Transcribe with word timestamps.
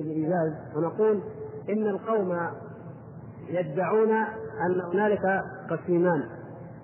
الإيجاز 0.00 0.52
ونقول 0.76 1.20
إن 1.68 1.86
القوم 1.86 2.50
يدعون 3.48 4.10
أن 4.66 4.80
هنالك 4.92 5.42
قسيمان. 5.70 6.22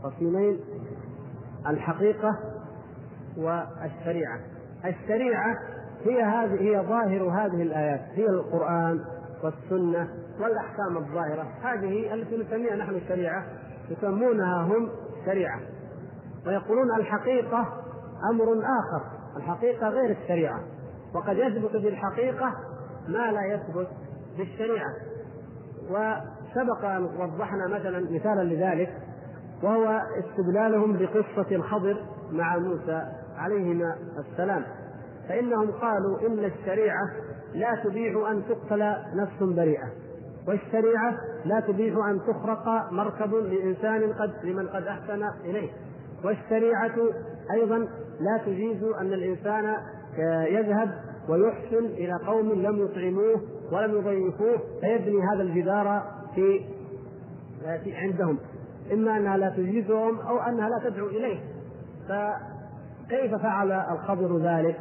قسيمين 0.02 0.60
الحقيقة 1.66 2.38
والشريعة. 3.36 4.40
الشريعة 4.84 5.54
هي 6.04 6.22
هذه 6.22 6.60
هي 6.60 6.86
ظاهر 6.86 7.22
هذه 7.22 7.62
الآيات. 7.62 8.00
هي 8.00 8.26
القرآن 8.26 9.04
والسنة 9.42 10.08
والأحكام 10.40 10.96
الظاهرة. 10.96 11.46
هذه 11.62 12.14
التي 12.14 12.36
نسميها 12.36 12.76
نحن 12.76 12.94
الشريعة 12.94 13.44
يسمونها 13.88 14.62
هم 14.62 14.88
شريعة. 15.26 15.60
ويقولون 16.46 16.94
الحقيقة 17.00 17.66
أمر 18.32 18.52
آخر. 18.52 19.04
الحقيقة 19.36 19.88
غير 19.88 20.16
الشريعة. 20.22 20.60
وقد 21.14 21.36
يثبت 21.36 21.70
في 21.70 21.88
الحقيقة 21.88 22.69
ما 23.12 23.32
لا 23.32 23.54
يثبت 23.54 23.88
في 24.36 24.42
الشريعة 24.42 24.90
وسبق 25.90 26.84
أن 26.84 27.04
وضحنا 27.04 27.66
مثلا 27.66 28.10
مثالا 28.10 28.42
لذلك 28.42 28.92
وهو 29.62 30.00
استدلالهم 30.18 30.96
بقصة 30.96 31.56
الخضر 31.56 31.96
مع 32.30 32.58
موسى 32.58 33.02
عليهما 33.36 33.96
السلام. 34.18 34.64
فإنهم 35.28 35.70
قالوا 35.70 36.26
إن 36.26 36.44
الشريعة 36.44 37.10
لا 37.54 37.82
تبيح 37.84 38.28
أن 38.30 38.42
تقتل 38.48 38.94
نفس 39.14 39.42
بريئة 39.56 39.88
والشريعة 40.48 41.14
لا 41.44 41.60
تبيح 41.60 41.94
أن 42.06 42.20
تخرق 42.20 42.92
مركب 42.92 43.34
لإنسان 43.34 44.12
قد 44.12 44.32
لمن 44.44 44.68
قد 44.68 44.82
أحسن 44.82 45.22
إليه. 45.44 45.70
والشريعة 46.24 46.94
أيضا 47.52 47.78
لا 48.20 48.40
تجيز 48.46 48.82
أن 49.00 49.12
الإنسان 49.12 49.76
يذهب 50.48 50.90
ويحسن 51.28 51.84
إلى 51.84 52.12
قوم 52.26 52.52
لم 52.52 52.84
يطعموه 52.84 53.40
ولم 53.72 53.94
يضيفوه 53.94 54.58
فيبني 54.80 55.22
هذا 55.34 55.42
الجدار 55.42 56.02
في 56.34 56.60
عندهم. 57.86 58.38
إما 58.92 59.16
أنها 59.16 59.36
لا 59.36 59.50
تجيزهم 59.50 60.18
أو 60.18 60.38
أنها 60.38 60.68
لا 60.68 60.90
تدعو 60.90 61.06
إليه. 61.06 61.40
فكيف 62.08 63.34
فعل 63.34 63.72
الخضر 63.72 64.38
ذلك؟ 64.38 64.80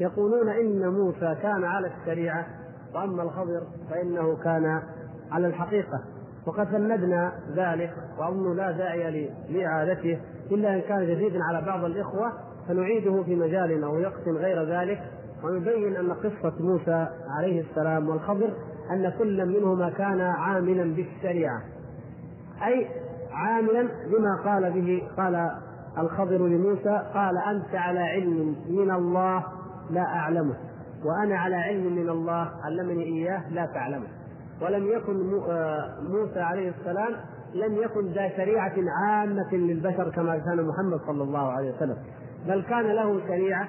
يقولون 0.00 0.48
إن 0.48 0.88
موسى 0.88 1.36
كان 1.42 1.64
على 1.64 1.90
الشريعة 2.00 2.46
وأما 2.94 3.22
الخضر 3.22 3.62
فإنه 3.90 4.36
كان 4.36 4.82
على 5.30 5.46
الحقيقة. 5.46 6.00
وقد 6.46 6.66
فندنا 6.66 7.32
ذلك 7.56 7.92
وأظن 8.18 8.56
لا 8.56 8.70
داعي 8.70 9.30
لإعادته 9.48 10.18
إلا 10.50 10.74
إن 10.74 10.80
كان 10.80 11.06
جديدا 11.06 11.38
على 11.44 11.66
بعض 11.66 11.84
الإخوة 11.84 12.32
فنعيده 12.68 13.22
في 13.22 13.36
مجال 13.36 13.84
أو 13.84 14.00
وقت 14.00 14.28
غير 14.28 14.64
ذلك. 14.64 15.02
ويبين 15.44 15.96
أن 15.96 16.12
قصة 16.12 16.52
موسى 16.60 17.08
عليه 17.38 17.60
السلام 17.60 18.08
والخضر 18.08 18.50
أن 18.90 19.12
كل 19.18 19.46
منهما 19.46 19.90
كان 19.90 20.20
عاملا 20.20 20.94
بالشريعة. 20.94 21.62
أي 22.66 22.88
عاملا 23.32 23.82
بما 23.82 24.42
قال 24.44 24.72
به 24.72 25.02
قال 25.16 25.50
الخضر 25.98 26.46
لموسى 26.46 27.02
قال 27.14 27.38
أنت 27.38 27.74
على 27.74 28.00
علم 28.00 28.56
من 28.68 28.90
الله 28.90 29.44
لا 29.90 30.02
أعلمه 30.02 30.56
وأنا 31.04 31.38
على 31.38 31.56
علم 31.56 31.96
من 31.96 32.08
الله 32.08 32.50
علمني 32.64 33.02
إياه 33.04 33.50
لا 33.50 33.66
تعلمه. 33.66 34.06
ولم 34.62 34.86
يكن 34.86 35.40
آه، 35.50 36.00
موسى 36.02 36.40
عليه 36.40 36.68
السلام 36.80 37.12
لم 37.54 37.74
يكن 37.76 38.06
ذا 38.06 38.28
شريعة 38.36 38.74
عامة 39.02 39.54
للبشر 39.54 40.10
كما 40.10 40.38
كان 40.38 40.66
محمد 40.66 41.00
صلى 41.06 41.22
الله 41.22 41.52
عليه 41.52 41.76
وسلم 41.76 41.96
بل 42.48 42.62
كان 42.62 42.84
له 42.86 43.20
شريعة 43.28 43.68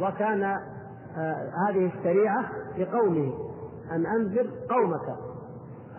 وكان 0.00 0.54
هذه 1.68 1.92
الشريعة 1.98 2.50
لقومه 2.78 3.32
أن 3.92 4.06
أنذر 4.06 4.46
قومك. 4.70 5.18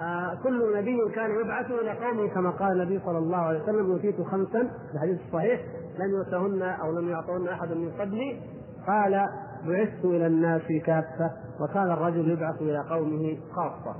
آه 0.01 0.37
كل 0.43 0.77
نبي 0.77 0.97
كان 1.15 1.31
يبعث 1.41 1.71
إلى 1.71 1.91
قومه 1.91 2.27
كما 2.27 2.49
قال 2.49 2.81
النبي 2.81 2.99
صلى 3.05 3.17
الله 3.17 3.37
عليه 3.37 3.63
وسلم 3.63 3.91
أوتيت 3.91 4.21
خمسا 4.21 4.63
في 4.63 4.93
الحديث 4.93 5.19
الصحيح 5.27 5.61
لم 5.99 6.11
يؤتهن 6.11 6.61
أو 6.61 6.91
لم 6.91 7.09
يعطهن 7.09 7.47
أحد 7.47 7.71
من 7.71 7.91
قبلي 7.99 8.41
قال 8.87 9.25
بعثت 9.67 10.05
إلى 10.05 10.27
الناس 10.27 10.61
كافة 10.85 11.31
وكان 11.61 11.91
الرجل 11.91 12.31
يبعث 12.31 12.61
إلى 12.61 12.79
قومه 12.89 13.37
خاصة. 13.55 13.95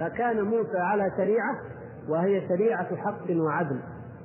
فكان 0.00 0.42
موسى 0.42 0.78
على 0.78 1.12
شريعة 1.16 1.56
وهي 2.08 2.48
شريعة 2.48 2.96
حق 2.96 3.30
وعدل. 3.30 3.80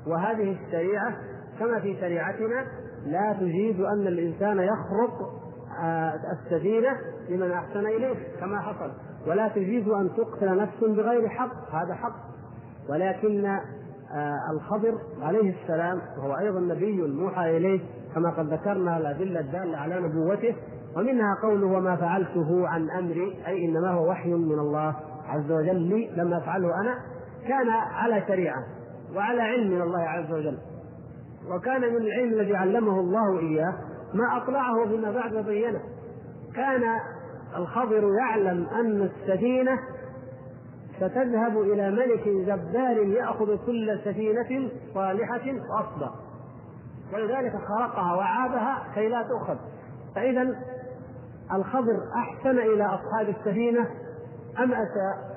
وهذه 0.07 0.57
الشريعة 0.65 1.15
كما 1.59 1.79
في 1.79 1.95
شريعتنا 1.99 2.65
لا 3.05 3.33
تجيز 3.33 3.79
أن 3.79 4.07
الإنسان 4.07 4.59
يخرق 4.59 5.21
آه، 5.21 5.44
السفينة 6.31 6.89
لمن 7.29 7.51
أحسن 7.51 7.79
إليه 7.79 8.15
كما 8.39 8.59
حصل. 8.59 8.91
ولا 9.27 9.47
تجيز 9.47 9.87
أن 9.87 10.09
تقتل 10.17 10.57
نفس 10.57 10.83
بغير 10.83 11.29
حق 11.29 11.75
هذا 11.75 11.93
حق. 11.93 12.15
ولكن 12.89 13.45
آه، 13.45 14.51
الخضر 14.51 14.97
عليه 15.21 15.55
السلام 15.61 16.01
وهو 16.17 16.37
أيضا 16.37 16.59
نبي 16.59 17.01
موحى 17.01 17.57
إليه 17.57 17.79
كما 18.15 18.29
قد 18.29 18.53
ذكرنا 18.53 18.97
الأدلة 18.97 19.39
الدالة 19.39 19.77
على 19.77 19.99
نبوته. 19.99 20.55
ومنها 20.97 21.35
قوله 21.43 21.67
وما 21.67 21.95
فعلته 21.95 22.67
عن 22.67 22.89
أمري 22.89 23.37
أي 23.47 23.65
إنما 23.65 23.91
هو 23.91 24.09
وحي 24.09 24.33
من 24.33 24.59
الله 24.59 24.95
عز 25.27 25.51
وجل. 25.51 25.81
لي 25.81 26.09
لم 26.15 26.33
أفعله 26.33 26.81
أنا 26.81 26.95
كان 27.47 27.69
على 27.69 28.23
شريعة 28.27 28.63
وعلى 29.15 29.41
علم 29.41 29.71
من 29.71 29.81
الله 29.81 30.01
عز 30.01 30.31
وجل. 30.31 30.57
وكان 31.51 31.81
من 31.81 31.97
العلم 31.97 32.33
الذي 32.33 32.55
علمه 32.55 32.99
الله 32.99 33.39
إياه. 33.39 33.73
ما 34.15 34.37
أطلعه 34.37 34.87
فيما 34.87 35.11
بعد 35.11 35.35
وبينه 35.35 35.79
كان 36.55 36.83
الخضر 37.57 38.09
يعلم 38.19 38.67
أن 38.67 39.01
السفينة 39.01 39.79
ستذهب 40.97 41.61
إلى 41.61 41.91
ملك 41.91 42.27
جبار 42.27 42.97
يأخذ 42.97 43.65
كل 43.65 43.99
سفينة 44.05 44.69
صالحة 44.93 45.53
وأصدق. 45.69 46.13
ولذلك 47.13 47.51
خرقها 47.67 48.15
وعابها 48.15 48.83
كي 48.95 49.09
لا 49.09 49.23
تؤخذ. 49.23 49.57
فإذا 50.15 50.55
الخضر 51.53 51.97
أحسن 52.15 52.59
إلى 52.59 52.85
أصحاب 52.85 53.29
السفينة 53.39 53.89
أم 54.59 54.71
أساء؟ 54.71 55.35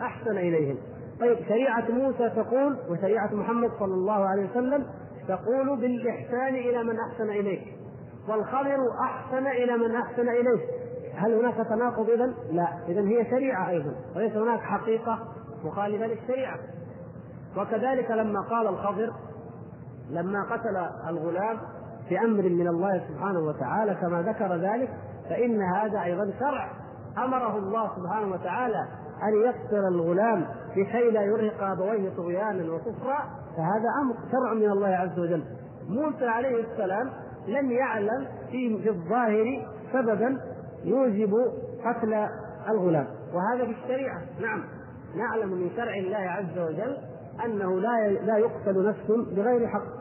أحسن 0.00 0.38
إليهم؟ 0.38 0.76
طيب 1.20 1.38
شريعة 1.48 1.90
موسى 1.90 2.30
تقول 2.30 2.78
وشريعة 2.90 3.34
محمد 3.34 3.70
صلى 3.78 3.94
الله 3.94 4.24
عليه 4.28 4.50
وسلم 4.50 4.86
تقول 5.28 5.80
بالإحسان 5.80 6.54
إلى 6.54 6.84
من 6.84 6.96
أحسن 7.10 7.30
إليك. 7.30 7.79
والخضر 8.28 8.78
أحسن 9.04 9.46
إلى 9.46 9.76
من 9.76 9.94
أحسن 9.96 10.28
إليه. 10.28 10.66
هل 11.14 11.34
هناك 11.34 11.54
تناقض 11.54 12.10
إذا؟ 12.10 12.34
لا. 12.52 12.68
إذا 12.88 13.00
هي 13.00 13.30
شريعة 13.30 13.68
أيضا. 13.68 13.94
وليس 14.16 14.36
هناك 14.36 14.60
حقيقة 14.60 15.18
مخالفة 15.64 16.06
للشريعة. 16.06 16.58
وكذلك 17.56 18.10
لما 18.10 18.40
قال 18.40 18.66
الخضر 18.66 19.12
لما 20.10 20.42
قتل 20.50 20.76
الغلام 21.08 21.58
بأمر 22.10 22.42
من 22.42 22.68
الله 22.68 23.02
سبحانه 23.08 23.40
وتعالى 23.40 23.94
كما 23.94 24.22
ذكر 24.22 24.56
ذلك 24.56 24.90
فإن 25.28 25.62
هذا 25.62 26.02
أيضا 26.02 26.32
شرع. 26.40 26.70
أمره 27.18 27.56
الله 27.56 27.90
سبحانه 27.96 28.32
وتعالى 28.34 28.88
أن 29.22 29.42
يقتل 29.44 29.88
الغلام 29.94 30.46
لكي 30.76 31.10
لا 31.10 31.22
يرهق 31.22 31.62
أبويه 31.62 32.10
طغيانا 32.16 32.72
وكفرا 32.72 33.18
فهذا 33.56 33.88
أمر 34.02 34.14
شرع 34.32 34.54
من 34.54 34.70
الله 34.70 34.88
عز 34.88 35.18
وجل. 35.18 35.44
موسى 35.88 36.26
عليه 36.26 36.64
السلام 36.64 37.10
لم 37.48 37.72
يعلم 37.72 38.26
في 38.50 38.88
الظاهر 38.88 39.66
سببا 39.92 40.40
يوجب 40.84 41.34
قتل 41.84 42.26
الغلام. 42.68 43.06
وهذا 43.34 43.64
في 43.64 43.70
الشريعة. 43.70 44.22
نعم. 44.40 44.64
نعلم 45.16 45.48
من 45.48 45.70
شرع 45.76 45.94
الله 45.94 46.16
عز 46.16 46.58
وجل 46.58 46.96
أنه 47.44 47.80
لا 47.80 48.08
لا 48.08 48.38
يقتل 48.38 48.88
نفس 48.88 49.10
بغير 49.36 49.68
حق. 49.68 50.00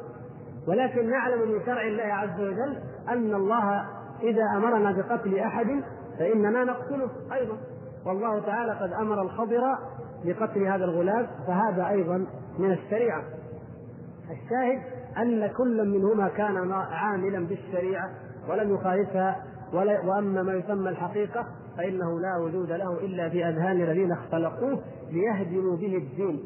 ولكن 0.67 1.09
نعلم 1.09 1.51
من 1.51 1.65
شرع 1.65 1.81
الله 1.81 2.03
عز 2.03 2.39
وجل 2.39 2.77
أن 3.09 3.35
الله 3.35 3.85
إذا 4.21 4.43
أمرنا 4.57 4.91
بقتل 4.91 5.39
أحد 5.39 5.83
فإننا 6.19 6.63
نقتله 6.63 7.09
أيضا. 7.33 7.57
والله 8.05 8.39
تعالى 8.39 8.71
قد 8.71 8.93
أمر 8.93 9.21
الخضر 9.21 9.61
بقتل 10.25 10.63
هذا 10.63 10.85
الغلام 10.85 11.27
فهذا 11.47 11.87
أيضا 11.89 12.25
من 12.59 12.71
الشريعة. 12.71 13.23
الشاهد 14.31 14.98
أن 15.17 15.47
كل 15.47 15.89
منهما 15.89 16.27
كان 16.27 16.71
عاملا 16.71 17.47
بالشريعة 17.47 18.09
ولم 18.49 18.73
يخالفها 18.73 19.43
ولا 19.73 20.05
وأما 20.05 20.43
ما 20.43 20.53
يسمى 20.53 20.89
الحقيقة 20.89 21.45
فإنه 21.77 22.19
لا 22.19 22.37
وجود 22.37 22.71
له 22.71 22.99
إلا 22.99 23.29
في 23.29 23.45
أذهان 23.45 23.81
الذين 23.81 24.11
اختلقوه 24.11 24.79
ليهدموا 25.11 25.77
به 25.77 25.97
الدين. 25.97 26.39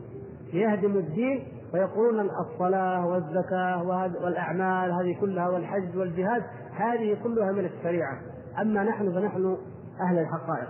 ليهدموا 0.54 1.00
الدين 1.00 1.44
ويقولون 1.74 2.30
الصلاة 2.30 3.08
والزكاة 3.08 3.84
والأعمال 4.24 4.92
هذه 4.92 5.20
كلها 5.22 5.50
والحج 5.50 5.98
والجهاد 5.98 6.44
هذه 6.76 7.18
كلها 7.24 7.52
من 7.52 7.66
الشريعة. 7.66 8.18
أما 8.62 8.84
نحن 8.84 9.14
فنحن 9.14 9.58
أهل 10.02 10.20
الحقائق. 10.20 10.70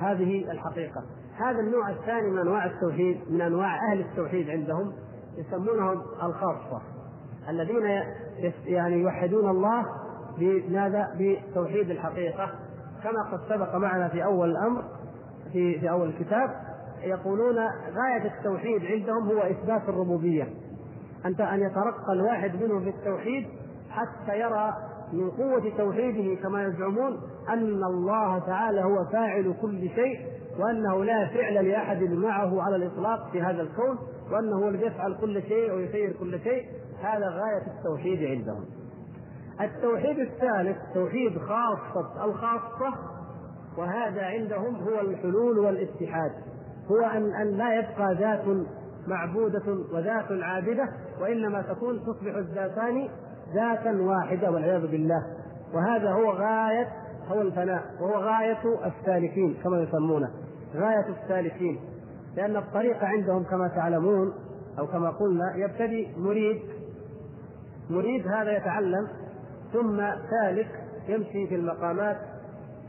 هذه 0.00 0.50
الحقيقة. 0.50 1.02
هذا 1.36 1.60
النوع 1.60 1.90
الثاني 1.90 2.30
من 2.30 2.38
أنواع 2.38 2.66
التوحيد 2.66 3.20
من 3.30 3.40
أنواع 3.40 3.92
أهل 3.92 4.00
التوحيد 4.00 4.50
عندهم 4.50 4.92
يسمونهم 5.38 6.02
الخاصة. 6.22 6.93
الذين 7.48 8.02
يعني 8.66 8.96
يوحدون 9.00 9.50
الله 9.50 9.84
بماذا؟ 10.38 11.08
بتوحيد 11.18 11.90
الحقيقة. 11.90 12.50
كما 13.02 13.22
قد 13.32 13.40
سبق 13.48 13.76
معنا 13.76 14.08
في 14.08 14.24
أول 14.24 14.50
الأمر 14.50 14.82
في 15.52 15.80
في 15.80 15.90
أول 15.90 16.08
الكتاب 16.08 16.50
يقولون 17.02 17.56
غاية 17.94 18.32
التوحيد 18.38 18.84
عندهم 18.84 19.28
هو 19.28 19.38
إثبات 19.40 19.88
الربوبية. 19.88 20.48
أنت 21.26 21.40
أن 21.40 21.60
يترقى 21.60 22.12
الواحد 22.12 22.62
منهم 22.62 22.80
في 22.84 22.88
التوحيد 22.88 23.46
حتى 23.90 24.40
يرى 24.40 24.72
من 25.12 25.30
قوة 25.30 25.72
توحيده 25.78 26.42
كما 26.42 26.64
يزعمون 26.64 27.20
أن 27.48 27.84
الله 27.84 28.38
تعالى 28.38 28.84
هو 28.84 29.04
فاعل 29.12 29.54
كل 29.62 29.88
شيء 29.88 30.18
وأنه 30.58 31.04
لا 31.04 31.26
فعل 31.26 31.68
لأحد 31.68 32.02
معه 32.02 32.62
على 32.62 32.76
الإطلاق 32.76 33.30
في 33.32 33.42
هذا 33.42 33.62
الكون 33.62 33.98
وأنه 34.32 34.64
هو 34.64 34.68
الذي 34.68 34.86
يفعل 34.86 35.16
كل 35.20 35.42
شيء 35.42 35.72
ويسير 35.72 36.12
كل 36.20 36.40
شيء. 36.40 36.64
هذا 37.04 37.28
غاية 37.28 37.62
التوحيد 37.78 38.24
عندهم. 38.24 38.64
التوحيد 39.60 40.18
الثالث 40.18 40.76
توحيد 40.94 41.38
خاصة 41.38 42.24
الخاصة 42.24 42.94
وهذا 43.78 44.22
عندهم 44.22 44.76
هو 44.76 45.00
الحلول 45.00 45.58
والاتحاد. 45.58 46.32
هو 46.90 47.00
أن 47.00 47.34
أن 47.34 47.46
لا 47.46 47.74
يبقى 47.74 48.14
ذات 48.14 48.44
معبودة 49.06 49.62
وذات 49.92 50.42
عابدة 50.42 50.88
وإنما 51.20 51.62
تكون 51.62 52.00
تصبح 52.00 52.34
الذاتان 52.34 53.08
ذاتا 53.54 54.02
واحدة 54.02 54.50
والعياذ 54.50 54.86
بالله. 54.86 55.22
وهذا 55.74 56.12
هو 56.12 56.30
غاية 56.30 56.88
هو 57.28 57.40
الفناء 57.40 57.82
وهو 58.00 58.14
غاية 58.14 58.62
السالكين 58.86 59.56
كما 59.64 59.80
يسمونه. 59.80 60.30
غاية 60.76 61.06
السالكين. 61.22 61.80
لأن 62.36 62.56
الطريق 62.56 63.04
عندهم 63.04 63.44
كما 63.44 63.68
تعلمون 63.68 64.32
أو 64.78 64.86
كما 64.86 65.10
قلنا 65.10 65.56
يبتدي 65.56 66.08
مريد 66.16 66.62
مريد 67.90 68.28
هذا 68.28 68.56
يتعلم 68.56 69.08
ثم 69.72 69.96
سالك 70.30 70.68
يمشي 71.08 71.46
في 71.46 71.54
المقامات 71.54 72.16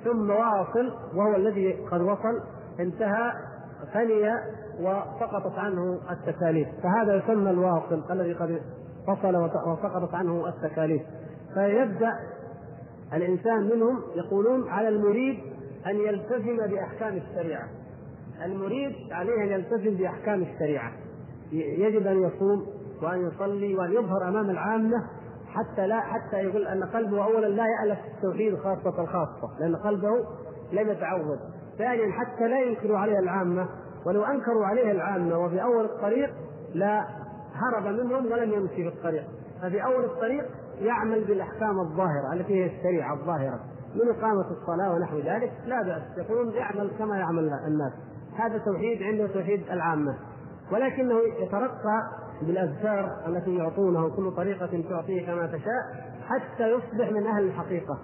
ثم 0.03 0.29
واصل 0.29 0.93
وهو 1.15 1.35
الذي 1.35 1.71
قد 1.71 2.01
وصل 2.01 2.41
انتهى 2.79 3.31
فني 3.93 4.31
وسقطت 4.79 5.59
عنه 5.59 5.99
التكاليف. 6.11 6.67
فهذا 6.83 7.15
يسمى 7.15 7.49
الواصل 7.49 8.03
الذي 8.11 8.33
قد 8.33 8.61
فصل 9.07 9.35
وسقطت 9.35 10.13
عنه 10.13 10.47
التكاليف. 10.47 11.01
فيبدأ 11.53 12.11
الإنسان 13.13 13.63
منهم 13.63 14.01
يقولون 14.15 14.69
على 14.69 14.87
المريد 14.87 15.39
أن 15.87 15.95
يلتزم 15.95 16.57
بأحكام 16.57 17.17
الشريعة. 17.17 17.67
المريد 18.45 18.93
عليه 19.11 19.43
أن 19.43 19.47
يلتزم 19.47 19.97
بأحكام 19.97 20.41
الشريعة. 20.41 20.91
يجب 21.51 22.07
أن 22.07 22.23
يصوم 22.23 22.65
وأن 23.03 23.27
يصلي 23.27 23.75
وأن 23.75 23.91
يظهر 23.91 24.27
أمام 24.27 24.49
العامة 24.49 24.97
حتى 25.47 25.87
لا 25.87 25.99
حتى 25.99 26.37
يقول 26.37 26.67
أن 26.67 26.83
قلبه 26.83 27.23
اولا 27.23 27.47
لا 27.47 27.63
يألف 27.65 27.99
التوحيد 28.15 28.57
خاصة 28.57 29.01
الخاصة 29.01 29.59
لأن 29.59 29.75
قلبه 29.75 30.25
لم 30.71 30.89
يتعود. 30.89 31.39
ثانيا 31.77 32.11
حتى 32.11 32.47
لا 32.47 32.59
ينكروا 32.59 32.97
عليه 32.97 33.19
العامة 33.19 33.67
ولو 34.05 34.23
أنكروا 34.23 34.65
عليه 34.65 34.91
العامة 34.91 35.37
وفي 35.37 35.63
أول 35.63 35.85
الطريق 35.85 36.29
لا 36.73 37.05
هرب 37.53 37.87
منهم 37.87 38.31
ولم 38.31 38.53
يمشي 38.53 38.75
في 38.75 38.87
الطريق. 38.87 39.23
ففي 39.61 39.83
أول 39.83 40.03
الطريق 40.03 40.45
يعمل 40.79 41.23
بالأحكام 41.23 41.79
الظاهرة 41.79 42.33
التي 42.33 42.63
هي 42.63 42.65
الشريعة 42.65 43.13
الظاهرة 43.13 43.59
من 43.95 44.09
إقامة 44.17 44.45
الصلاة 44.51 44.93
ونحو 44.93 45.17
ذلك 45.19 45.51
لا 45.65 45.81
بأس. 45.81 46.17
يقولون 46.17 46.53
يعمل 46.53 46.91
كما 46.99 47.17
يعمل 47.17 47.49
الناس. 47.67 47.93
هذا 48.37 48.57
توحيد 48.57 49.03
عنده 49.03 49.27
توحيد 49.27 49.63
العامة. 49.71 50.15
ولكنه 50.71 51.15
يترقى 51.39 52.24
بالأذكار 52.41 53.09
التي 53.27 53.55
يعطونه 53.55 54.09
كل 54.09 54.31
طريقة 54.31 54.83
تعطيه 54.89 55.25
كما 55.25 55.47
تشاء 55.47 56.13
حتى 56.25 56.67
يصبح 56.71 57.11
من 57.11 57.27
أهل 57.27 57.43
الحقيقة. 57.43 57.99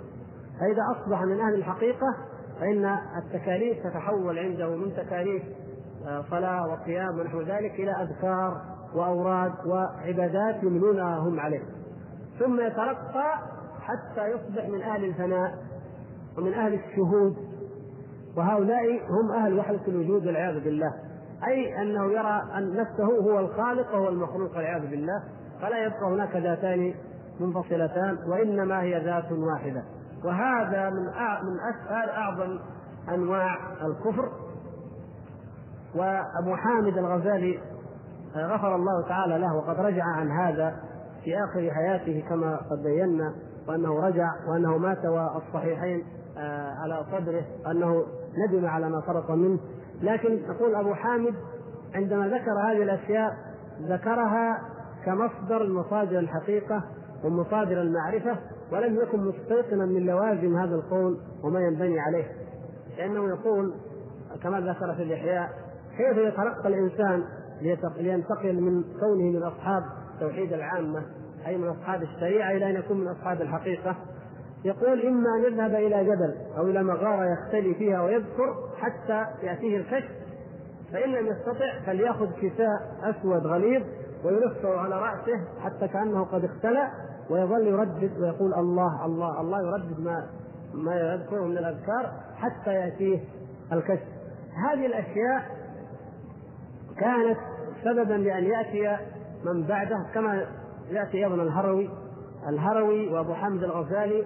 فإذا 0.60 0.82
أصبح 0.96 1.22
من 1.22 1.40
أهل 1.40 1.54
الحقيقة 1.54 2.16
فإن 2.60 2.98
التكاليف 3.18 3.88
تتحول 3.88 4.40
عنده 4.40 4.76
من 4.76 4.94
تكاليف 4.94 5.44
آه، 6.08 6.26
صلاة 6.30 6.68
وقيام 6.68 7.20
ونحو 7.20 7.42
ذلك 7.42 7.72
إلى 7.72 7.92
أذكار 7.92 8.62
وأوراد 8.96 9.54
وعبادات 9.66 10.64
يمنونها 10.64 11.18
هم 11.18 11.40
عليه. 11.40 11.64
ثم 12.40 12.60
يترقى 12.60 13.40
حتى 13.82 14.28
يصبح 14.28 14.70
من 14.70 14.82
أهل 14.82 15.06
الفناء 15.06 15.52
ومن 16.38 16.54
أهل 16.54 16.74
الشهود. 16.74 17.36
وهؤلاء 18.38 18.86
هم 19.10 19.32
أهل 19.32 19.60
وحدة 19.60 19.82
الوجود 19.88 20.26
والعياذ 20.26 20.64
بالله. 20.64 20.94
أي 21.48 21.82
أنه 21.82 22.12
يرى 22.12 22.44
أن 22.58 22.76
نفسه 22.76 23.06
هو 23.06 23.40
الخالق 23.40 23.94
وهو 23.94 24.10
المخلوق 24.10 24.56
والعياذ 24.56 24.88
بالله 24.88 25.24
فلا 25.62 25.84
يبقى 25.86 26.04
هناك 26.04 26.36
ذاتان 26.36 26.94
منفصلتان 27.40 28.18
وإنما 28.28 28.82
هي 28.82 29.06
ذات 29.06 29.32
واحدة. 29.32 29.84
وهذا 30.26 30.90
من 30.90 31.04
من 31.44 31.60
أسهل 31.60 32.10
أعظم 32.10 32.60
أنواع 33.10 33.58
الكفر. 33.86 34.30
وأبو 35.96 36.56
حامد 36.56 36.98
الغزالي 36.98 37.60
غفر 38.36 38.76
الله 38.76 39.08
تعالى 39.08 39.38
له 39.38 39.56
وقد 39.56 39.80
رجع 39.80 40.04
عن 40.04 40.32
هذا 40.32 40.76
في 41.24 41.36
آخر 41.44 41.72
حياته 41.72 42.24
كما 42.30 42.56
قد 42.56 42.84
بينا 42.84 43.34
وأنه 43.68 44.00
رجع 44.00 44.30
وأنه 44.48 44.78
مات 44.78 45.06
والصحيحين 45.06 46.04
آه، 46.38 46.74
على 46.84 47.06
صدره 47.12 47.44
أنه 47.72 48.04
ندم 48.38 48.66
على 48.66 48.90
ما 48.90 49.02
فرط 49.02 49.32
منه. 49.32 49.60
لكن 50.02 50.34
يقول 50.34 50.76
أبو 50.76 50.94
حامد 50.94 51.34
عندما 51.96 52.28
ذكر 52.28 52.52
هذه 52.52 52.84
الأشياء 52.84 53.34
ذكرها 53.82 54.62
كمصدر 55.06 55.68
مصادر 55.68 56.20
الحقيقة 56.20 56.84
ومصادر 57.24 57.82
المعرفة 57.82 58.38
ولم 58.72 58.96
يكن 58.96 59.20
مستيقنا 59.20 59.86
من 59.86 60.06
لوازم 60.06 60.58
هذا 60.58 60.76
القول 60.76 61.18
وما 61.44 61.60
ينبني 61.60 62.00
عليه. 62.00 62.26
لأنه 62.98 63.30
يقول 63.30 63.74
كما 64.44 64.60
ذكر 64.60 64.96
في 64.96 65.04
الإحياء 65.04 65.50
كيف 65.98 66.18
يتلقى 66.18 66.68
الإنسان 66.68 67.24
لينتقل 67.98 68.62
من 68.62 68.84
كونه 69.00 69.40
من 69.40 69.44
أصحاب 69.44 69.84
توحيد 70.20 70.54
العامة 70.54 71.04
أي 71.48 71.58
من 71.58 71.68
أصحاب 71.68 72.04
الشريعة 72.04 72.52
إلى 72.52 72.70
أن 72.70 72.76
يكون 72.76 72.98
من 72.98 73.08
أصحاب 73.08 73.42
الحقيقة؟ 73.42 73.96
يقول 74.66 75.02
إما 75.02 75.36
أن 75.36 75.44
يذهب 75.44 75.76
إلى 75.76 76.04
جبل 76.04 76.36
أو 76.58 76.68
إلى 76.68 76.84
مغارة 76.84 77.26
يختلي 77.34 77.74
فيها 77.74 78.02
ويذكر 78.02 78.56
حتى 78.78 79.26
يأتيه 79.44 79.78
الكشف 79.78 80.12
فإن 80.94 81.10
لم 81.10 81.28
يستطع 81.28 81.80
فليأخذ 81.86 82.32
كساء 82.42 82.98
أسود 83.04 83.48
غليظ 83.48 83.84
ويلفه 84.24 84.78
على 84.78 84.96
رأسه 84.96 85.40
حتى 85.64 85.88
كأنه 85.88 86.24
قد 86.24 86.44
اختلى 86.44 86.92
ويظل 87.30 87.68
يردد 87.68 88.20
ويقول 88.20 88.54
الله 88.54 89.06
الله 89.06 89.42
الله 89.42 89.62
يردد 89.62 90.00
ما 90.00 90.28
ما 90.74 90.96
يذكره 90.96 91.46
من 91.46 91.58
الأذكار 91.58 92.12
حتى 92.36 92.74
يأتيه 92.74 93.20
الكشف 93.74 94.08
هذه 94.70 94.86
الأشياء 94.86 95.46
كانت 96.98 97.38
سببا 97.84 98.14
لأن 98.14 98.44
يأتي 98.44 98.98
من 99.46 99.64
بعده 99.64 100.06
كما 100.14 100.46
يأتي 100.90 101.18
أيضا 101.18 101.36
الهروي 101.36 101.90
الهروي 102.50 103.14
وأبو 103.14 103.34
حمد 103.34 103.64
الغزالي 103.64 104.26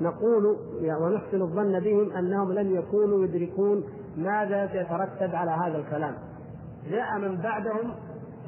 نقول 0.00 0.56
ونحسن 1.00 1.42
الظن 1.42 1.80
بهم 1.80 2.12
أنهم 2.12 2.52
لم 2.52 2.74
يكونوا 2.74 3.24
يدركون 3.24 3.84
ماذا 4.16 4.66
سيترتب 4.72 5.34
على 5.34 5.50
هذا 5.50 5.78
الكلام. 5.78 6.14
جاء 6.90 7.18
من 7.18 7.36
بعدهم 7.36 7.94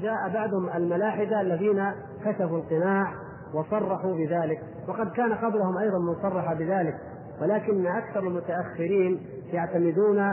جاء 0.02 0.28
بعدهم 0.34 0.68
الملاحدة 0.74 1.40
الذين 1.40 1.92
كشفوا 2.24 2.58
القناع 2.58 3.14
وصرحوا 3.54 4.14
بذلك. 4.14 4.62
وقد 4.88 5.10
كان 5.10 5.34
قبلهم 5.34 5.78
أيضا 5.78 5.98
من 5.98 6.14
صرح 6.22 6.52
بذلك. 6.52 6.94
ولكن 7.42 7.86
أكثر 7.86 8.20
المتأخرين 8.20 9.26
يعتمدون 9.52 10.32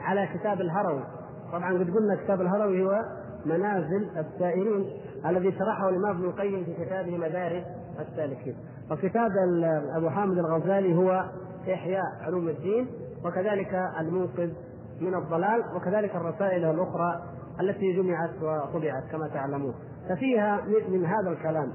على 0.00 0.28
كتاب 0.34 0.60
الهروي. 0.60 1.02
طبعا 1.52 1.74
قد 1.74 1.90
قلنا 1.90 2.16
كتاب 2.24 2.40
الهروي 2.40 2.86
هو 2.86 3.04
منازل 3.46 4.08
السائرين 4.16 4.90
الذي 5.26 5.52
شرحه 5.52 5.88
الإمام 5.88 6.16
ابن 6.16 6.24
القيم 6.24 6.64
في 6.64 6.84
كتابه 6.84 7.18
مدارس. 7.18 7.64
السالكين 8.00 8.56
وكتاب 8.90 9.30
أبو 9.96 10.10
حامد 10.10 10.38
الغزالي 10.38 10.96
هو 10.96 11.24
إحياء 11.72 12.04
علوم 12.20 12.48
الدين 12.48 12.86
وكذلك 13.24 13.74
المنقذ 14.00 14.50
من 15.00 15.14
الضلال 15.14 15.64
وكذلك 15.76 16.16
الرسائل 16.16 16.64
الأخرى 16.64 17.22
التي 17.60 17.92
جمعت 17.92 18.30
وطبعت 18.42 19.04
كما 19.12 19.28
تعلمون. 19.28 19.74
ففيها 20.08 20.60
من 20.88 21.04
هذا 21.04 21.30
الكلام 21.30 21.72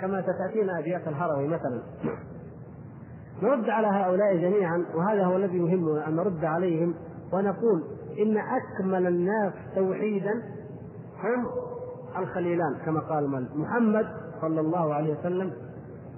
كما 0.00 0.22
ستأتينا 0.22 0.78
أبيات 0.78 1.08
الهروي 1.08 1.48
مثلا. 1.48 1.82
نرد 3.42 3.68
على 3.68 3.86
هؤلاء 3.86 4.36
جميعا 4.36 4.84
وهذا 4.94 5.24
هو 5.24 5.36
الذي 5.36 5.56
يهمنا 5.56 6.08
أن 6.08 6.16
نرد 6.16 6.44
عليهم 6.44 6.94
ونقول 7.32 7.84
إن 8.18 8.36
أكمل 8.38 9.06
الناس 9.06 9.52
توحيدا 9.74 10.42
هم 11.22 11.46
الخليلان 12.18 12.74
كما 12.84 13.00
قال 13.00 13.48
محمد 13.54 14.06
صلى 14.40 14.60
الله 14.60 14.94
عليه 14.94 15.18
وسلم 15.18 15.52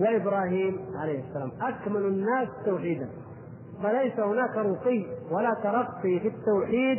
وإبراهيم 0.00 0.80
عليه 0.94 1.25
السلام. 1.28 1.50
أكمل 1.62 2.02
الناس 2.02 2.48
توحيدا. 2.64 3.08
فليس 3.82 4.20
هناك 4.20 4.56
رقي 4.56 5.06
ولا 5.30 5.54
ترقي 5.62 6.20
في 6.20 6.28
التوحيد 6.28 6.98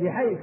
بحيث 0.00 0.38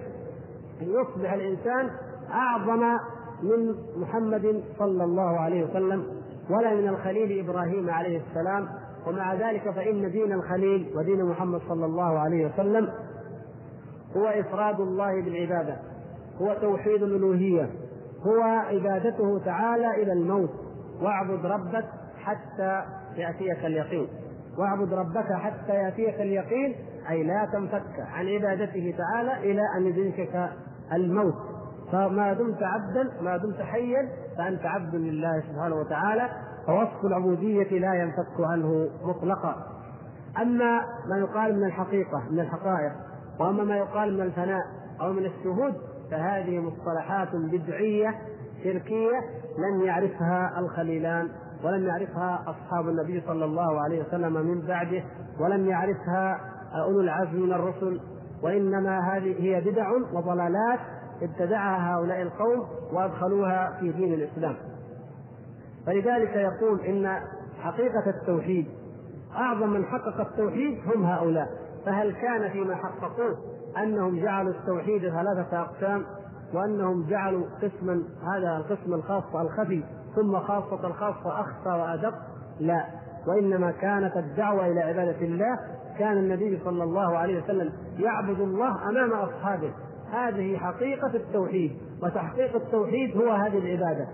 يصبح 0.82 1.34
الإنسان 1.34 1.90
أعظم 2.32 2.98
من 3.44 3.76
محمد 3.98 4.64
صلى 4.80 5.04
الله 5.04 5.40
عليه 5.40 5.64
وسلم 5.64 6.04
ولا 6.50 6.76
من 6.76 6.88
الخليل 6.88 7.50
إبراهيم 7.50 7.90
عليه 7.90 8.22
السلام. 8.30 8.68
ومع 9.08 9.34
ذلك 9.34 9.70
فإن 9.70 10.12
دين 10.12 10.34
الخليل 10.34 10.92
ودين 10.96 11.26
محمد 11.26 11.62
صلى 11.70 11.86
الله 11.86 12.20
عليه 12.20 12.46
وسلم 12.46 12.90
هو 14.18 14.28
إفراد 14.28 14.80
الله 14.80 15.22
بالعبادة 15.22 15.78
هو 16.42 16.54
توحيد 16.62 17.04
الألوهية. 17.04 17.70
هو 18.26 18.42
عبادته 18.42 19.40
تعالى 19.46 20.04
إلى 20.04 20.14
الموت. 20.14 20.50
واعبد 21.02 21.46
ربك 21.46 21.86
حتى 22.24 22.82
يأتيك 23.16 23.66
اليقين. 23.66 24.08
واعبد 24.58 24.94
ربك 24.94 25.34
حتى 25.34 25.74
يأتيك 25.74 26.22
اليقين 26.22 26.76
أي 27.10 27.24
لا 27.24 27.50
تنفك 27.54 28.00
عن 28.00 28.28
عبادته 28.28 28.96
تعالى 28.98 29.52
إلى 29.52 29.62
أن 29.78 29.86
يدركك 29.86 30.50
الموت. 30.94 31.36
فما 31.92 32.34
دمت 32.34 32.64
عبدا 32.64 33.12
ما 33.22 33.38
دمت 33.38 33.62
حيا 33.62 34.10
فأنت 34.38 34.66
عبد 34.66 34.96
لله 34.96 35.44
سبحانه 35.52 35.76
وتعالى. 35.76 36.30
فوصف 36.68 37.06
العبودية 37.06 37.80
لا 37.80 37.94
ينفك 37.94 38.40
عنه 38.40 38.90
مطلقا. 39.04 39.56
أما 40.42 40.82
ما 41.10 41.18
يقال 41.18 41.56
من 41.58 41.64
الحقيقة 41.64 42.24
من 42.32 42.40
الحقائق 42.40 42.92
وأما 43.40 43.64
ما 43.64 43.78
يقال 43.78 44.14
من 44.14 44.22
الفناء 44.22 44.64
أو 45.02 45.14
من 45.14 45.26
الشهود 45.26 45.74
فهذه 46.12 46.60
مصطلحات 46.60 47.36
بدعية 47.36 48.16
شركية 48.64 49.20
لم 49.58 49.82
يعرفها 49.86 50.60
الخليلان 50.60 51.30
ولم 51.64 51.88
يعرفها 51.88 52.44
أصحاب 52.48 52.90
النبي 52.90 53.24
صلى 53.28 53.46
الله 53.46 53.82
عليه 53.82 54.04
وسلم 54.04 54.34
من 54.34 54.62
بعده 54.62 55.04
ولم 55.40 55.68
يعرفها 55.70 56.40
أولو 56.86 57.00
العزم 57.00 57.40
من 57.42 57.54
الرسل. 57.54 58.02
وإنما 58.44 59.00
هذه 59.00 59.36
هي 59.40 59.62
بدع 59.62 59.92
وضلالات 60.14 60.80
ابتدعها 61.22 61.96
هؤلاء 61.96 62.22
القوم 62.22 62.68
وأدخلوها 62.94 63.78
في 63.80 63.92
دين 63.92 64.14
الإسلام. 64.14 64.56
فلذلك 65.86 66.36
يقول 66.36 66.82
إن 66.82 67.20
حقيقة 67.62 68.10
التوحيد 68.10 68.68
أعظم 69.36 69.70
من 69.70 69.86
حقق 69.86 70.20
التوحيد 70.20 70.78
هم 70.86 71.04
هؤلاء. 71.06 71.48
فهل 71.86 72.12
كان 72.12 72.50
فيما 72.50 72.76
حققوه 72.76 73.38
أنهم 73.84 74.20
جعلوا 74.20 74.54
التوحيد 74.54 75.02
ثلاثة 75.02 75.62
أقسام 75.62 76.06
وأنهم 76.54 77.08
جعلوا 77.10 77.46
قسما 77.62 78.04
هذا 78.34 78.58
القسم 78.58 78.94
الخاص 78.94 79.36
الخفي 79.36 79.84
ثم 80.16 80.40
خاصة 80.40 80.88
الخاصة 80.88 81.40
أخفى 81.40 81.70
وأدق 81.70 82.14
لا. 82.60 82.86
وإنما 83.28 83.72
كانت 83.72 84.18
الدعوة 84.18 84.68
إلى 84.68 84.80
عبادة 84.80 85.26
الله 85.26 85.60
كان 86.00 86.18
النبي 86.18 86.60
صلى 86.66 86.84
الله 86.84 87.18
عليه 87.18 87.44
وسلم 87.44 87.74
يعبد 88.00 88.40
الله 88.40 88.90
أمام 88.90 89.14
أصحابه. 89.14 89.74
هذه 90.12 90.58
حقيقة 90.58 91.16
التوحيد 91.16 91.72
وتحقيق 92.04 92.56
التوحيد 92.56 93.18
هو 93.18 93.32
هذه 93.32 93.58
العبادة. 93.58 94.08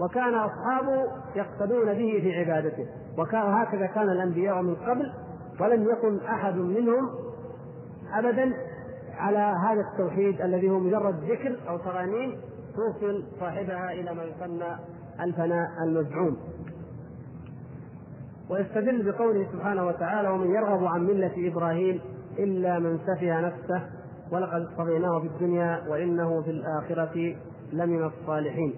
وكان 0.00 0.34
أصحابه 0.34 1.04
يقتدون 1.34 1.86
به 1.86 2.20
في 2.20 2.34
عبادته. 2.40 2.86
وهكذا 3.18 3.86
كان 3.86 4.08
الأنبياء 4.08 4.62
من 4.62 4.74
قبل 4.74 5.12
ولم 5.60 5.82
يكن 5.82 6.20
أحد 6.26 6.56
منهم 6.56 7.08
أبدا 8.14 8.52
على 9.18 9.38
هذا 9.38 9.80
التوحيد 9.80 10.40
الذي 10.40 10.70
هو 10.70 10.78
مجرد 10.78 11.14
ذكر 11.24 11.56
أو 11.68 11.78
ترانيم 11.78 12.36
توصل 12.76 13.24
صاحبها 13.40 13.92
إلى 13.92 14.14
ما 14.14 14.24
يسمى 14.24 14.76
الفناء 15.20 15.68
المزعوم. 15.84 16.36
ويستدل 18.50 19.12
بقوله 19.12 19.46
سبحانه 19.52 19.86
وتعالى 19.86 20.28
ومن 20.28 20.54
يرغب 20.54 20.84
عن 20.84 21.06
ملة 21.06 21.48
إبراهيم 21.52 22.00
إلا 22.38 22.78
من 22.78 22.98
سفه 22.98 23.40
نفسه 23.40 23.82
ولقد 24.32 24.62
اصطفيناه 24.62 25.20
في 25.20 25.26
الدنيا 25.26 25.82
وإنه 25.88 26.42
في 26.42 26.50
الآخرة 26.50 27.36
لمن 27.72 28.04
الصالحين. 28.04 28.74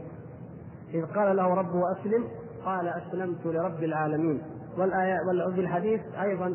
إذ 0.95 1.05
قال 1.05 1.37
له 1.37 1.55
ربه 1.55 1.83
أسلم. 1.93 2.25
قال 2.65 2.89
أسلمت 2.89 3.47
لرب 3.47 3.83
العالمين. 3.83 4.43
والآية 4.79 5.19
وفي 5.49 5.61
الحديث 5.61 6.01
أيضا 6.21 6.55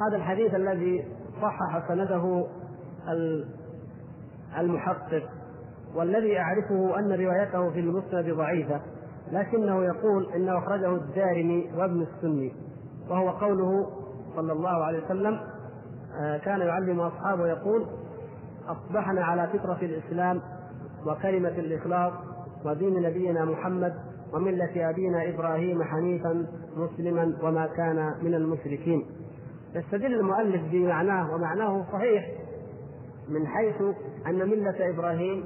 هذا 0.00 0.16
الحديث 0.16 0.54
الذي 0.54 1.04
صحح 1.42 1.88
سنده 1.88 2.46
المحقق 4.58 5.22
والذي 5.94 6.38
أعرفه 6.38 6.98
أن 6.98 7.12
روايته 7.12 7.70
في 7.70 7.80
المسند 7.80 8.34
ضعيفة 8.34 8.80
لكنه 9.32 9.84
يقول 9.84 10.32
انه 10.36 10.58
أخرجه 10.58 10.94
الدارمي 10.94 11.70
وابن 11.76 12.02
السني 12.02 12.52
وهو 13.10 13.30
قوله 13.30 13.86
صلى 14.36 14.52
الله 14.52 14.84
عليه 14.84 15.04
وسلم 15.04 15.40
آه، 16.20 16.36
كان 16.36 16.60
يعلم 16.60 17.00
أصحابه 17.00 17.46
يقول 17.46 17.86
أصبحنا 18.68 19.24
على 19.24 19.46
فطرة 19.46 19.78
الإسلام 19.82 20.40
وكلمة 21.06 21.48
الإخلاص 21.48 22.12
ودين 22.64 23.02
نبينا 23.02 23.44
محمد 23.44 23.94
وملة 24.32 24.90
أبينا 24.90 25.28
إبراهيم 25.28 25.82
حنيفا 25.82 26.46
مسلما 26.76 27.36
وما 27.42 27.66
كان 27.66 28.14
من 28.22 28.34
المشركين. 28.34 29.06
يستدل 29.74 30.14
المؤلف 30.14 30.62
بمعناه 30.72 31.34
ومعناه 31.34 31.84
صحيح 31.92 32.24
من 33.30 33.46
حيث 33.46 33.82
أن 34.26 34.48
ملة 34.48 34.90
إبراهيم 34.94 35.44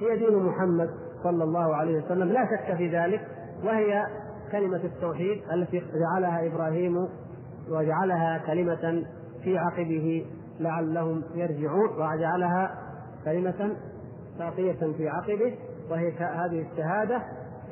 هي 0.00 0.16
دين 0.16 0.36
محمد 0.36 0.90
صلى 1.22 1.44
الله 1.44 1.76
عليه 1.76 2.02
وسلم. 2.04 2.28
لا 2.28 2.44
شك 2.44 2.76
في 2.76 2.88
ذلك 2.98 3.20
وهي 3.64 4.02
كلمة 4.52 4.80
التوحيد 4.84 5.42
التي 5.52 5.82
جعلها 5.94 6.46
إبراهيم 6.46 7.08
وجعلها 7.70 8.38
كلمة 8.46 9.04
في 9.44 9.58
عقبه 9.58 10.26
لعلهم 10.60 11.22
يرجعون 11.34 11.88
وجعلها 11.94 12.74
كلمة 13.24 13.76
باقية 14.38 14.92
في 14.96 15.08
عقبه 15.08 15.54
وهي 15.90 16.12
هذه 16.12 16.66
الشهادة 16.72 17.22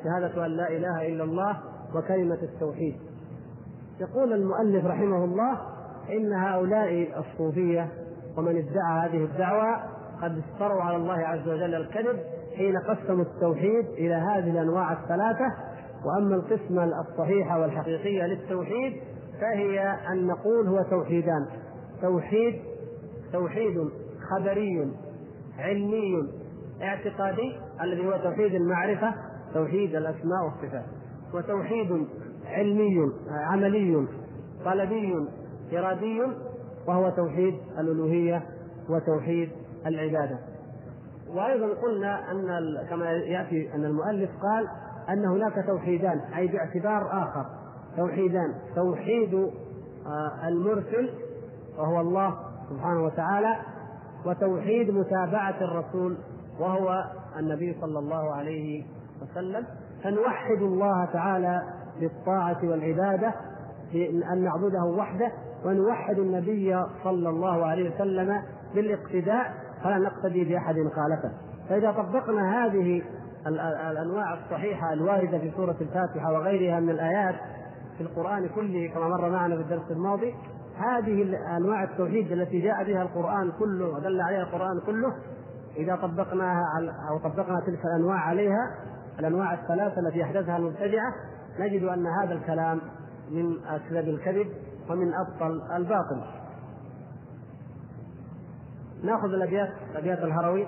شهادة 0.03 0.45
أن 0.45 0.51
لا 0.51 0.69
إله 0.69 1.07
إلا 1.07 1.23
الله 1.23 1.57
وكلمة 1.95 2.39
التوحيد. 2.43 2.95
يقول 3.99 4.33
المؤلف 4.33 4.85
رحمه 4.85 5.23
الله 5.25 5.57
إن 6.09 6.33
هؤلاء 6.33 7.19
الصوفية 7.19 7.87
ومن 8.37 8.57
ادعى 8.57 9.09
هذه 9.09 9.23
الدعوة 9.23 9.75
قد 10.21 10.37
افتروا 10.37 10.81
على 10.81 10.95
الله 10.95 11.17
عز 11.17 11.47
وجل 11.47 11.75
الكذب 11.75 12.19
حين 12.57 12.77
قسموا 12.77 13.23
التوحيد 13.23 13.85
إلى 13.85 14.13
هذه 14.13 14.49
الأنواع 14.49 14.93
الثلاثة. 14.93 15.45
وأما 16.05 16.35
القسمة 16.35 16.83
الصحيحة 17.01 17.59
والحقيقية 17.61 18.25
للتوحيد 18.25 18.93
فهي 19.41 19.95
أن 20.11 20.27
نقول 20.27 20.67
هو 20.67 20.83
توحيدان. 20.89 21.45
توحيد 22.01 22.61
توحيد 23.33 23.89
خبري 24.29 24.91
علمي 25.59 26.29
اعتقادي 26.81 27.57
الذي 27.81 28.07
هو 28.07 28.17
توحيد 28.23 28.55
المعرفة 28.55 29.13
توحيد 29.53 29.95
الأسماء 29.95 30.43
والصفات. 30.45 30.85
وتوحيد 31.33 32.07
علمي 32.47 33.11
عملي 33.29 34.07
طلبي 34.65 35.27
إرادي 35.73 36.21
وهو 36.87 37.09
توحيد 37.09 37.55
الألوهية 37.79 38.43
وتوحيد 38.89 39.49
العبادة. 39.85 40.39
وأيضا 41.29 41.67
قلنا 41.67 42.31
أن 42.31 42.47
كما 42.89 43.11
يأتي 43.11 43.75
أن 43.75 43.85
المؤلف 43.85 44.29
قال 44.41 44.67
أن 45.09 45.25
هناك 45.25 45.65
توحيدان 45.67 46.19
أي 46.19 46.47
باعتبار 46.47 47.23
آخر. 47.23 47.45
توحيدان. 47.97 48.53
توحيد 48.75 49.33
آه، 49.33 50.47
المرسل 50.47 51.09
وهو 51.77 52.01
الله 52.01 52.35
سبحانه 52.69 53.03
وتعالى 53.03 53.55
وتوحيد 54.25 54.91
متابعة 54.91 55.55
الرسول 55.61 56.17
وهو 56.59 57.03
النبي 57.39 57.77
صلى 57.81 57.99
الله 57.99 58.33
عليه 58.33 58.83
وسلم. 59.21 59.65
فنوحد 60.03 60.61
الله 60.61 61.05
تعالى 61.05 61.61
بالطاعة 61.99 62.57
والعبادة 62.63 63.33
في 63.91 64.09
أن 64.33 64.43
نعبده 64.43 64.83
وحده 64.83 65.31
ونوحد 65.65 66.19
النبي 66.19 66.83
صلى 67.03 67.29
الله 67.29 67.65
عليه 67.65 67.95
وسلم 67.95 68.41
بالاقتداء 68.75 69.53
فلا 69.83 69.97
نقتدي 69.97 70.43
بأحد 70.43 70.75
خالفه. 70.75 71.31
فإذا 71.69 71.91
طبقنا 71.91 72.65
هذه 72.65 73.01
الأنواع 73.91 74.33
الصحيحة 74.33 74.93
الواردة 74.93 75.37
في 75.39 75.51
سورة 75.55 75.75
الفاتحة 75.81 76.33
وغيرها 76.33 76.79
من 76.79 76.89
الآيات 76.89 77.35
في 77.97 78.03
القرآن 78.03 78.49
كله 78.55 78.91
كما 78.93 79.07
مر 79.07 79.29
معنا 79.29 79.55
في 79.55 79.61
الدرس 79.61 79.91
الماضي 79.91 80.35
هذه 80.77 81.37
انواع 81.57 81.83
التوحيد 81.83 82.31
التي 82.31 82.59
جاء 82.59 82.83
بها 82.83 83.01
القرآن 83.01 83.51
كله 83.59 83.87
ودل 83.87 84.21
عليها 84.21 84.41
القرآن 84.41 84.79
كله 84.85 85.13
إذا 85.77 85.95
طبقناها 85.95 86.63
أو 87.09 87.17
طبقنا 87.17 87.59
تلك 87.67 87.79
الأنواع 87.85 88.19
عليها 88.19 88.71
الأنواع 89.19 89.53
الثلاثة 89.53 90.01
التي 90.01 90.23
أحدثها 90.23 90.57
المبتدعه 90.57 91.13
نجد 91.59 91.83
أن 91.83 92.07
هذا 92.07 92.33
الكلام 92.33 92.81
من 93.31 93.57
اكذب 93.67 94.09
الكذب 94.09 94.47
ومن 94.89 95.13
أبطل 95.13 95.61
الباطل. 95.75 96.23
نأخذ 99.03 99.27
الأبيات 99.27 99.73
ابيات 99.95 100.19
الهروي. 100.19 100.67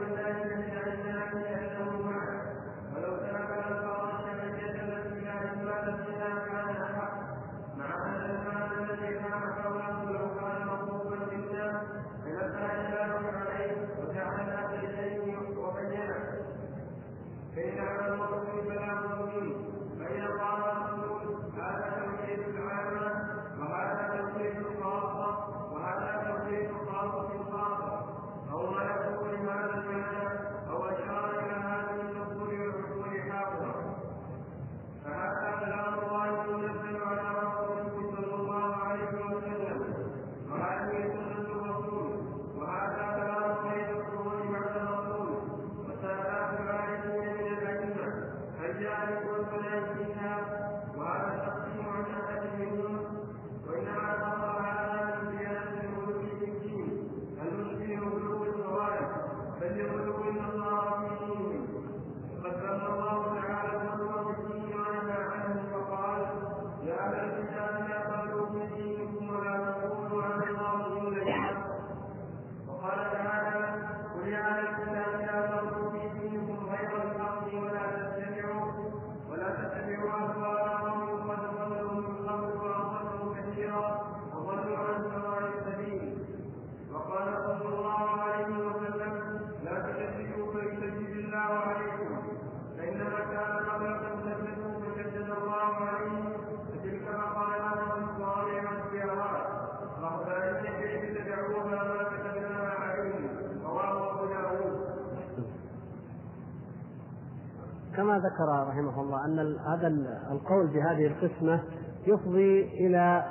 أن 109.39 109.55
هذا 109.67 109.87
ال- 109.87 110.17
القول 110.31 110.67
بهذه 110.67 111.07
القسمة 111.07 111.63
يفضي 112.07 112.63
إلى 112.87 113.23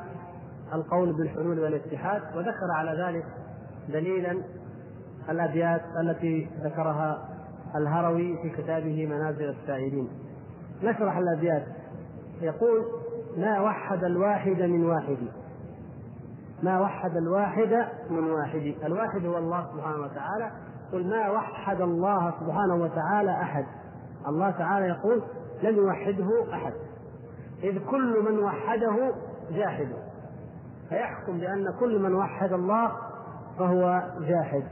القول 0.74 1.12
بالحلول 1.12 1.60
والاتحاد 1.60 2.22
وذكر 2.36 2.70
على 2.76 3.02
ذلك 3.02 3.24
دليلا 3.88 4.42
الأبيات 5.28 5.80
التي 6.00 6.48
ذكرها 6.64 7.28
الهروي 7.76 8.38
في 8.42 8.50
كتابه 8.62 9.06
منازل 9.06 9.48
السائلين 9.48 10.08
نشرح 10.82 11.16
الأبيات. 11.16 11.66
يقول 12.40 12.84
ما 13.36 13.60
وحد 13.60 14.04
الواحد 14.04 14.62
من 14.62 14.84
واحد. 14.84 15.16
ما 16.62 16.80
وحد 16.80 17.16
الواحد 17.16 17.86
من 18.10 18.30
واحد. 18.30 18.74
الواحد 18.84 19.26
هو 19.26 19.38
الله 19.38 19.66
سبحانه 19.76 19.98
وتعالى. 20.02 20.50
قل 20.92 21.06
ما 21.10 21.30
وحد 21.30 21.80
الله 21.80 22.30
سبحانه 22.40 22.74
وتعالى 22.74 23.30
أحد. 23.30 23.64
الله 24.28 24.50
تعالى 24.50 24.86
يقول 24.86 25.22
لم 25.62 25.76
يوحده 25.76 26.54
أحد. 26.54 26.72
إذ 27.62 27.78
كل 27.90 28.22
من 28.30 28.38
وحده 28.38 29.14
جاحد. 29.50 29.88
فيحكم 30.88 31.38
بأن 31.38 31.64
كل 31.80 31.98
من 32.02 32.14
وحد 32.14 32.52
الله 32.52 32.92
فهو 33.58 34.02
جاحد. 34.20 34.62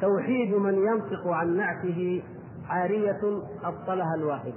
توحيد 0.00 0.54
من 0.54 0.74
ينطق 0.74 1.26
عن 1.26 1.56
نعته 1.56 2.22
عارية 2.68 3.20
أبطلها 3.64 4.14
الواحد. 4.14 4.54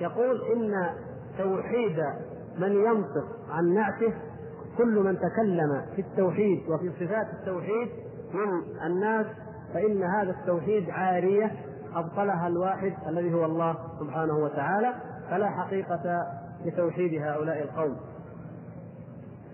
يقول 0.00 0.42
إن 0.42 0.90
توحيد 1.38 1.98
من 2.58 2.72
ينطق 2.72 3.26
عن 3.50 3.74
نعته 3.74 4.12
كل 4.78 4.98
من 4.98 5.18
تكلم 5.18 5.82
في 5.96 6.02
التوحيد 6.02 6.68
وفي 6.68 6.90
صفات 6.90 7.26
التوحيد 7.40 7.88
من 8.34 8.62
الناس 8.86 9.26
فإن 9.74 10.02
هذا 10.02 10.30
التوحيد 10.30 10.90
عارية 10.90 11.52
أبطلها 11.96 12.46
الواحد 12.46 12.92
الذي 13.08 13.34
هو 13.34 13.44
الله 13.44 13.76
سبحانه 14.00 14.34
وتعالى 14.38 14.94
فلا 15.30 15.50
حقيقة 15.50 16.26
لتوحيد 16.64 17.22
هؤلاء 17.22 17.62
القوم. 17.62 17.96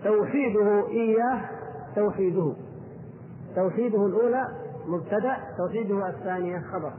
توحيده 0.03 0.87
إياه 0.87 1.41
توحيده. 1.95 2.53
توحيده 3.55 4.05
الأولى 4.05 4.47
مبتدأ 4.87 5.37
توحيده 5.57 6.09
الثانية 6.09 6.59
خبر. 6.59 6.93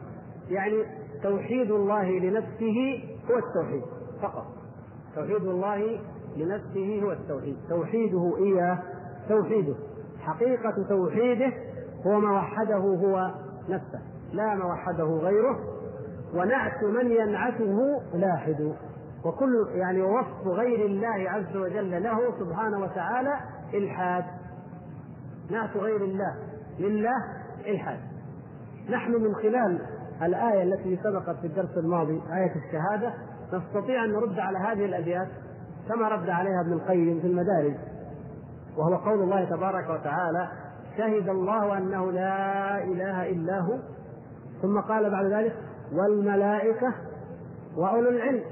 يعني 0.48 0.84
توحيد 1.22 1.70
الله 1.70 2.18
لنفسه 2.18 3.02
هو 3.30 3.38
التوحيد 3.38 3.82
فقط. 4.22 4.46
توحيد 5.14 5.44
الله 5.44 6.00
لنفسه 6.36 7.00
هو 7.04 7.12
التوحيد. 7.12 7.56
توحيده 7.68 8.36
إياه 8.38 8.78
توحيده. 9.28 9.74
حقيقة 10.20 10.88
توحيده 10.88 11.52
هو 12.06 12.20
ما 12.20 12.32
وحده 12.32 12.76
هو 12.76 13.30
نفسه. 13.68 14.13
لا 14.34 14.54
ما 14.54 14.64
وحده 14.64 15.04
غيره 15.04 15.58
ونعت 16.34 16.84
من 16.84 17.10
ينعته 17.10 18.02
لاحد. 18.14 18.72
وكل 19.24 19.66
يعني 19.74 20.02
وصف 20.02 20.46
غير 20.46 20.86
الله 20.86 21.30
عز 21.30 21.56
وجل 21.56 22.02
له 22.02 22.18
سبحانه 22.38 22.78
وتعالى 22.78 23.34
إلحاد. 23.74 24.24
نعت 25.50 25.76
غير 25.76 26.04
الله 26.04 26.34
لله 26.78 27.16
إلحاد. 27.66 27.98
نحن 28.90 29.12
من 29.12 29.34
خلال 29.34 29.80
الآية 30.22 30.62
التي 30.62 30.98
سبقت 31.04 31.36
في 31.40 31.46
الدرس 31.46 31.78
الماضي 31.78 32.22
آية 32.32 32.52
الشهادة 32.56 33.14
نستطيع 33.52 34.04
أن 34.04 34.12
نرد 34.12 34.38
على 34.38 34.58
هذه 34.58 34.84
الأبيات 34.84 35.28
كما 35.88 36.08
رد 36.08 36.28
عليها 36.28 36.60
ابن 36.60 36.72
القيم 36.72 37.20
في 37.20 37.26
المدارج. 37.26 37.74
وهو 38.76 38.96
قول 38.96 39.22
الله 39.22 39.44
تبارك 39.44 39.90
وتعالى 39.90 40.48
شهد 40.96 41.28
الله 41.28 41.78
أنه 41.78 42.12
لا 42.12 42.84
إله 42.84 43.30
إلا 43.30 43.60
هو 43.60 43.78
ثم 44.64 44.80
قال 44.80 45.10
بعد 45.10 45.24
ذلك 45.26 45.56
والملائكة 45.92 46.94
وأولو 47.76 48.08
العلم. 48.08 48.42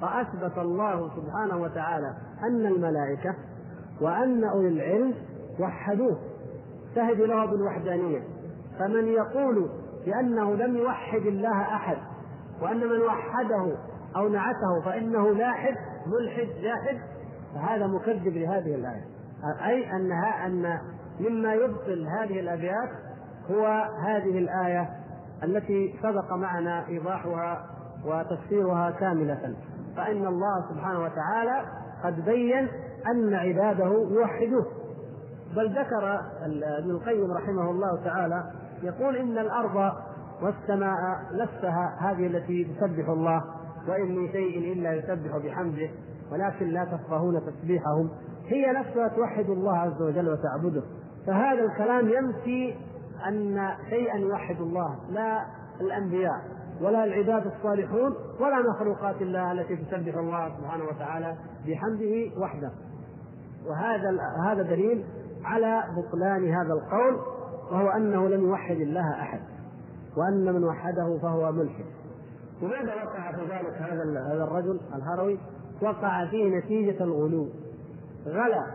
فأثبت 0.00 0.58
الله 0.58 1.10
سبحانه 1.16 1.62
وتعالى 1.62 2.14
أن 2.42 2.66
الملائكة 2.66 3.34
وأن 4.00 4.44
أولي 4.44 4.68
العلم 4.68 5.14
وحدوه. 5.60 6.18
شهد 6.94 7.20
له 7.20 7.46
بالوحدانية. 7.46 8.22
فمن 8.78 9.08
يقول 9.08 9.68
بأنه 10.06 10.54
لم 10.54 10.76
يوحد 10.76 11.26
الله 11.26 11.62
أحد 11.62 11.96
وأن 12.62 12.80
من 12.80 13.00
وحده 13.00 13.76
أو 14.16 14.28
نعته 14.28 14.80
فإنه 14.84 15.30
لاحد 15.30 15.74
ملحد 16.06 16.48
جاحد 16.62 16.98
فهذا 17.54 17.86
مكذب 17.86 18.36
لهذه 18.36 18.74
الآية. 18.74 19.04
أي 19.66 19.90
أنها 19.90 20.46
أن 20.46 20.78
مما 21.20 21.54
يبطل 21.54 22.06
هذه 22.20 22.40
الأبيات 22.40 22.90
هو 23.50 23.66
هذه 24.06 24.38
الآية 24.38 24.88
التي 25.44 25.94
سبق 26.02 26.32
معنا 26.32 26.88
إيضاحها 26.88 27.66
وتفسيرها 28.04 28.90
كاملة. 28.90 29.56
فإن 29.96 30.26
الله 30.26 30.64
سبحانه 30.70 31.04
وتعالى 31.04 31.64
قد 32.04 32.24
بين 32.24 32.68
أن 33.06 33.34
عباده 33.34 34.08
يوحدوه. 34.10 34.66
بل 35.56 35.70
ذكر 35.70 36.20
ابن 36.78 36.90
القيم 36.90 37.32
رحمه 37.32 37.70
الله 37.70 38.04
تعالى 38.04 38.44
يقول 38.82 39.16
إن 39.16 39.38
الأرض 39.38 39.92
والسماء 40.42 40.96
نفسها 41.32 41.96
هذه 42.00 42.26
التي 42.26 42.64
تسبح 42.64 43.08
الله 43.08 43.44
وإن 43.88 44.16
من 44.16 44.32
شيء 44.32 44.72
إلا 44.72 44.94
يسبح 44.94 45.36
بحمده 45.36 45.90
ولكن 46.32 46.66
لا 46.66 46.84
تفقهون 46.84 47.40
تسبيحهم. 47.46 48.10
هي 48.46 48.72
نفسها 48.72 49.08
توحد 49.08 49.50
الله 49.50 49.78
عز 49.78 50.02
وجل 50.02 50.28
وتعبده. 50.28 50.82
فهذا 51.26 51.64
الكلام 51.64 52.08
ينفي 52.08 52.74
أن 53.28 53.68
شيئا 53.90 54.16
يوحد 54.16 54.60
الله 54.60 54.98
لا 55.10 55.46
الأنبياء 55.80 56.56
ولا 56.80 57.04
العباد 57.04 57.46
الصالحون 57.46 58.14
ولا 58.40 58.70
مخلوقات 58.70 59.22
الله 59.22 59.52
التي 59.52 59.76
تسبح 59.76 60.14
الله 60.14 60.56
سبحانه 60.58 60.84
وتعالى 60.84 61.36
بحمده 61.66 62.40
وحده. 62.40 62.70
وهذا 63.66 64.18
هذا 64.46 64.62
دليل 64.62 65.04
على 65.44 65.82
بطلان 65.96 66.54
هذا 66.54 66.72
القول 66.72 67.20
وهو 67.72 67.88
أنه 67.88 68.28
لم 68.28 68.48
يوحد 68.48 68.76
الله 68.76 69.20
أحد 69.20 69.40
وأن 70.16 70.54
من 70.54 70.64
وحده 70.64 71.18
فهو 71.22 71.52
ملحد. 71.52 71.84
وماذا 72.62 72.94
وقع 72.94 73.32
في 73.32 73.40
ذلك 73.40 73.74
هذا 73.82 74.02
هذا 74.32 74.44
الرجل 74.44 74.80
الهروي؟ 74.94 75.38
وقع 75.82 76.26
فيه 76.30 76.58
نتيجة 76.58 77.04
الغلو. 77.04 77.48
غلا 78.26 78.66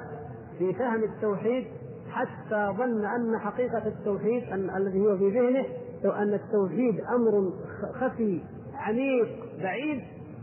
في 0.58 0.74
فهم 0.74 1.04
التوحيد 1.04 1.68
حتى 2.12 2.74
ظن 2.78 3.06
أن 3.06 3.40
حقيقة 3.40 3.88
التوحيد 3.88 4.44
أن 4.44 4.78
الذي 4.78 5.00
هو 5.00 5.18
في 5.18 5.30
ذهنه 5.30 5.66
أن 6.06 6.34
التوحيد 6.34 7.02
أمر 7.16 7.54
خفي 7.94 8.42
عميق 8.76 9.28
بعيد 9.62 10.02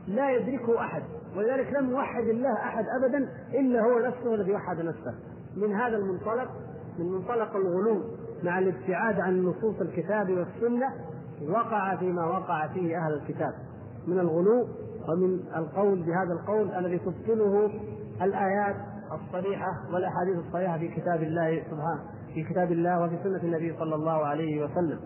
لا 0.08 0.30
يدركه 0.30 0.80
أحد. 0.80 1.02
ولذلك 1.36 1.72
لم 1.72 1.90
يوحد 1.90 2.24
الله 2.24 2.52
أحد 2.52 2.84
أبدا 2.88 3.28
إلا 3.54 3.80
هو 3.80 3.98
نفسه 3.98 4.34
الذي 4.34 4.52
وحد 4.52 4.80
نفسه. 4.80 5.14
من 5.56 5.74
هذا 5.74 5.96
المنطلق 5.96 6.48
من 6.98 7.12
منطلق 7.12 7.56
الغلو 7.56 8.00
مع 8.42 8.58
الابتعاد 8.58 9.20
عن 9.20 9.44
نصوص 9.44 9.80
الكتاب 9.80 10.30
والسنة 10.30 10.86
وقع 11.48 11.96
فيما 11.96 12.26
وقع 12.26 12.66
فيه 12.66 12.98
أهل 12.98 13.14
الكتاب. 13.14 13.54
من 14.06 14.18
الغلو 14.18 14.68
ومن 15.08 15.40
القول 15.56 16.02
بهذا 16.02 16.32
القول 16.32 16.74
الذي 16.74 16.98
تبطله 16.98 17.70
الآيات 18.22 18.76
الصريحة 19.12 19.72
والأحاديث 19.92 20.36
الصريحة 20.46 20.78
في 20.78 20.88
كتاب 20.88 21.22
الله 21.22 21.62
سبحانه 21.70 22.00
في 22.34 22.44
كتاب 22.44 22.72
الله 22.72 23.00
وفي 23.04 23.18
سنة 23.22 23.42
النبي 23.42 23.76
صلى 23.78 23.94
الله 23.94 24.26
عليه 24.26 24.64
وسلم. 24.64 25.00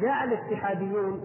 جاء 0.00 0.24
الاتحاديون 0.24 1.20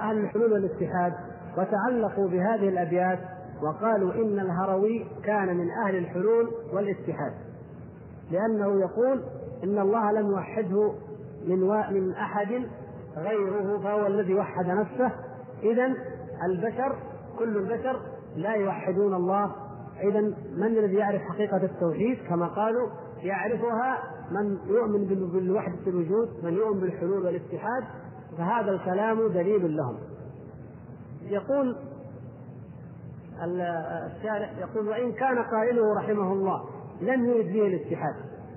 أهل 0.00 0.18
الحلول 0.18 0.52
والاتحاد 0.52 1.12
وتعلقوا 1.58 2.28
بهذه 2.28 2.68
الأبيات 2.68 3.18
وقالوا 3.62 4.14
إن 4.14 4.40
الهروي 4.40 5.06
كان 5.24 5.56
من 5.56 5.70
أهل 5.70 5.96
الحلول 5.96 6.50
والاتحاد. 6.72 7.32
لأنه 8.30 8.80
يقول 8.80 9.22
إن 9.64 9.78
الله 9.78 10.12
لم 10.12 10.30
يوحده 10.30 10.92
من 11.46 11.60
من 11.90 12.12
أحد 12.12 12.66
غيره 13.16 13.78
فهو 13.82 14.06
الذي 14.06 14.34
وحد 14.34 14.66
نفسه. 14.66 15.12
إذا 15.62 15.94
البشر 16.44 16.96
كل 17.38 17.56
البشر 17.56 18.00
لا 18.36 18.54
يوحدون 18.54 19.14
الله 19.14 19.67
إذا 20.02 20.20
من 20.56 20.66
الذي 20.66 20.94
يعرف 20.94 21.22
حقيقة 21.22 21.56
التوحيد؟ 21.56 22.18
كما 22.28 22.46
قالوا 22.46 22.88
يعرفها 23.22 23.98
من 24.30 24.58
يؤمن 24.66 25.04
بالوحدة 25.32 25.86
الوجود 25.86 26.28
من 26.42 26.52
يؤمن 26.52 26.80
بالحلول 26.80 27.26
والاتحاد 27.26 27.84
فهذا 28.38 28.70
الكلام 28.70 29.28
دليل 29.28 29.76
لهم. 29.76 29.98
يقول 31.22 31.76
الشارح 33.44 34.58
يقول 34.58 34.88
وإن 34.88 35.12
كان 35.12 35.38
قائله 35.38 35.94
رحمه 35.94 36.32
الله 36.32 36.64
لم 37.00 37.24
يرد 37.24 37.52
به 37.52 37.66
الاتحاد. 37.66 38.14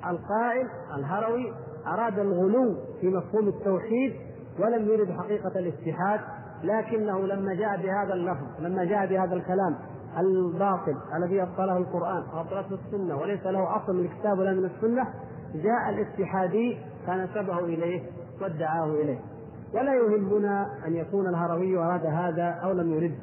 القائل 0.09 0.67
الهروي 0.97 1.53
أراد 1.87 2.19
الغلو 2.19 2.75
في 3.01 3.07
مفهوم 3.07 3.47
التوحيد 3.47 4.13
ولم 4.59 4.89
يرد 4.89 5.11
حقيقة 5.11 5.59
الاتحاد 5.59 6.19
لكنه 6.63 7.19
لما 7.19 7.53
جاء 7.53 7.77
بهذا 7.77 8.13
اللفظ 8.13 8.47
لما 8.59 8.83
جاء 8.83 9.05
بهذا 9.05 9.33
الكلام 9.33 9.75
الباطل 10.19 10.95
الذي 11.17 11.41
أبطله 11.41 11.77
القرآن 11.77 12.23
وابطلته 12.35 12.79
السنة 12.85 13.17
وليس 13.17 13.45
له 13.45 13.75
أصل 13.75 13.95
من 13.95 14.05
الكتاب 14.05 14.39
ولا 14.39 14.53
من 14.53 14.65
السنة 14.65 15.07
جاء 15.53 15.89
الاتحادي 15.89 16.77
فنسبه 17.07 17.59
إليه 17.59 18.01
وادعاه 18.41 18.85
إليه. 18.85 19.19
ولا 19.73 19.95
يهمنا 19.95 20.67
أن 20.87 20.95
يكون 20.95 21.27
الهروي 21.27 21.77
أراد 21.77 22.05
هذا 22.05 22.43
أو 22.63 22.71
لم 22.71 22.93
يرد 22.93 23.15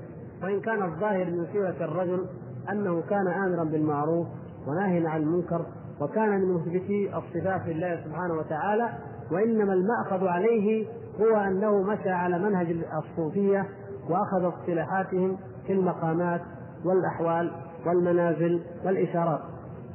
وان 0.42 0.61
كان 0.61 0.83
الظاهر 0.83 1.24
من 1.24 1.46
سيره 1.53 1.85
الرجل 1.85 2.27
أنه 2.70 3.03
كان 3.11 3.29
آمرا 3.29 3.64
بالمعروف 3.64 4.27
وناهيا 4.66 5.09
عن 5.09 5.22
المنكر 5.22 5.66
وكان 6.01 6.29
من 6.29 6.55
مثبتي 6.55 7.16
الصفات 7.16 7.66
لله 7.66 8.01
سبحانه 8.05 8.35
وتعالى 8.35 8.88
وإنما 9.33 9.72
المأخذ 9.72 10.27
عليه 10.27 10.87
هو 11.20 11.37
أنه 11.37 11.83
مشى 11.83 12.11
على 12.11 12.38
منهج 12.38 12.77
الصوفية 13.05 13.66
وأخذ 14.09 14.48
اصطلاحاتهم 14.48 15.37
في 15.66 15.72
المقامات 15.72 16.40
والأحوال 16.85 17.53
والمنازل 17.87 18.62
والإشارات. 18.85 19.41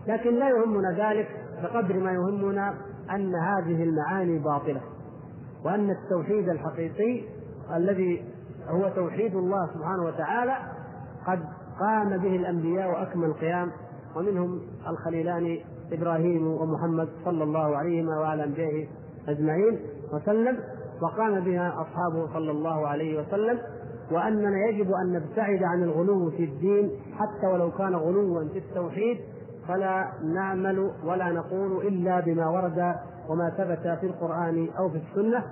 لكن 0.07 0.35
لا 0.39 0.49
يهمنا 0.49 1.09
ذلك 1.09 1.27
بقدر 1.63 1.99
ما 1.99 2.11
يهمنا 2.11 2.73
أن 3.11 3.35
هذه 3.35 3.83
المعاني 3.83 4.39
باطلة 4.39 4.81
وأن 5.65 5.89
التوحيد 5.89 6.49
الحقيقي 6.49 7.23
الذي 7.75 8.25
هو 8.67 8.89
توحيد 8.95 9.35
الله 9.35 9.67
سبحانه 9.73 10.03
وتعالى 10.03 10.57
قد 11.27 11.39
قام 11.79 12.17
به 12.17 12.35
الأنبياء 12.35 13.01
اكمل 13.01 13.33
قيام 13.33 13.71
ومنهم 14.15 14.61
الخليلان 14.87 15.59
إبراهيم 15.91 16.47
ومحمد 16.47 17.09
صلى 17.25 17.43
الله 17.43 17.77
عليهما 17.77 18.19
وعلى 18.19 18.43
أنبيائه 18.43 18.87
أجمعين 19.27 19.79
وسلم 20.13 20.59
وقام 21.01 21.39
بها 21.39 21.81
أصحابه 21.81 22.33
صلى 22.33 22.51
الله 22.51 22.87
عليه 22.87 23.19
وسلم 23.21 23.59
وأننا 24.13 24.67
يجب 24.69 24.91
أن 24.91 25.13
نبتعد 25.13 25.63
عن 25.63 25.83
الغلو 25.83 26.29
في 26.29 26.43
الدين 26.43 26.91
حتى 27.13 27.47
ولو 27.47 27.71
كان 27.71 27.95
غلوا 27.95 28.49
في 28.49 28.57
التوحيد 28.57 29.17
فلا 29.67 30.07
نعمل 30.35 30.91
ولا 31.05 31.29
نقول 31.29 31.87
إلا 31.87 32.19
بما 32.19 32.49
ورد 32.49 32.95
وما 33.29 33.49
ثبت 33.49 33.99
في 33.99 34.05
القرآن 34.05 34.67
أو 34.79 34.89
في 34.89 34.97
السنة. 34.97 35.43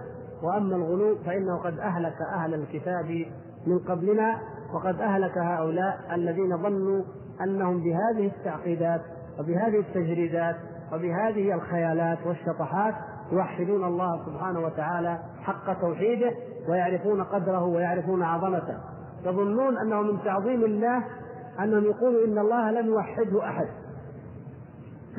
وأما 0.44 0.76
الغلو 0.76 1.16
فإنه 1.26 1.58
قد 1.58 1.80
أهلك 1.80 2.16
أهل 2.36 2.54
الكتاب 2.54 3.26
من 3.68 3.80
قبلنا 3.80 4.40
وقد 4.74 5.02
أهلك 5.02 5.38
هؤلاء 5.38 6.00
الذين 6.14 6.58
ظنوا 6.58 7.04
أنهم 7.44 7.84
بهذه 7.84 8.28
التعقيدات 8.28 9.02
وبهذه 9.40 9.80
التجريدات 9.80 10.56
وبهذه 10.94 11.54
الخيالات 11.54 12.18
والشطحات 12.26 12.94
يوحدون 13.32 13.84
الله 13.84 14.26
سبحانه 14.26 14.60
وتعالى 14.60 15.20
حق 15.42 15.82
توحيده. 15.82 16.32
ويعرفون 16.70 17.24
قدره 17.24 17.64
ويعرفون 17.64 18.24
عظمته. 18.24 18.78
يظنون 19.26 19.78
أنه 19.78 20.02
من 20.02 20.24
تعظيم 20.24 20.64
الله 20.64 21.04
أنهم 21.60 21.84
يقولوا 21.84 22.26
إن 22.26 22.38
الله 22.38 22.72
لم 22.72 22.88
يوحده 22.88 23.50
أحد. 23.50 23.68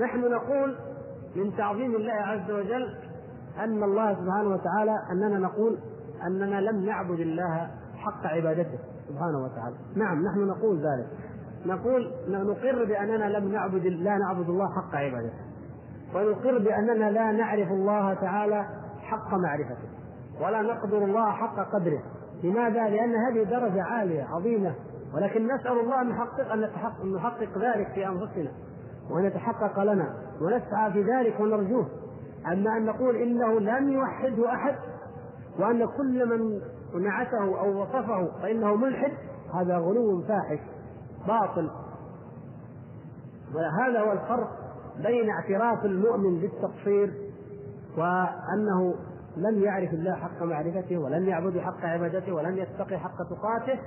نحن 0.04 0.20
نقول 0.20 0.76
من 1.36 1.56
تعظيم 1.56 1.94
الله 1.96 2.12
عز 2.12 2.50
وجل 2.50 2.94
أن 3.58 3.82
الله 3.82 4.14
سبحانه 4.14 4.48
وتعالى 4.48 4.98
أننا 5.12 5.38
نقول 5.38 5.78
أننا 6.26 6.60
لم 6.60 6.84
نعبد 6.84 7.20
الله 7.20 7.70
حق 7.96 8.26
عبادته 8.26 8.78
سبحانه 9.08 9.44
وتعالى. 9.44 9.76
نعم 9.96 10.24
نحن 10.26 10.46
نقول 10.46 10.76
ذلك. 10.76 11.06
نقول 11.66 12.12
نقر 12.28 12.84
بأننا 12.84 13.38
لم 13.38 13.52
نعبد 13.52 13.86
لا 13.86 14.16
نعبد 14.18 14.48
الله 14.48 14.66
حق 14.74 14.94
عبادته. 14.94 15.42
ونقر 16.14 16.58
بأننا 16.58 17.10
لا 17.10 17.32
نعرف 17.32 17.68
الله 17.68 18.14
تعالى 18.14 18.66
حق 19.02 19.34
معرفته. 19.34 19.88
ولا 20.40 20.62
نقدر 20.62 21.04
الله 21.04 21.32
حق 21.32 21.72
قدره. 21.74 22.02
لماذا؟ 22.44 22.88
لأن 22.88 23.14
هذه 23.14 23.42
درجة 23.42 23.82
عالية 23.82 24.24
عظيمة. 24.24 24.74
ولكن 25.14 25.46
نسأل 25.46 25.80
الله 25.80 26.00
أن 26.00 26.08
نحقق 26.08 26.54
نتحقق 26.54 27.04
نحقق 27.04 27.58
ذلك 27.58 27.88
في 27.94 28.06
أنفسنا 28.06 28.50
وأن 29.10 29.24
يتحقق 29.24 29.82
لنا 29.82 30.14
ونسعى 30.40 30.92
في 30.92 31.02
ذلك 31.02 31.40
ونرجوه. 31.40 31.86
أما 32.46 32.76
أن 32.76 32.84
نقول 32.84 33.16
إنه 33.16 33.60
لم 33.60 33.88
يوحده 33.88 34.54
أحد 34.54 34.74
وأن 35.58 35.86
كل 35.86 36.26
من 36.28 36.60
نعته 37.04 37.60
أو 37.60 37.82
وصفه 37.82 38.28
فإنه 38.42 38.74
ملحد 38.74 39.12
هذا 39.54 39.78
غلو 39.78 40.22
فاحش 40.22 40.58
باطل. 41.28 41.70
وهذا 43.54 44.00
هو 44.00 44.12
الفرق 44.12 44.50
بين 44.96 45.30
اعتراف 45.30 45.84
المؤمن 45.84 46.40
بالتقصير 46.40 47.14
وأنه 47.98 48.94
لم 49.36 49.62
يعرف 49.62 49.92
الله 49.92 50.14
حق 50.14 50.42
معرفته 50.42 50.98
ولم 50.98 51.28
يعبد 51.28 51.58
حق 51.58 51.84
عبادته 51.84 52.32
ولم 52.32 52.58
يتقي 52.58 52.98
حق 52.98 53.16
تقاته 53.30 53.78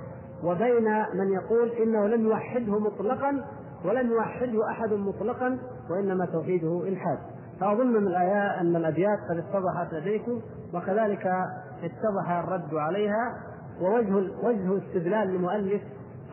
وبين 0.44 0.84
من 1.14 1.32
يقول 1.32 1.70
إنه 1.70 2.06
لم 2.06 2.26
يوحده 2.26 2.78
مطلقا 2.78 3.44
ولم 3.84 4.10
يوحده 4.10 4.70
أحد 4.70 4.92
مطلقا 4.92 5.58
وإنما 5.90 6.26
توحيده 6.26 6.88
إلحاد. 6.88 7.18
فأظن 7.60 7.86
من 7.86 8.06
الايات 8.06 8.58
أن 8.60 8.76
الأبيات 8.76 9.18
قد 9.30 9.36
اتضحت 9.36 9.94
لديكم 9.94 10.40
وكذلك 10.74 11.26
اتضح 11.82 12.30
الرد 12.30 12.74
عليها. 12.74 13.34
ووجه 13.80 14.14
وجه 14.42 14.78
استدلال 14.78 15.34
المؤلف 15.34 15.82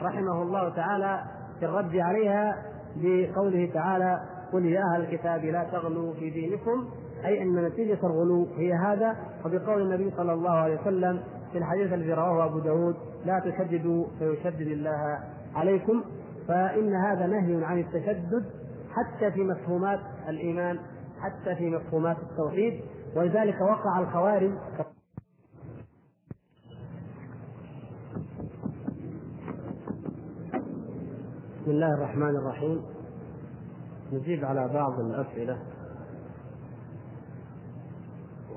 رحمه 0.01 0.41
الله 0.41 0.69
تعالى 0.69 1.23
في 1.59 1.65
الرد 1.65 1.95
عليها 1.95 2.55
بقوله 2.95 3.69
تعالى 3.73 4.19
قل 4.53 4.65
يا 4.65 4.81
أهل 4.95 5.01
الكتاب 5.01 5.45
لا 5.45 5.63
تغلوا 5.63 6.13
في 6.13 6.29
دينكم 6.29 6.87
أي 7.25 7.41
أن 7.41 7.65
نتيجة 7.65 7.99
الغلو 8.03 8.47
هي 8.57 8.73
هذا 8.73 9.15
وبقول 9.45 9.81
النبي 9.81 10.11
صلى 10.17 10.33
الله 10.33 10.51
عليه 10.51 10.81
وسلم 10.81 11.23
في 11.51 11.57
الحديث 11.57 11.93
الذي 11.93 12.13
رواه 12.13 12.45
أبو 12.45 12.59
داود 12.59 12.95
لا 13.25 13.39
تشددوا 13.39 14.05
فيشدد 14.19 14.67
الله 14.67 15.19
عليكم 15.55 16.03
فإن 16.47 16.95
هذا 16.95 17.27
نهي 17.27 17.65
عن 17.65 17.79
التشدد 17.79 18.45
حتى 18.91 19.31
في 19.31 19.43
مفهومات 19.43 19.99
الإيمان 20.29 20.79
حتى 21.19 21.55
في 21.55 21.69
مفهومات 21.69 22.17
التوحيد 22.17 22.81
ولذلك 23.15 23.61
وقع 23.61 23.99
الخوارج 23.99 24.51
بسم 31.63 31.71
الله 31.71 31.93
الرحمن 31.93 32.35
الرحيم. 32.35 32.81
نجيب 34.13 34.45
على 34.45 34.67
بعض 34.73 34.99
الأسئلة. 34.99 35.57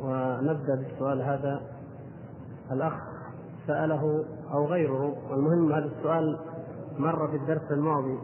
ونبدأ 0.03 0.75
بالسؤال 0.75 1.23
هذا. 1.23 1.61
الأخ 2.73 2.93
سأله 3.67 4.25
أو 4.53 4.67
غيره 4.67 5.17
والمهم 5.31 5.73
هذا 5.73 5.85
السؤال 5.99 6.39
مر 6.99 7.29
في 7.29 7.37
الدرس 7.37 7.71
الماضي 7.71 8.19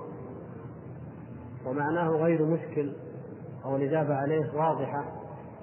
ومعناه 1.66 2.08
غير 2.08 2.44
مشكل 2.44 2.92
أو 3.64 3.76
الإجابة 3.76 4.14
عليه 4.14 4.50
واضحة 4.54 5.04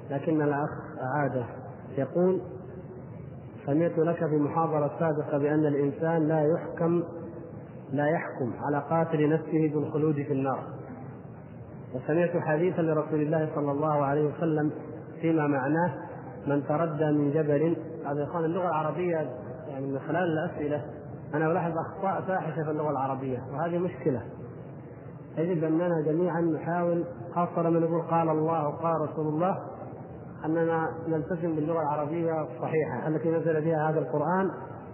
لكن 0.10 0.42
الأخ 0.42 0.70
أعاده. 1.02 1.46
يقول 1.98 2.42
سمعت 3.66 3.98
لك 3.98 4.28
في 4.30 4.38
محاضرة 4.38 4.92
سابقة 5.00 5.38
بأن 5.38 5.66
الإنسان 5.66 6.28
لا 6.28 6.42
يحكم 6.42 7.04
لا 7.92 8.08
يحكم 8.08 8.54
على 8.60 8.84
قاتل 8.90 9.30
نفسه 9.30 9.72
بالخلود 9.74 10.16
في 10.16 10.34
النار. 10.34 10.64
وسمعت 11.96 12.38
حديثا 12.38 12.82
لرسول 12.82 13.22
الله 13.22 13.50
صلى 13.56 13.72
الله 13.72 14.06
عليه 14.06 14.26
وسلم 14.26 14.72
فيما 15.22 15.48
معناه 15.48 15.94
من 16.48 16.68
تردى 16.68 17.12
من 17.12 17.32
جبل. 17.32 17.78
هذا 18.06 18.20
يا 18.20 18.40
اللغة 18.40 18.68
العربية 18.68 19.30
يعني 19.68 19.86
من 19.86 20.00
خلال 20.00 20.24
الأسئلة. 20.24 20.82
أنا 21.34 21.52
ألاحظ 21.52 21.74
أخطاء 21.78 22.22
فاحشة 22.22 22.64
في 22.64 22.72
اللغة 22.72 22.92
العربية 22.92 23.40
وهذه 23.54 23.78
مشكلة. 23.78 24.22
يجب 25.38 25.64
أننا 25.64 26.02
جميعا 26.06 26.42
نحاول 26.42 27.04
خاصة 27.36 27.62
لما 27.62 27.80
نقول 27.80 28.02
قال 28.02 28.30
الله 28.30 28.68
وقال 28.68 29.10
رسول 29.10 29.28
الله 29.28 29.58
أننا 30.46 30.90
نلتزم 31.08 31.56
باللغة 31.56 31.82
العربية 31.82 32.42
الصحيحة 32.42 33.08
التي 33.08 33.32
نزل 33.32 33.62
بها 33.62 33.90
هذا 33.90 34.00
القرآن 34.00 34.52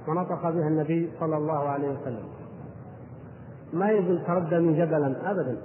ونطق 0.08 0.42
بها 0.42 0.68
النبي 0.68 1.12
صلى 1.20 1.38
الله 1.38 1.70
عليه 1.70 1.90
وسلم. 1.90 2.24
ما 3.74 3.90
يقول 3.90 4.26
تردى 4.28 4.60
من 4.60 4.74
جبلا 4.74 5.32
ابدا. 5.32 5.58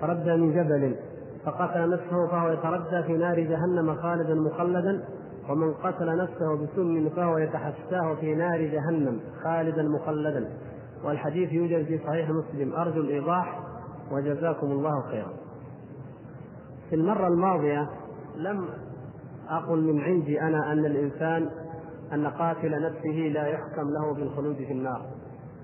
تردى 0.00 0.36
من 0.36 0.52
جبل. 0.52 0.96
فقتل 1.44 1.90
نفسه 1.90 2.26
فهو 2.26 2.48
يتردى 2.48 3.02
في 3.02 3.12
نار 3.12 3.40
جهنم 3.40 3.94
خالدا 3.94 4.34
مخلدا 4.34 5.04
ومن 5.50 5.74
قتل 5.74 6.16
نفسه 6.16 6.54
بسم 6.54 7.08
فهو 7.08 7.38
يتحساه 7.38 8.14
في 8.14 8.34
نار 8.34 8.62
جهنم 8.62 9.20
خالدا 9.42 9.82
مخلدا. 9.82 10.48
والحديث 11.04 11.52
يوجد 11.52 11.84
في 11.84 11.98
صحيح 11.98 12.30
مسلم. 12.30 12.74
أرجو 12.74 13.00
الإيضاح 13.00 13.60
وجزاكم 14.12 14.66
الله 14.66 15.02
خيرا. 15.10 15.32
في 16.90 16.96
المرة 16.96 17.28
الماضية 17.28 17.90
لم 18.36 18.64
أقل 19.48 19.82
من 19.82 20.00
عندي 20.00 20.40
أنا 20.40 20.72
أن 20.72 20.84
الإنسان 20.86 21.50
أن 22.12 22.26
قاتل 22.26 22.82
نفسه 22.82 23.30
لا 23.32 23.46
يحكم 23.46 23.90
له 23.90 24.14
بالخلود 24.14 24.56
في 24.56 24.72
النار. 24.72 25.02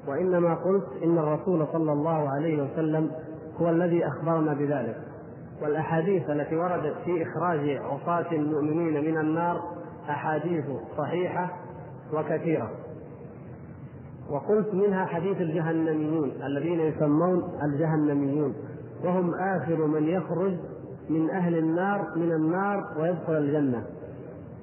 وإنما 0.08 0.54
قلت 0.54 1.02
إن 1.04 1.18
الرسول 1.18 1.66
صلى 1.72 1.92
الله 1.92 2.28
عليه 2.28 2.62
وسلم 2.62 3.10
هو 3.60 3.70
الذي 3.70 4.06
أخبرنا 4.06 4.54
بذلك. 4.54 5.15
والأحاديث 5.62 6.30
التي 6.30 6.56
وردت 6.56 6.94
في 7.04 7.22
إخراج 7.22 7.68
عصاة 7.68 8.32
المؤمنين 8.32 9.04
من 9.04 9.18
النار 9.18 9.60
أحاديث 10.10 10.64
صحيحة 10.98 11.50
وكثيرة. 12.12 12.70
وقلت 14.30 14.74
منها 14.74 15.04
حديث 15.06 15.40
الجهنميون 15.40 16.32
الذين 16.46 16.80
يسمون 16.80 17.42
الجهنميون 17.62 18.54
وهم 19.04 19.34
آخر 19.34 19.86
من 19.86 20.08
يخرج 20.08 20.52
من 21.10 21.30
أهل 21.30 21.58
النار 21.58 22.06
من 22.16 22.32
النار 22.32 22.84
ويدخل 22.98 23.36
الجنة. 23.36 23.86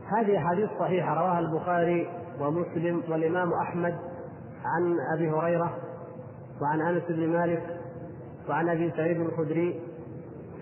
هذه 0.07 0.39
حديث 0.39 0.69
صحيحة 0.79 1.13
رواها 1.13 1.39
البخاري 1.39 2.07
ومسلم 2.39 3.01
والإمام 3.09 3.53
أحمد 3.53 3.95
عن 4.65 4.97
أبي 5.15 5.29
هريرة 5.29 5.77
وعن 6.61 6.81
أنس 6.81 7.03
بن 7.09 7.29
مالك 7.29 7.63
وعن 8.49 8.69
أبي 8.69 8.91
سعيد 8.97 9.21
الخدري 9.21 9.81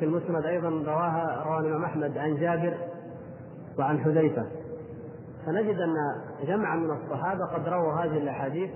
في 0.02 0.08
المسند 0.08 0.46
أيضا 0.46 0.70
رواها 0.70 1.44
رواه 1.46 1.60
الإمام 1.60 1.84
أحمد 1.84 2.18
عن 2.18 2.36
جابر 2.36 2.74
وعن 3.80 4.00
حذيفة. 4.00 4.46
فنجد 5.46 5.76
أن 5.78 5.96
جمعا 6.48 6.76
من 6.76 6.92
الصحابة 6.92 7.46
قد 7.46 7.68
رووا 7.70 7.94
هذه 7.94 8.18
الأحاديث 8.18 8.70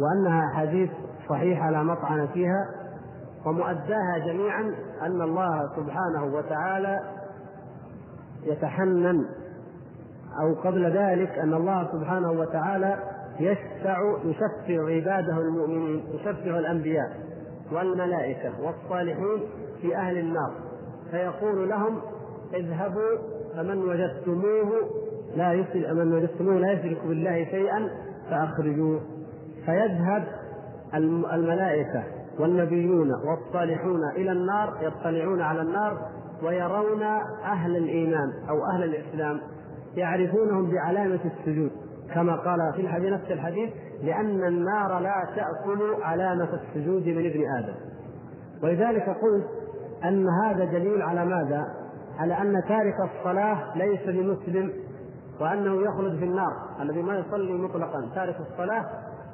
وأنها 0.00 0.52
أحاديث 0.52 0.90
صحيحة 1.28 1.70
لا 1.70 1.82
مطعن 1.82 2.26
فيها 2.26 2.68
ومؤداها 3.46 4.18
جميعا 4.26 4.74
أن 5.02 5.22
الله 5.22 5.76
سبحانه 5.76 6.24
وتعالى 6.24 7.00
يتحنن 8.42 9.24
أو 10.40 10.54
قبل 10.54 10.96
ذلك 10.96 11.38
أن 11.38 11.54
الله 11.54 11.88
سبحانه 11.92 12.30
وتعالى 12.30 12.98
يشفع 13.40 13.98
يشفع 14.24 14.94
عباده 14.94 15.38
المؤمنين 15.38 16.04
يشفع 16.14 16.58
الأنبياء. 16.58 17.25
والملائكة 17.72 18.52
والصالحين 18.62 19.40
في 19.82 19.96
أهل 19.96 20.18
النار. 20.18 20.52
فيقول 21.10 21.68
لهم 21.68 22.00
اذهبوا 22.54 23.18
فمن 23.56 23.78
وجدتموه 23.78 24.72
لا 25.36 25.52
يشرك 25.52 25.90
من 25.90 26.12
وجدتموه 26.12 26.54
لا 26.54 26.72
يشرك 26.72 27.06
بالله 27.06 27.44
شيئا 27.44 27.88
فأخرجوه. 28.30 29.00
فيذهب 29.66 30.24
الملائكة 31.32 32.04
والنبيون 32.38 33.10
والصالحون 33.12 34.00
إلى 34.16 34.32
النار 34.32 34.78
يطلعون 34.82 35.40
على 35.40 35.62
النار 35.62 35.98
ويرون 36.42 37.02
أهل 37.44 37.76
الإيمان 37.76 38.32
أو 38.48 38.66
أهل 38.74 38.84
الإسلام 38.84 39.40
يعرفونهم 39.96 40.70
بعلامة 40.70 41.20
السجود. 41.24 41.70
كما 42.14 42.36
قال 42.36 42.58
في 42.76 43.10
نفس 43.10 43.30
الحديث 43.30 43.70
لأن 44.02 44.44
النار 44.44 44.98
لا 44.98 45.14
تأكل 45.36 46.02
علامة 46.02 46.48
السجود 46.52 47.06
من 47.06 47.26
ابن 47.26 47.44
آدم. 47.58 47.74
ولذلك 48.62 49.08
قلت 49.08 49.46
أن 50.04 50.26
هذا 50.28 50.64
دليل 50.64 51.02
على 51.02 51.24
ماذا؟ 51.24 51.64
على 52.18 52.34
أن 52.34 52.62
تارك 52.68 52.94
الصلاة 53.10 53.78
ليس 53.78 54.00
بمسلم 54.06 54.72
وأنه 55.40 55.82
يخلد 55.82 56.18
في 56.18 56.24
النار. 56.24 56.52
الذي 56.80 57.02
ما 57.02 57.18
يصلي 57.18 57.52
مطلقا 57.52 58.08
تارك 58.14 58.36
الصلاة 58.50 58.84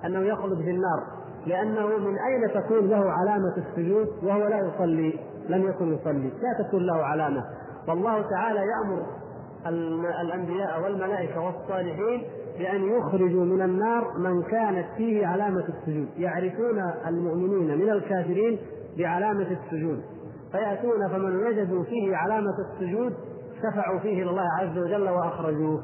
أنه 0.05 0.21
يخلد 0.21 0.59
في 0.59 0.71
النار. 0.71 1.03
لأنه 1.47 1.87
من 1.87 2.17
أين 2.19 2.63
تكون 2.63 2.89
له 2.89 3.13
علامة 3.13 3.57
السجود؟ 3.57 4.09
وهو 4.23 4.47
لا 4.49 4.59
يصلي 4.59 5.19
لم 5.49 5.69
يكن 5.69 5.95
يصلي. 5.95 6.29
لا 6.29 6.65
تكون 6.69 6.87
له 6.87 6.97
علامة. 6.97 7.45
والله 7.89 8.23
تعالى 8.31 8.61
يأمر 8.61 9.07
الأنبياء 10.21 10.83
والملائكة 10.83 11.41
والصالحين 11.41 12.23
بأن 12.59 12.83
يخرجوا 12.85 13.45
من 13.45 13.63
النار 13.63 14.19
من 14.19 14.43
كانت 14.43 14.87
فيه 14.97 15.27
علامة 15.27 15.65
السجود. 15.69 16.09
يعرفون 16.17 16.83
المؤمنين 17.07 17.79
من 17.79 17.91
الكافرين 17.91 18.59
بعلامة 18.99 19.47
السجود. 19.51 20.03
فيأتون 20.53 21.09
فمن 21.09 21.37
وجدوا 21.37 21.85
فيه 21.85 22.17
علامة 22.17 22.55
السجود 22.73 23.15
شفعوا 23.63 23.99
فيه 23.99 24.25
لله 24.25 24.49
عز 24.59 24.79
وجل 24.79 25.09
وأخرجوه. 25.09 25.83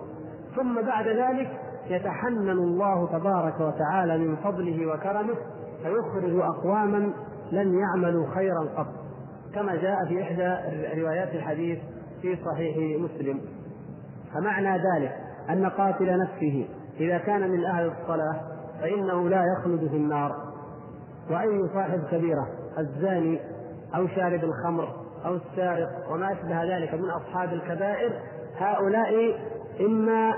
ثم 0.57 0.83
بعد 0.87 1.09
ذلك 1.09 1.51
يتحنن 1.91 2.51
الله 2.51 3.19
تبارك 3.19 3.61
وتعالى 3.61 4.19
من 4.19 4.37
فضله 4.37 4.87
وكرمه 4.87 5.35
فيخرج 5.83 6.41
أقواما 6.41 7.13
لم 7.53 7.79
يعملوا 7.79 8.27
خيرا 8.35 8.61
قط. 8.77 8.87
كما 9.55 9.77
جاء 9.77 9.97
في 10.09 10.23
إحدى 10.23 10.57
روايات 11.03 11.35
الحديث 11.35 11.79
في 12.23 12.37
صحيح 12.45 13.01
مسلم. 13.01 13.41
فمعنى 14.35 14.71
ذلك 14.77 15.28
أن 15.51 15.67
قاتل 15.67 16.19
نفسه. 16.19 16.69
إذا 17.01 17.19
كان 17.19 17.51
من 17.51 17.65
أهل 17.65 17.87
الصلاة 17.87 18.41
فإنه 18.81 19.29
لا 19.29 19.45
يخلد 19.45 19.89
في 19.91 19.97
النار. 19.97 20.49
وأي 21.31 21.69
صاحب 21.75 22.01
كبيرة 22.11 22.47
الزاني 22.79 23.41
أو 23.97 24.07
شارب 24.07 24.45
الخمر 24.45 24.89
أو 25.27 25.35
السارق 25.35 25.89
وما 26.11 26.33
أشبه 26.33 26.77
ذلك 26.77 26.95
من 26.95 27.11
أصحاب 27.11 27.53
الكبائر 27.53 28.13
هؤلاء 28.59 29.41
إما 29.81 30.35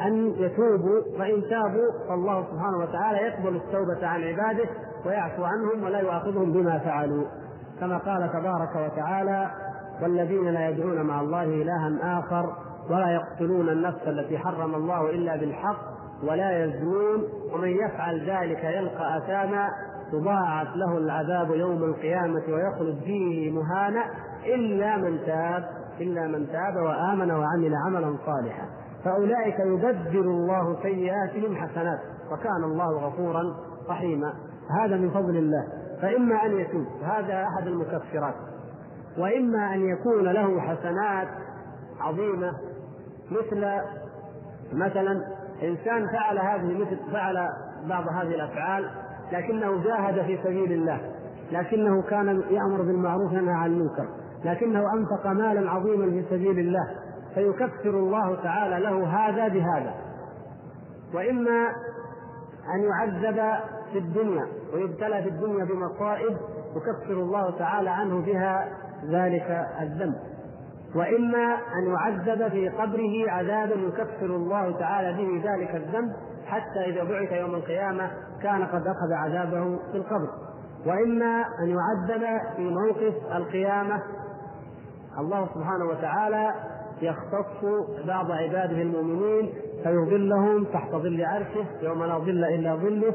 أن 0.00 0.26
يتوبوا 0.26 1.18
فإن 1.18 1.42
تابوا 1.50 2.08
فالله 2.08 2.44
سبحانه 2.52 2.78
وتعالى 2.78 3.18
يقبل 3.18 3.56
التوبة 3.56 4.06
عن 4.06 4.22
عباده 4.22 4.68
ويعفو 5.06 5.44
عنهم 5.44 5.84
ولا 5.84 5.98
يؤاخذهم 5.98 6.52
بما 6.52 6.78
فعلوا. 6.78 7.24
كما 7.80 7.98
قال 7.98 8.32
تبارك 8.32 8.92
وتعالى 8.92 9.50
والذين 10.02 10.44
لا 10.44 10.68
يدعون 10.68 11.02
مع 11.02 11.20
الله 11.20 11.44
إلها 11.44 12.18
آخر 12.18 12.56
ولا 12.90 13.10
يقتلون 13.10 13.68
النفس 13.68 14.06
التي 14.06 14.38
حرم 14.38 14.74
الله 14.74 15.10
إلا 15.10 15.36
بالحق 15.36 15.92
ولا 16.22 16.64
يزنون 16.64 17.22
ومن 17.52 17.68
يفعل 17.68 18.30
ذلك 18.30 18.64
يلقى 18.64 19.18
أثاما 19.18 19.68
يضاعف 20.12 20.76
له 20.76 20.98
العذاب 20.98 21.50
يوم 21.50 21.84
القيامة 21.84 22.42
ويخلد 22.48 22.98
فيه 23.04 23.50
مهانا 23.50 24.04
إلا 24.44 24.96
من 24.96 25.18
تاب 25.26 25.64
إلا 26.00 26.26
من 26.26 26.46
تاب 26.46 26.76
وآمن 26.76 27.30
وعمل 27.30 27.74
عملا 27.86 28.16
صالحا. 28.26 28.66
فأولئك 29.04 29.58
يبدل 29.58 30.20
الله 30.20 30.82
سيئاتهم 30.82 31.56
حسنات 31.56 31.98
وكان 32.32 32.64
الله 32.64 33.06
غفورا 33.06 33.42
رحيما. 33.88 34.34
هذا 34.80 34.96
من 34.96 35.10
فضل 35.10 35.36
الله. 35.36 35.64
فإما 36.02 36.46
أن 36.46 36.58
يتوب 36.58 36.86
هذا 37.02 37.44
أحد 37.44 37.66
المكفرات. 37.66 38.34
وإما 39.18 39.74
أن 39.74 39.80
يكون 39.80 40.24
له 40.24 40.60
حسنات 40.60 41.28
عظيمة. 42.00 42.52
مثل 43.32 43.66
مثلا 44.72 45.20
إنسان 45.62 46.06
فعل 46.12 46.38
هذه 46.38 46.78
مثل 46.80 47.12
فعل 47.12 47.48
بعض 47.88 48.04
هذه 48.08 48.34
الأفعال 48.34 48.90
لكنه 49.32 49.82
جاهد 49.84 50.22
في 50.22 50.38
سبيل 50.44 50.72
الله 50.72 51.00
لكنه 51.52 52.02
كان 52.02 52.42
يأمر 52.50 52.82
بالمعروف 52.82 53.32
وينهى 53.32 53.54
عن 53.54 53.70
المنكر 53.70 54.08
لكنه 54.44 54.84
أنفق 54.94 55.26
مالا 55.26 55.70
عظيما 55.70 56.10
في 56.10 56.24
سبيل 56.30 56.58
الله 56.58 56.88
فيكفر 57.34 57.90
الله 57.90 58.42
تعالى 58.42 58.78
له 58.78 59.06
هذا 59.06 59.48
بهذا. 59.48 59.94
وإما 61.14 61.66
أن 62.74 62.82
يعذب 62.82 63.60
في 63.92 63.98
الدنيا 63.98 64.46
ويبتلى 64.74 65.22
في 65.22 65.28
الدنيا 65.28 65.64
بمصائب 65.64 66.36
يكفر 66.76 67.12
الله 67.12 67.58
تعالى 67.58 67.90
عنه 67.90 68.20
بها 68.20 68.68
ذلك 69.10 69.66
الذنب. 69.80 70.31
وإما 70.94 71.54
أن 71.54 71.92
يعذب 71.92 72.48
في 72.48 72.68
قبره 72.68 73.30
عذابا 73.30 73.74
يكفر 73.74 74.26
الله 74.26 74.78
تعالى 74.78 75.12
به 75.12 75.50
ذلك 75.50 75.74
الذنب 75.74 76.12
حتى 76.46 76.80
إذا 76.86 77.04
بعث 77.04 77.32
يوم 77.32 77.54
القيامة 77.54 78.10
كان 78.42 78.64
قد 78.64 78.86
أخذ 78.86 79.12
عذابه 79.12 79.78
في 79.92 79.96
القبر. 79.96 80.28
وإما 80.86 81.44
أن 81.62 81.68
يعذب 81.68 82.40
في 82.56 82.62
موقف 82.62 83.14
القيامة. 83.36 84.02
الله 85.18 85.46
سبحانه 85.54 85.84
وتعالى 85.84 86.54
يختص 87.02 87.64
بعض 88.06 88.30
عباده 88.30 88.82
المؤمنين 88.82 89.52
فيظلهم 89.82 90.64
تحت 90.64 90.90
ظل 90.90 91.24
عرشه 91.24 91.66
يوم 91.82 92.04
لا 92.04 92.18
ظل 92.18 92.44
إلا 92.44 92.76
ظله 92.76 93.14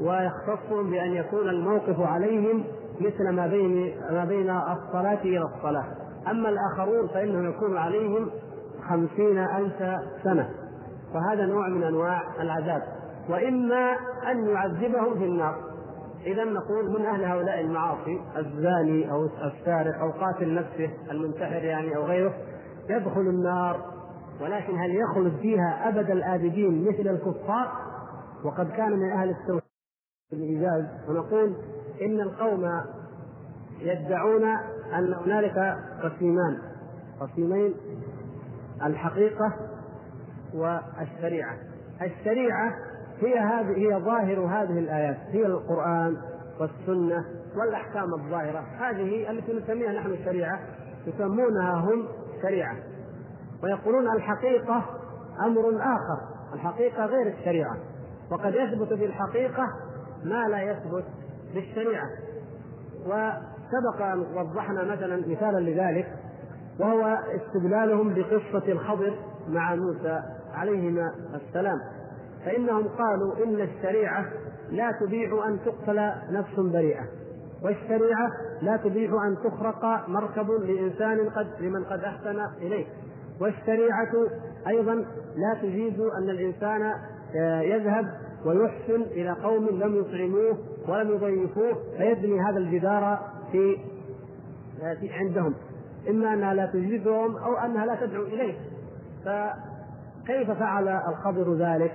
ويختصهم 0.00 0.90
بأن 0.90 1.12
يكون 1.12 1.48
الموقف 1.48 2.00
عليهم 2.00 2.64
مثل 3.00 3.30
ما 3.30 3.46
بين 3.46 3.96
ما 4.10 4.24
بين 4.24 4.50
الصلاة 4.50 5.22
إلى 5.22 5.42
الصلاة. 5.42 6.03
أما 6.30 6.48
الآخرون 6.48 7.08
فإنه 7.08 7.48
يكون 7.48 7.76
عليهم 7.76 8.30
خمسين 8.88 9.38
ألف 9.38 10.00
سنة. 10.24 10.50
وهذا 11.14 11.46
نوع 11.46 11.68
من 11.68 11.82
أنواع 11.82 12.22
العذاب. 12.40 12.82
وإما 13.28 13.96
أن 14.30 14.46
يعذبهم 14.46 15.18
في 15.18 15.24
النار. 15.24 15.56
إذا 16.26 16.44
نقول 16.44 17.00
من 17.00 17.06
أهل 17.06 17.24
هؤلاء 17.24 17.60
المعاصي 17.60 18.20
الزاني 18.36 19.10
أو 19.10 19.24
السارق 19.24 19.98
أو 19.98 20.10
قاتل 20.10 20.54
نفسه 20.54 20.90
المنتحر 21.10 21.64
يعني 21.64 21.96
أو 21.96 22.02
غيره 22.04 22.34
يدخل 22.90 23.20
النار. 23.20 23.80
ولكن 24.40 24.78
هل 24.78 24.96
يخلد 24.96 25.36
فيها 25.36 25.88
أبد 25.88 26.10
الآبدين 26.10 26.88
مثل 26.88 27.08
الكفار؟ 27.08 27.72
وقد 28.44 28.70
كان 28.70 28.92
من 28.92 29.10
أهل 29.10 29.30
التوحيد 29.30 29.62
الإيجاز. 30.32 30.84
ونقول 31.08 31.54
إن 32.02 32.20
القوم 32.20 32.64
يدعون 33.80 34.44
أن 34.94 35.14
هنالك 35.14 35.76
قسيمان. 36.02 36.58
قسيمين 37.20 37.74
الحقيقة 38.82 39.52
والشريعة. 40.54 41.56
الشريعة 42.02 42.74
هي 43.20 43.38
هذه 43.38 43.76
هي 43.76 44.00
ظاهر 44.00 44.40
هذه 44.40 44.78
الآيات. 44.78 45.16
هي 45.16 45.46
القرآن 45.46 46.16
والسنة 46.60 47.24
والأحكام 47.56 48.14
الظاهرة. 48.14 48.64
هذه 48.78 49.30
التي 49.30 49.52
نسميها 49.52 49.92
نحن 49.92 50.10
الشريعة 50.10 50.60
يسمونها 51.06 51.74
هم 51.74 52.08
شريعة. 52.42 52.76
ويقولون 53.62 54.16
الحقيقة 54.16 54.84
أمر 55.46 55.76
آخر. 55.80 56.18
الحقيقة 56.54 57.06
غير 57.06 57.34
الشريعة. 57.38 57.76
وقد 58.30 58.54
يثبت 58.54 58.88
بالحقيقة 58.88 59.66
ما 60.24 60.48
لا 60.48 60.62
يثبت 60.62 61.04
بالشريعة 61.54 62.08
وسبق 63.68 64.02
أن 64.02 64.18
وضحنا 64.36 64.84
مثلا 64.84 65.16
مثالا 65.16 65.58
لذلك 65.58 66.06
وهو 66.80 67.18
استدلالهم 67.34 68.14
بقصة 68.14 68.72
الخضر 68.72 69.14
مع 69.48 69.74
موسى 69.74 70.20
عليهما 70.54 71.10
السلام. 71.34 71.78
فإنهم 72.44 72.88
قالوا 72.88 73.44
إن 73.44 73.60
الشريعة 73.60 74.24
لا 74.70 74.92
تبيح 75.00 75.32
أن 75.46 75.58
تقتل 75.64 76.10
نفس 76.30 76.54
بريئة 76.58 77.02
والشريعة 77.62 78.28
لا 78.62 78.76
تبيح 78.76 79.10
أن 79.12 79.36
تخرق 79.44 80.08
مركب 80.08 80.50
لإنسان 80.50 81.30
قد 81.30 81.46
لمن 81.60 81.84
قد 81.84 82.00
أحسن 82.00 82.38
إليه. 82.58 82.86
والشريعة 83.40 84.12
أيضا 84.68 84.94
لا 85.36 85.54
تجيز 85.62 86.00
أن 86.00 86.30
الإنسان 86.30 86.92
يذهب 87.62 88.06
ويحسن 88.46 89.02
إلى 89.02 89.30
قوم 89.30 89.68
لم 89.68 89.94
يطعموه 89.94 90.58
ولم 90.88 91.10
يضيفوه 91.10 91.74
فيبني 91.98 92.40
هذا 92.40 92.58
الجدار 92.58 93.18
في 95.00 95.08
عندهم. 95.12 95.54
إما 96.10 96.34
أنها 96.34 96.54
لا 96.54 96.66
تجيزهم 96.66 97.36
أو 97.36 97.56
أنها 97.56 97.86
لا 97.86 98.06
تدعو 98.06 98.22
إليه 98.22 98.54
فكيف 99.24 100.50
فعل 100.50 100.88
الخضر 100.88 101.54
ذلك؟ 101.54 101.92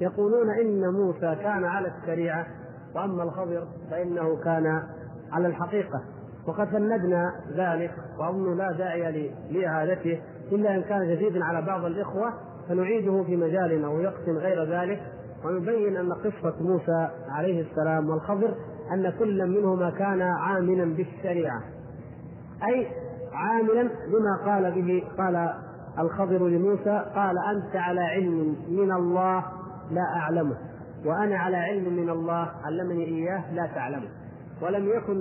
يقولون 0.00 0.50
إن 0.60 0.92
موسى 0.92 1.36
كان 1.42 1.64
على 1.64 1.88
الشريعة 1.88 2.46
وأما 2.94 3.22
الخضر 3.22 3.66
فإنه 3.90 4.36
كان 4.36 4.82
على 5.32 5.46
الحقيقة. 5.46 6.02
وقد 6.46 6.68
فندنا 6.68 7.32
ذلك 7.56 7.94
وأظن 8.18 8.56
لا 8.56 8.72
داعي 8.72 9.30
لإعادته 9.50 10.20
إلا 10.52 10.76
إن 10.76 10.82
كان 10.82 11.14
جديدا 11.14 11.44
على 11.44 11.66
بعض 11.66 11.84
الإخوة 11.84 12.32
فنعيده 12.68 13.22
في 13.22 13.36
مجال 13.36 13.84
أو 13.84 14.00
يقسم 14.00 14.38
غير 14.38 14.64
ذلك. 14.64 15.02
ويبين 15.44 15.96
أن 15.96 16.12
قصة 16.12 16.54
موسى 16.60 17.08
عليه 17.28 17.62
السلام 17.70 18.10
والخضر 18.10 18.54
أن 18.92 19.12
كل 19.18 19.46
منهما 19.46 19.90
كان 19.90 20.22
عاملا 20.22 20.94
بالشريعة. 20.94 21.60
أي 22.68 22.86
عاملا 23.32 23.82
بما 23.82 24.52
قال 24.52 24.72
به 24.72 25.04
قال 25.18 25.54
الخضر 25.98 26.48
لموسى 26.48 27.04
قال 27.14 27.34
أنت 27.38 27.76
على 27.76 28.00
علم 28.00 28.56
من 28.68 28.92
الله 28.92 29.44
لا 29.90 30.02
أعلمه 30.16 30.56
وأنا 31.04 31.38
على 31.38 31.56
علم 31.56 31.96
من 31.96 32.10
الله 32.10 32.50
علمني 32.64 33.04
إياه 33.04 33.54
لا 33.54 33.66
تعلمه. 33.66 34.08
ولم 34.62 34.88
يكن 34.88 35.16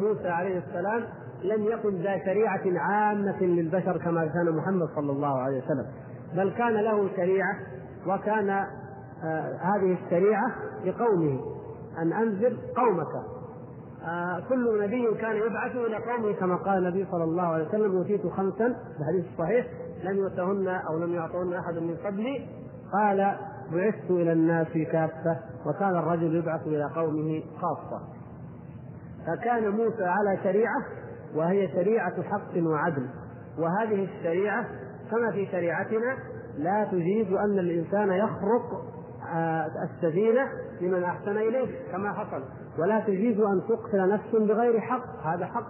موسى 0.00 0.28
عليه 0.28 0.58
السلام 0.58 1.04
لم 1.42 1.64
يكن 1.64 2.02
ذا 2.02 2.18
شريعة 2.24 2.62
عامة 2.80 3.42
للبشر 3.42 3.98
كما 3.98 4.26
كان 4.26 4.56
محمد 4.56 4.88
صلى 4.96 5.12
الله 5.12 5.38
عليه 5.38 5.58
وسلم. 5.58 5.86
بل 6.36 6.50
كان 6.50 6.74
له 6.74 7.08
شريعة 7.16 7.56
وكان 8.06 8.50
آه 8.50 9.58
هذه 9.60 9.96
الشريعة 10.04 10.54
لقومه. 10.84 11.40
أن 12.02 12.12
أنذر 12.12 12.56
قومك. 12.76 13.24
آه 14.08 14.42
كل 14.48 14.84
نبي 14.84 15.14
كان 15.14 15.36
يبعث 15.36 15.76
إلى 15.76 15.96
قومه 15.96 16.32
كما 16.32 16.56
قال 16.56 16.78
النبي 16.78 17.06
صلى 17.10 17.24
الله 17.24 17.42
عليه 17.42 17.68
وسلم 17.68 17.96
أوتيت 17.96 18.26
خمسا 18.26 18.68
في 18.68 19.00
الحديث 19.00 19.24
الصحيح. 19.32 19.66
لم 20.04 20.16
يؤتهن 20.16 20.68
أو 20.68 20.98
لم 20.98 21.14
يعطهن 21.14 21.54
أحد 21.54 21.74
من 21.74 21.96
قبلي 21.96 22.46
قال 22.92 23.36
بعثت 23.72 24.10
إلى 24.10 24.32
الناس 24.32 24.68
كافة. 24.92 25.38
وكان 25.66 25.96
الرجل 25.96 26.36
يبعث 26.36 26.66
إلى 26.66 26.84
قومه 26.96 27.42
خاصة. 27.60 28.02
فكان 29.26 29.70
موسى 29.70 30.04
على 30.04 30.38
شريعة 30.42 30.84
وهي 31.34 31.68
شريعة 31.68 32.22
حق 32.22 32.56
وعدل. 32.56 33.08
وهذه 33.58 34.04
الشريعة 34.04 34.66
كما 35.10 35.30
في 35.30 35.46
شريعتنا 35.46 36.16
لا 36.58 36.84
تجيز 36.92 37.32
أن 37.32 37.58
الإنسان 37.58 38.12
يخرق 38.12 38.93
السفينة 39.84 40.42
لمن 40.80 41.04
أحسن 41.04 41.36
إليه 41.36 41.92
كما 41.92 42.12
حصل. 42.12 42.42
ولا 42.78 43.00
تجيز 43.00 43.40
أن 43.40 43.62
تقتل 43.68 44.08
نفس 44.08 44.48
بغير 44.48 44.80
حق 44.80 45.26
هذا 45.26 45.46
حق. 45.46 45.66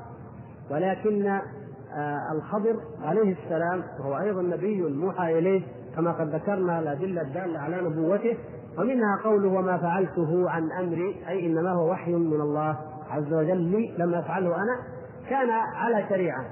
ولكن 0.71 1.41
الخضر 2.33 2.77
عليه 3.03 3.37
السلام 3.45 3.83
وهو 4.01 4.19
أيضا 4.19 4.43
نبي 4.43 4.83
موحى 4.83 5.39
إليه 5.39 5.63
كما 5.97 6.13
قد 6.13 6.35
ذكرنا 6.35 6.79
الأدلة 6.79 7.23
الدالة 7.23 7.59
على 7.59 7.81
نبوته. 7.81 8.39
ومنها 8.79 9.19
قوله 9.25 9.49
وما 9.49 9.79
فعلته 9.79 10.51
عن 10.51 10.73
أمري 10.73 11.25
أي 11.29 11.47
إنما 11.47 11.71
هو 11.71 11.91
وحي 11.91 12.13
من 12.13 12.41
الله 12.41 12.79
عز 13.11 13.33
وجل 13.33 13.57
لي 13.57 13.95
لم 13.99 14.15
أفعله 14.15 14.57
أنا 14.57 14.79
كان 15.31 15.51
على 15.51 16.07
شريعة 16.09 16.45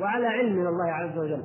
وعلى 0.00 0.26
علم 0.26 0.56
من 0.56 0.66
الله 0.66 0.84
عز 0.92 1.18
وجل. 1.18 1.42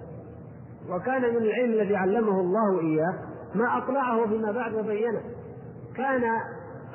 وكان 0.89 1.21
من 1.21 1.37
العلم 1.37 1.73
الذي 1.73 1.95
علمه 1.95 2.39
الله 2.39 2.79
إياه. 2.81 3.13
ما 3.55 3.77
أطلعه 3.77 4.27
فيما 4.27 4.51
بعد 4.51 4.73
وبينه. 4.73 5.21
كان 5.95 6.23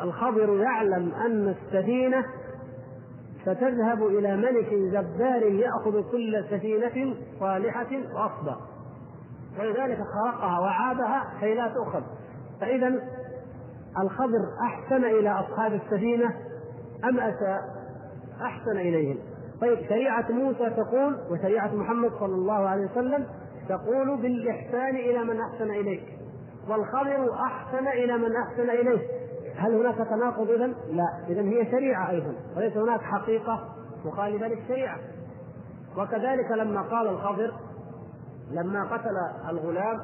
الخضر 0.03 0.57
يعلم 0.57 1.13
أن 1.15 1.49
السفينة 1.49 2.25
ستذهب 3.43 4.07
إلى 4.07 4.37
ملك 4.37 4.73
جبار 4.73 5.43
يأخذ 5.43 6.11
كل 6.11 6.45
سفينة 6.51 7.15
صالحة 7.41 7.89
وأصبع 8.15 8.57
ولذلك 9.59 9.99
خرقها 9.99 10.59
وعابها 10.59 11.25
كي 11.41 11.55
لا 11.55 11.69
تؤخذ. 11.69 12.03
فإذا 12.61 13.01
الخضر 14.03 14.45
أحسن 14.67 15.05
إلى 15.05 15.31
أصحاب 15.31 15.73
السفينة 15.73 16.35
أم 17.05 17.21
أساء؟ 17.21 17.61
أحسن 18.43 18.77
إليهم؟ 18.79 19.19
طيب 19.61 19.79
شريعة 19.89 20.33
موسى 20.33 20.71
تقول 20.71 21.19
وشريعة 21.31 21.75
محمد 21.75 22.11
صلى 22.21 22.35
الله 22.35 22.69
عليه 22.69 22.91
وسلم 22.91 23.27
تقول 23.69 24.17
بالإحسان 24.17 24.97
إلى 24.97 25.25
من 25.25 25.41
أحسن 25.41 25.71
إليك. 25.71 26.18
والخضر 26.69 27.35
أحسن 27.35 27.89
إلى 27.89 28.19
من 28.19 28.37
أحسن 28.37 28.71
إليه. 28.71 29.01
هل 29.57 29.75
هناك 29.75 30.09
تناقض 30.09 30.51
إذا؟ 30.51 30.67
لا. 30.67 31.09
إذا 31.29 31.41
هي 31.43 31.71
شريعة 31.71 32.11
أيضا 32.11 32.35
وليس 32.57 32.77
هناك 32.77 33.01
حقيقة 33.01 33.61
مخالفة 34.05 34.49
للشريعة. 34.49 34.99
وكذلك 35.97 36.51
لما 36.51 36.83
قال 36.83 37.09
الخضر 37.09 37.53
لما 38.51 38.85
قتل 38.85 39.17
الغلام 39.51 39.99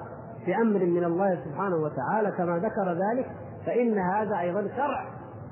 بأمر 0.47 0.79
من 0.79 1.05
الله 1.05 1.45
سبحانه 1.45 1.77
وتعالى 1.77 2.31
كما 2.31 2.59
ذكر 2.59 2.93
ذلك 2.93 3.27
فإن 3.67 3.99
هذا 3.99 4.39
أيضا 4.39 4.69
شرع. 4.77 5.07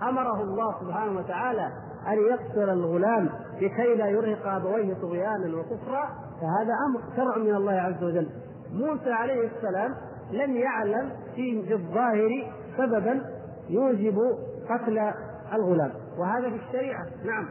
أمره 0.09 0.43
الله 0.43 0.81
سبحانه 0.81 1.19
وتعالى 1.19 1.73
أن 2.09 2.19
يقتل 2.31 2.71
الغلام 2.71 3.29
لكي 3.61 3.95
لا 3.95 4.07
يرهق 4.07 4.47
أبويه 4.47 4.95
طغيانا 4.95 5.57
وكفرا 5.57 6.09
فهذا 6.41 6.75
أمر 6.89 7.01
شرع 7.17 7.39
من 7.39 7.55
الله 7.55 7.73
عز 7.73 8.05
وجل. 8.05 8.29
موسى 8.73 9.13
عليه 9.13 9.51
السلام 9.57 9.95
لم 10.33 10.57
يعلم 10.57 11.11
في 11.35 11.73
الظاهر 11.73 12.53
سببا 12.77 13.21
يوجب 13.69 14.19
قتل 14.71 15.13
الغلام. 15.53 15.93
وهذا 16.19 16.51
في 16.51 16.57
الشريعة. 16.57 17.07
نعم. 17.25 17.49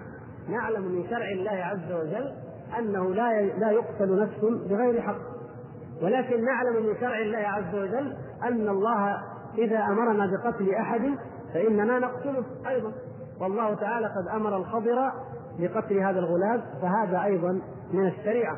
نعلم 0.49 0.81
من 0.81 1.09
شرع 1.09 1.31
الله 1.31 1.51
عز 1.51 1.91
وجل 1.91 2.33
أنه 2.79 3.13
لا 3.13 3.41
لا 3.41 3.71
يقتل 3.71 4.21
نفس 4.21 4.69
بغير 4.69 5.01
حق. 5.01 5.17
ولكن 6.01 6.45
نعلم 6.45 6.85
من 6.85 6.95
شرع 6.99 7.19
الله 7.19 7.37
عز 7.37 7.75
وجل 7.75 8.15
أن 8.43 8.69
الله 8.69 9.17
إذا 9.57 9.79
أمرنا 9.79 10.25
بقتل 10.25 10.73
أحد 10.75 11.01
فإننا 11.53 11.99
نقتله 11.99 12.45
أيضا. 12.67 12.93
والله 13.41 13.75
تعالى 13.75 14.07
قد 14.07 14.27
أمر 14.35 14.57
الخضر 14.57 15.11
بقتل 15.59 15.97
هذا 15.97 16.19
الغلام 16.19 16.61
فهذا 16.81 17.23
أيضا 17.23 17.61
من 17.93 18.07
الشريعة. 18.07 18.57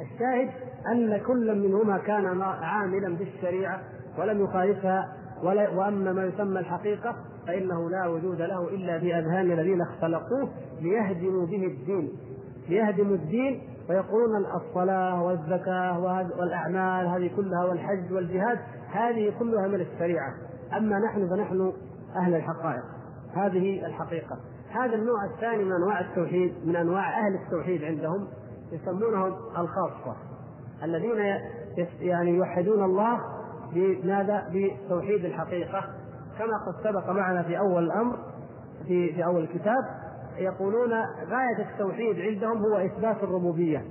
الشاهد 0.00 0.50
أن 0.92 1.20
كل 1.26 1.58
منهما 1.58 1.98
كان 1.98 2.42
عاملا 2.42 3.16
بالشريعة 3.16 3.80
ولم 4.18 4.44
يخالفها 4.44 5.12
ولا 5.42 5.68
وأما 5.68 6.12
ما 6.12 6.24
يسمى 6.24 6.60
الحقيقة 6.60 7.16
فإنه 7.46 7.90
لا 7.90 8.06
وجود 8.06 8.42
له 8.42 8.68
إلا 8.68 8.98
في 8.98 9.18
اذهان 9.18 9.52
الذين 9.52 9.80
اختلقوه 9.80 10.48
ليهدموا 10.80 11.46
به 11.46 11.66
الدين. 11.66 12.12
ليهدموا 12.68 13.16
الدين 13.16 13.62
ويقولون 13.90 14.46
الصلاة 14.54 15.22
والزكاة 15.22 16.00
والأعمال 16.38 17.06
هذه 17.06 17.30
كلها 17.36 17.64
والحج 17.64 18.12
والجهاد 18.12 18.58
هذه 18.92 19.32
كلها 19.38 19.68
من 19.68 19.80
الشريعة. 19.80 20.34
أما 20.76 20.98
نحن 20.98 21.28
فنحن 21.28 21.72
أهل 22.16 22.34
الحقائق. 22.34 22.84
هذه 23.34 23.86
الحقيقة. 23.86 24.38
هذا 24.70 24.94
النوع 24.94 25.24
الثاني 25.24 25.64
من 25.64 25.72
أنواع 25.72 26.00
التوحيد 26.00 26.54
من 26.64 26.76
أنواع 26.76 27.26
أهل 27.26 27.34
التوحيد 27.34 27.84
عندهم 27.84 28.28
يسمونهم 28.72 29.32
الخاصة. 29.58 30.16
الذين 30.82 31.18
يعني 32.00 32.30
يوحدون 32.30 32.84
الله 32.84 33.20
بماذا؟ 33.72 34.44
بتوحيد 34.52 35.24
الحقيقة. 35.24 35.84
كما 36.38 36.52
قد 36.66 36.84
سبق 36.84 37.10
معنا 37.10 37.42
في 37.42 37.58
أول 37.58 37.84
الأمر 37.84 38.16
في 38.86 39.12
في 39.12 39.24
أول 39.24 39.42
الكتاب 39.42 39.84
يقولون 40.38 40.92
غاية 41.30 41.70
التوحيد 41.72 42.20
عندهم 42.20 42.58
هو 42.58 42.76
إثبات 42.76 43.22
الربوبية. 43.22 43.84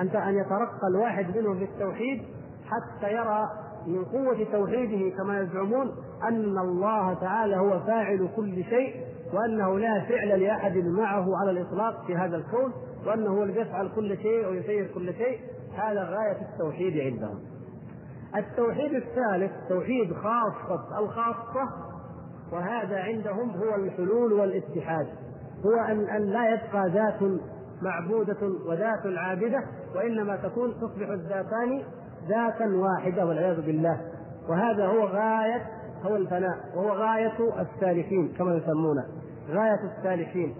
أنت 0.00 0.16
أن 0.16 0.34
يترقى 0.34 0.88
الواحد 0.90 1.36
منهم 1.36 1.58
في 1.58 1.64
التوحيد 1.64 2.22
حتى 2.66 3.12
يرى 3.12 3.48
من 3.86 4.04
قوة 4.04 4.46
توحيده 4.52 5.16
كما 5.16 5.40
يزعمون 5.40 5.92
أن 6.22 6.58
الله 6.58 7.14
تعالى 7.14 7.56
هو 7.56 7.80
فاعل 7.80 8.28
كل 8.36 8.64
شيء 8.64 8.94
وأنه 9.32 9.78
لا 9.78 10.00
فعل 10.00 10.40
لأحد 10.40 10.76
معه 10.76 11.26
على 11.40 11.50
الإطلاق 11.50 12.06
في 12.06 12.16
هذا 12.16 12.36
الكون 12.36 12.72
وأنه 13.06 13.30
هو 13.30 13.44
يفعل 13.44 13.88
كل 13.88 14.16
شيء 14.16 14.48
ويسير 14.48 14.90
كل 14.94 15.14
شيء. 15.14 15.40
هذا 15.78 16.02
غاية 16.04 16.36
التوحيد 16.52 17.00
عندهم. 17.00 17.38
التوحيد 18.36 18.94
الثالث 18.94 19.52
توحيد 19.68 20.12
خاصة 20.12 20.98
الخاصة 20.98 21.68
وهذا 22.52 22.98
عندهم 22.98 23.50
هو 23.50 23.74
الحلول 23.74 24.32
والاتحاد. 24.32 25.06
هو 25.66 25.80
أن 25.88 26.08
أن 26.08 26.22
لا 26.22 26.54
يبقى 26.54 26.88
ذات 26.88 27.40
معبودة 27.82 28.36
وذات 28.66 29.06
عابدة 29.06 29.64
وإنما 29.94 30.36
تكون 30.36 30.74
تصبح 30.74 31.08
الذاتان 31.08 31.82
ذاتا 32.28 32.66
واحدة 32.76 33.26
والعياذ 33.26 33.60
بالله. 33.66 34.00
وهذا 34.48 34.86
هو 34.86 35.04
غاية 35.04 35.66
هو 36.02 36.16
الفناء. 36.16 36.58
وهو 36.76 36.88
غاية 36.88 37.60
السالكين 37.60 38.34
كما 38.38 38.54
يسمونه. 38.54 39.04
غاية 39.50 39.80
السالكين. 39.96 40.54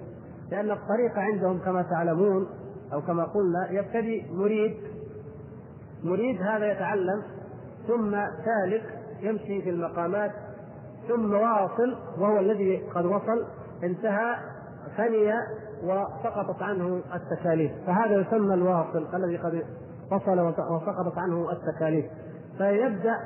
لأن 0.51 0.71
الطريق 0.71 1.19
عندهم 1.19 1.59
كما 1.59 1.83
تعلمون 1.83 2.47
أو 2.93 3.03
كما 3.03 3.25
قلنا 3.25 3.71
يبتدي 3.71 4.27
مريد 4.31 4.77
مريد 6.05 6.43
هذا 6.43 6.73
يتعلم 6.73 7.23
ثم 7.87 8.11
سالك 8.45 8.83
يمشي 9.21 9.63
في 9.63 9.71
المقامات 9.71 10.31
ثم 11.09 11.35
واصل 11.35 11.97
وهو 12.19 12.39
الذي 12.39 12.77
قد 12.95 13.05
وصل 13.05 13.47
انتهى 13.85 14.37
فني 14.97 15.33
وسقطت 15.83 16.63
عنه 16.63 17.03
التكاليف. 17.15 17.73
فهذا 17.87 18.21
يسمى 18.21 18.55
الواصل 18.55 19.07
الذي 19.15 19.37
قد 19.37 19.63
وصل 20.13 20.41
وسقطت 20.41 21.19
عنه 21.19 21.49
التكاليف. 21.53 22.07
فيبدأ 22.59 23.17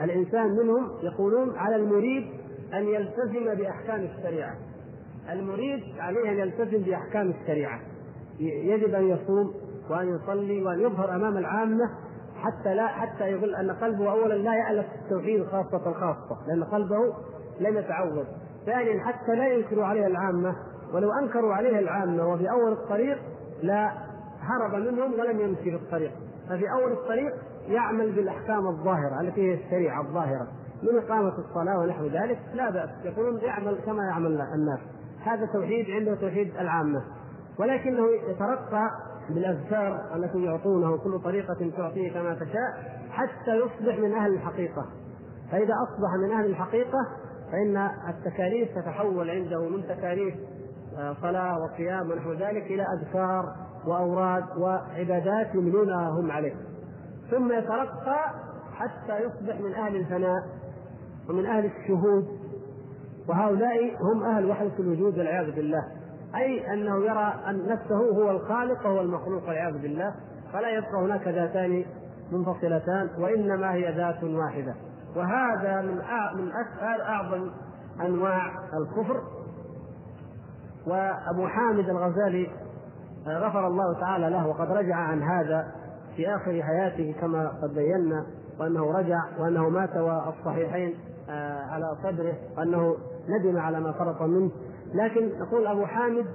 الإنسان 0.00 0.50
منهم 0.50 0.90
يقولون 1.02 1.56
على 1.56 1.76
المريد 1.76 2.26
أن 2.74 2.82
يلتزم 2.82 3.54
بأحكام 3.54 4.00
الشريعة. 4.00 4.54
المريد 5.30 5.80
عليه 5.98 6.30
أن 6.30 6.38
يلتزم 6.38 6.82
بأحكام 6.82 7.30
الشريعة. 7.30 7.80
يجب 8.40 8.94
أن 8.94 9.08
يصوم 9.08 9.54
وأن 9.90 10.16
يصلي 10.16 10.62
وأن 10.62 10.80
يظهر 10.80 11.14
أمام 11.14 11.36
العامة 11.36 11.90
حتى 12.36 12.74
لا 12.74 12.86
حتى 12.86 13.24
يقول 13.24 13.54
أن 13.54 13.70
قلبه 13.70 14.10
اولا 14.10 14.34
لا 14.34 14.54
يألف 14.54 14.86
التوحيد 15.04 15.46
خاصه 15.46 15.88
الخاصه 15.90 16.36
لأن 16.48 16.64
قلبه 16.64 17.14
لم 17.60 17.76
يتعود 17.76 18.26
ثانيا 18.66 19.04
حتى 19.04 19.34
لا 19.34 19.48
ينكر 19.48 19.82
عليه 19.82 20.06
العامة 20.06 20.56
ولو 20.94 21.12
أنكروا 21.12 21.54
عليه 21.54 21.78
العامة 21.78 22.32
وفي 22.32 22.50
أول 22.50 22.72
الطريق 22.72 23.18
لا 23.62 23.92
هرب 24.40 24.74
منهم 24.74 25.12
ولم 25.20 25.40
يمشي 25.40 25.62
في 25.62 25.76
الطريق. 25.76 26.12
ففي 26.48 26.70
أول 26.72 26.92
الطريق 26.92 27.32
يعمل 27.68 28.12
بالأحكام 28.12 28.66
الظاهرة 28.66 29.20
التي 29.20 29.50
هي 29.50 29.54
الشريعة 29.54 30.00
الظاهرة 30.00 30.48
من 30.82 30.98
إقامة 30.98 31.32
الصلاة 31.38 31.78
ونحو 31.78 32.06
ذلك 32.06 32.38
لا 32.54 32.70
بأس. 32.70 32.90
يقولون 33.04 33.40
يعمل 33.40 33.78
كما 33.86 34.04
يعمل 34.04 34.40
الناس. 34.40 34.80
هذا 35.24 35.46
توحيد 35.46 35.90
عنده 35.90 36.14
توحيد 36.14 36.56
العامة. 36.56 37.02
ولكنه 37.58 38.06
يترقى 38.28 38.90
بالأذكار 39.34 40.16
التي 40.16 40.44
يعطونه 40.44 40.96
كل 40.96 41.20
طريقة 41.24 41.70
تعطيه 41.76 42.12
كما 42.12 42.34
تشاء 42.34 43.00
حتى 43.10 43.56
يصبح 43.56 43.98
من 43.98 44.12
أهل 44.12 44.34
الحقيقة. 44.34 44.86
فإذا 45.52 45.74
أصبح 45.74 46.14
من 46.24 46.32
أهل 46.32 46.46
الحقيقة 46.46 46.98
فإن 47.52 47.90
التكاليف 48.08 48.68
تتحول 48.78 49.30
عنده 49.30 49.68
من 49.68 49.82
تكاليف 49.88 50.34
آه، 50.98 51.16
صلاة 51.22 51.56
وصيام 51.58 52.10
ونحو 52.10 52.32
ذلك 52.32 52.62
إلى 52.62 52.84
أذكار 52.98 53.44
وأوراد 53.86 54.44
وعبادات 54.58 55.54
يملونها 55.54 56.10
هم 56.10 56.30
عليه. 56.30 56.54
ثم 57.30 57.52
يترقى 57.52 58.34
حتى 58.74 59.18
يصبح 59.18 59.60
من 59.60 59.74
أهل 59.74 59.96
الفناء 59.96 60.42
ومن 61.28 61.46
أهل 61.46 61.64
الشهود. 61.64 62.28
وهؤلاء 63.28 63.96
هم 64.00 64.22
أهل 64.22 64.50
وحدة 64.50 64.72
الوجود 64.78 65.18
والعياذ 65.18 65.54
بالله. 65.54 65.99
أي 66.36 66.72
أنه 66.72 67.04
يرى 67.04 67.34
أن 67.48 67.66
نفسه 67.68 67.96
هو 67.96 68.30
الخالق 68.30 68.86
وهو 68.86 69.00
المخلوق 69.00 69.48
والعياذ 69.48 69.78
بالله 69.78 70.14
فلا 70.52 70.68
يبقى 70.68 70.94
هناك 70.94 71.28
ذاتان 71.28 71.84
منفصلتان 72.32 73.08
وإنما 73.18 73.72
هي 73.72 73.94
ذات 73.96 74.24
واحدة. 74.24 74.74
وهذا 75.16 75.82
من 75.82 75.94
من 76.34 76.50
أعظم 77.00 77.50
أنواع 78.00 78.46
الكفر. 78.74 79.20
وأبو 80.86 81.46
حامد 81.48 81.88
الغزالي 81.88 82.50
غفر 83.26 83.66
الله 83.66 84.00
تعالى 84.00 84.30
له 84.30 84.46
وقد 84.46 84.70
رجع 84.70 84.96
عن 84.96 85.22
هذا 85.22 85.66
في 86.16 86.34
آخر 86.34 86.62
حياته 86.62 87.14
كما 87.20 87.48
قد 87.62 87.74
بينا 87.74 88.26
وأنه 88.60 88.92
رجع 88.92 89.18
وأنه 89.38 89.68
مات 89.68 89.96
والصحيحين 89.96 90.94
آه، 91.30 91.64
على 91.70 91.96
صدره 92.02 92.34
وأنه 92.58 92.96
ندم 93.28 93.58
على 93.58 93.80
ما 93.80 93.92
فرط 93.92 94.22
منه. 94.22 94.50
لكن 94.94 95.38
نقول 95.38 95.66
أبو 95.66 95.86
حامد 95.86 96.26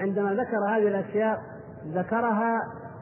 عندما 0.00 0.34
ذكر 0.34 0.58
هذه 0.68 0.88
الأشياء 0.88 1.42
ذكرها 1.86 2.60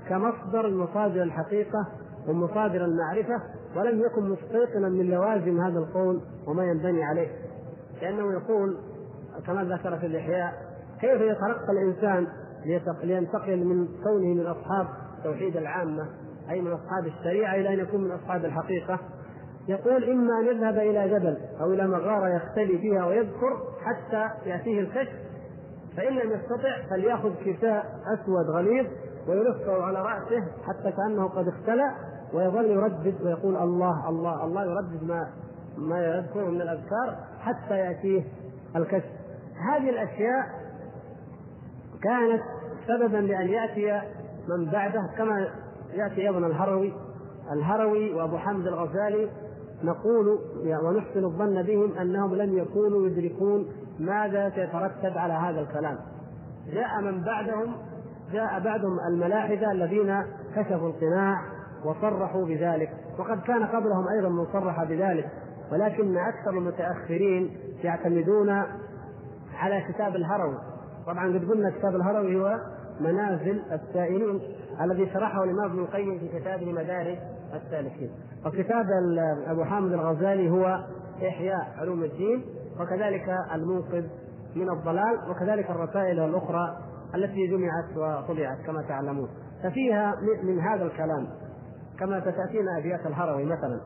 كمصدر 0.09 0.71
مصادر 0.71 1.23
الحقيقة 1.23 1.87
ومصادر 2.29 2.85
المعرفة 2.85 3.43
ولم 3.77 4.01
يكن 4.01 4.31
مستيقنا 4.31 4.89
من 4.89 5.11
لوازم 5.11 5.61
هذا 5.61 5.79
القول 5.79 6.21
وما 6.47 6.65
ينبني 6.65 7.05
عليه 7.05 7.29
لأنه 8.03 8.33
يقول 8.33 8.79
كما 9.47 9.65
ذكر 9.65 9.99
في 9.99 10.07
الإحياء 10.07 10.53
كيف 11.01 11.21
يترقى 11.21 11.73
الإنسان 11.73 12.27
لينتقل 13.03 13.65
من 13.65 13.89
كونه 14.05 14.35
من 14.35 14.47
أصحاب 14.47 14.87
توحيد 15.25 15.57
العامة 15.57 16.09
أي 16.51 16.61
من 16.61 16.73
أصحاب 16.73 17.07
الشريعة 17.07 17.55
إلى 17.55 17.75
أن 17.75 17.79
يكون 17.79 18.05
من 18.05 18.11
أصحاب 18.11 18.45
الحقيقة؟ 18.45 18.99
يقول 19.69 20.11
إما 20.11 20.41
أن 20.41 20.47
يذهب 20.47 20.79
إلى 20.79 21.09
جبل 21.09 21.37
أو 21.61 21.73
إلى 21.73 21.87
مغارة 21.87 22.29
يختلي 22.29 22.79
فيها 22.79 23.07
ويذكر 23.07 23.59
حتى 23.85 24.29
يأتيه 24.47 24.81
الكشف 24.81 25.13
فإن 25.97 26.13
لم 26.13 26.33
يستطع 26.33 26.89
فليأخذ 26.91 27.33
كساء 27.45 28.01
أسود 28.15 28.47
غليظ 28.51 28.87
ويلفه 29.29 29.83
على 29.83 30.03
رأسه 30.03 30.45
حتى 30.67 30.93
كأنه 30.93 31.29
قد 31.29 31.49
اختلى 31.49 31.95
ويظل 32.35 32.71
يردد 32.71 33.15
ويقول 33.23 33.57
الله 33.57 34.09
الله 34.09 34.45
الله 34.45 34.65
يردد 34.65 35.05
ما 35.05 35.29
ما 35.77 36.07
يذكره 36.07 36.51
من 36.51 36.61
الأذكار 36.61 37.17
حتى 37.41 37.79
يأتيه 37.79 38.25
الكشف. 38.77 39.11
هذه 39.71 39.91
الأشياء 39.91 40.47
كانت 42.03 42.43
سببا 42.89 43.17
لأن 43.17 43.49
يأتي 43.49 44.01
من 44.49 44.71
بعده 44.71 45.11
كما 45.19 45.49
يأتي 45.93 46.29
أيضا 46.29 46.39
الهروي 46.39 46.93
الهروي 47.53 48.15
وأبو 48.15 48.39
حمد 48.39 48.67
الغزالي 48.67 49.31
نقول 49.85 50.39
ونحسن 50.85 51.25
الظن 51.25 51.63
بهم 51.63 51.93
أنهم 51.99 52.35
لم 52.35 52.59
يكونوا 52.59 53.07
يدركون 53.07 53.67
ماذا 53.99 54.51
سيترتب 54.51 55.19
على 55.19 55.33
هذا 55.33 55.61
الكلام. 55.61 55.99
جاء 56.73 57.01
من 57.01 57.25
بعدهم 57.25 57.75
جاء 58.33 58.61
بعدهم 58.61 58.99
الملاحدة 59.09 59.73
الذين 59.73 60.23
كشفوا 60.57 60.89
القناع 60.89 61.37
وصرحوا 61.85 62.47
بذلك. 62.47 62.91
وقد 63.19 63.43
كان 63.43 63.67
قبلهم 63.67 64.09
أيضا 64.09 64.29
من 64.29 64.47
صرح 64.53 64.85
بذلك. 64.85 65.29
ولكن 65.73 66.17
أكثر 66.17 66.51
المتأخرين 66.51 67.57
يعتمدون 67.85 68.51
على 69.55 69.85
كتاب 69.89 70.17
الهروي. 70.17 70.59
طبعا 71.07 71.27
قد 71.27 71.51
قلنا 71.51 71.71
كتاب 71.71 71.97
الهروي 71.97 72.41
هو 72.41 72.61
منازل 73.01 73.63
السائلين 73.73 74.41
الذي 74.81 75.11
شرحه 75.13 75.45
الإمام 75.45 75.71
ابن 75.71 75.79
القيم 75.79 76.19
في 76.19 76.41
كتابه 76.41 76.73
مدارج 76.73 77.17
السالكين 77.55 78.11
وكتاب 78.47 78.87
أبو 79.47 79.65
حامد 79.65 79.93
الغزالي 79.93 80.51
هو 80.51 80.85
إحياء 81.29 81.75
علوم 81.79 82.03
الدين 82.05 82.45
وكذلك 82.81 83.37
المنقذ 83.55 84.05
من 84.57 84.71
الضلال 84.71 85.31
وكذلك 85.31 85.71
الرسائل 85.71 86.21
الأخرى 86.21 86.77
التي 87.15 87.47
جمعت 87.47 87.97
وطبعت 87.97 88.59
كما 88.67 88.83
تعلمون. 88.83 89.29
ففيها 89.63 90.15
من 90.43 90.61
هذا 90.61 90.85
الكلام 90.85 91.29
كما 91.99 92.21
ستأتينا 92.21 92.79
أبيات 92.79 93.07
الهروي 93.07 93.45
مثلا. 93.45 93.81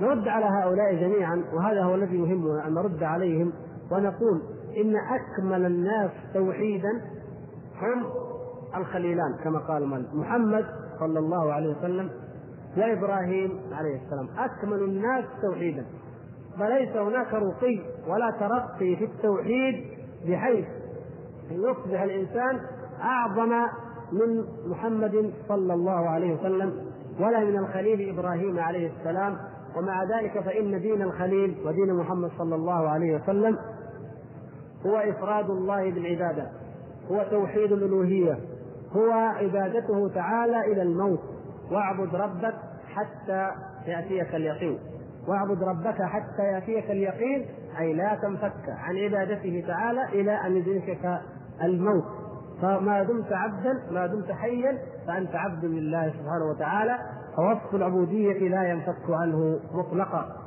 نرد 0.00 0.28
على 0.28 0.44
هؤلاء 0.44 0.94
جميعا 0.94 1.44
وهذا 1.52 1.82
هو 1.82 1.94
الذي 1.94 2.16
يهمنا 2.16 2.66
أن 2.66 2.74
نرد 2.74 3.02
عليهم 3.02 3.52
ونقول 3.90 4.42
إن 4.76 4.96
أكمل 4.96 5.66
الناس 5.66 6.10
توحيدا 6.34 7.00
هم 7.82 8.04
الخليلان 8.76 9.34
كما 9.44 9.58
قال 9.58 10.06
محمد 10.14 10.64
صلى 11.02 11.18
الله 11.18 11.52
عليه 11.52 11.76
وسلم 11.76 12.10
وابراهيم 12.76 13.60
عليه 13.72 14.00
السلام 14.04 14.28
أكمل 14.38 14.82
الناس 14.82 15.24
توحيدا 15.42 15.86
فليس 16.58 16.96
هناك 16.96 17.34
رقي 17.34 17.80
ولا 18.08 18.30
ترقي 18.30 18.96
في 18.96 19.04
التوحيد 19.04 19.84
بحيث 20.28 20.66
يصبح 21.50 22.02
الإنسان 22.02 22.60
أعظم 23.00 23.50
من 24.12 24.44
محمد 24.66 25.32
صلى 25.48 25.74
الله 25.74 26.08
عليه 26.08 26.34
وسلم 26.34 26.72
ولا 27.20 27.40
من 27.44 27.58
الخليل 27.58 28.18
إبراهيم 28.18 28.58
عليه 28.58 28.90
السلام. 28.98 29.36
ومع 29.76 30.04
ذلك 30.04 30.40
فإن 30.40 30.80
دين 30.80 31.02
الخليل 31.02 31.56
ودين 31.64 31.94
محمد 31.94 32.30
صلى 32.38 32.54
الله 32.54 32.88
عليه 32.88 33.16
وسلم 33.16 33.58
هو 34.86 34.96
إفراد 34.96 35.50
الله 35.50 35.90
بالعبادة 35.90 36.46
هو 37.10 37.26
توحيد 37.30 37.72
الألوهية. 37.72 38.38
هو 38.96 39.12
عبادته 39.12 40.08
تعالى 40.14 40.72
إلى 40.72 40.82
الموت. 40.82 41.20
واعبد 41.70 42.14
ربك 42.14 42.54
حتى 42.94 43.50
يأتيك 43.86 44.34
اليقين. 44.34 44.78
واعبد 45.28 45.62
ربك 45.62 46.02
حتى 46.02 46.42
يأتيك 46.42 46.90
اليقين 46.90 47.46
أي 47.78 47.92
لا 47.94 48.18
تنفك 48.22 48.68
عن 48.68 48.96
عبادته 48.96 49.64
تعالى 49.66 50.04
إلى 50.04 50.32
أن 50.46 50.56
يدركك 50.56 51.20
الموت. 51.62 52.04
فما 52.62 53.02
دمت 53.02 53.32
عبدا 53.32 53.82
ما 53.90 54.06
دمت 54.06 54.32
حيا 54.32 54.78
فأنت 55.06 55.34
عبد 55.34 55.64
لله 55.64 56.08
سبحانه 56.08 56.44
وتعالى. 56.50 56.98
فوصف 57.36 57.74
العبودية 57.74 58.48
لا 58.48 58.62
ينفك 58.62 59.10
عنه 59.10 59.60
مطلقا. 59.74 60.42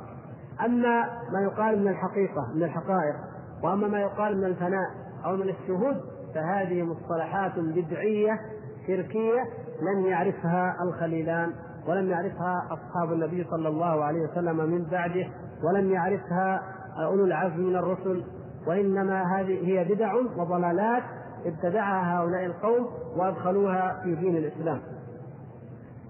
أما 0.64 1.04
ما 1.32 1.40
يقال 1.42 1.80
من 1.80 1.88
الحقيقة 1.88 2.52
من 2.54 2.62
الحقائق 2.62 3.14
وأما 3.62 3.88
ما 3.88 4.00
يقال 4.00 4.38
من 4.38 4.44
الفناء 4.44 4.90
أو 5.24 5.36
من 5.36 5.48
الشهود 5.48 6.00
فهذه 6.36 6.82
مصطلحات 6.82 7.58
بدعية 7.58 8.40
شركية 8.86 9.44
لم 9.82 10.06
يعرفها 10.06 10.76
الخليلان 10.82 11.52
ولم 11.88 12.10
يعرفها 12.10 12.68
أصحاب 12.70 13.12
النبي 13.12 13.46
صلى 13.50 13.68
الله 13.68 14.04
عليه 14.04 14.20
وسلم 14.20 14.56
من 14.56 14.84
بعده 14.84 15.26
ولم 15.64 15.92
يعرفها 15.92 16.62
أولو 16.98 17.24
العزم 17.24 17.60
من 17.60 17.76
الرسل. 17.76 18.24
وإنما 18.66 19.22
هذه 19.22 19.68
هي 19.68 19.84
بدع 19.84 20.14
وضلالات 20.14 21.02
ابتدعها 21.46 22.18
هؤلاء 22.18 22.44
القوم 22.44 22.88
وأدخلوها 23.16 24.00
في 24.04 24.14
دين 24.14 24.36
الإسلام. 24.36 24.80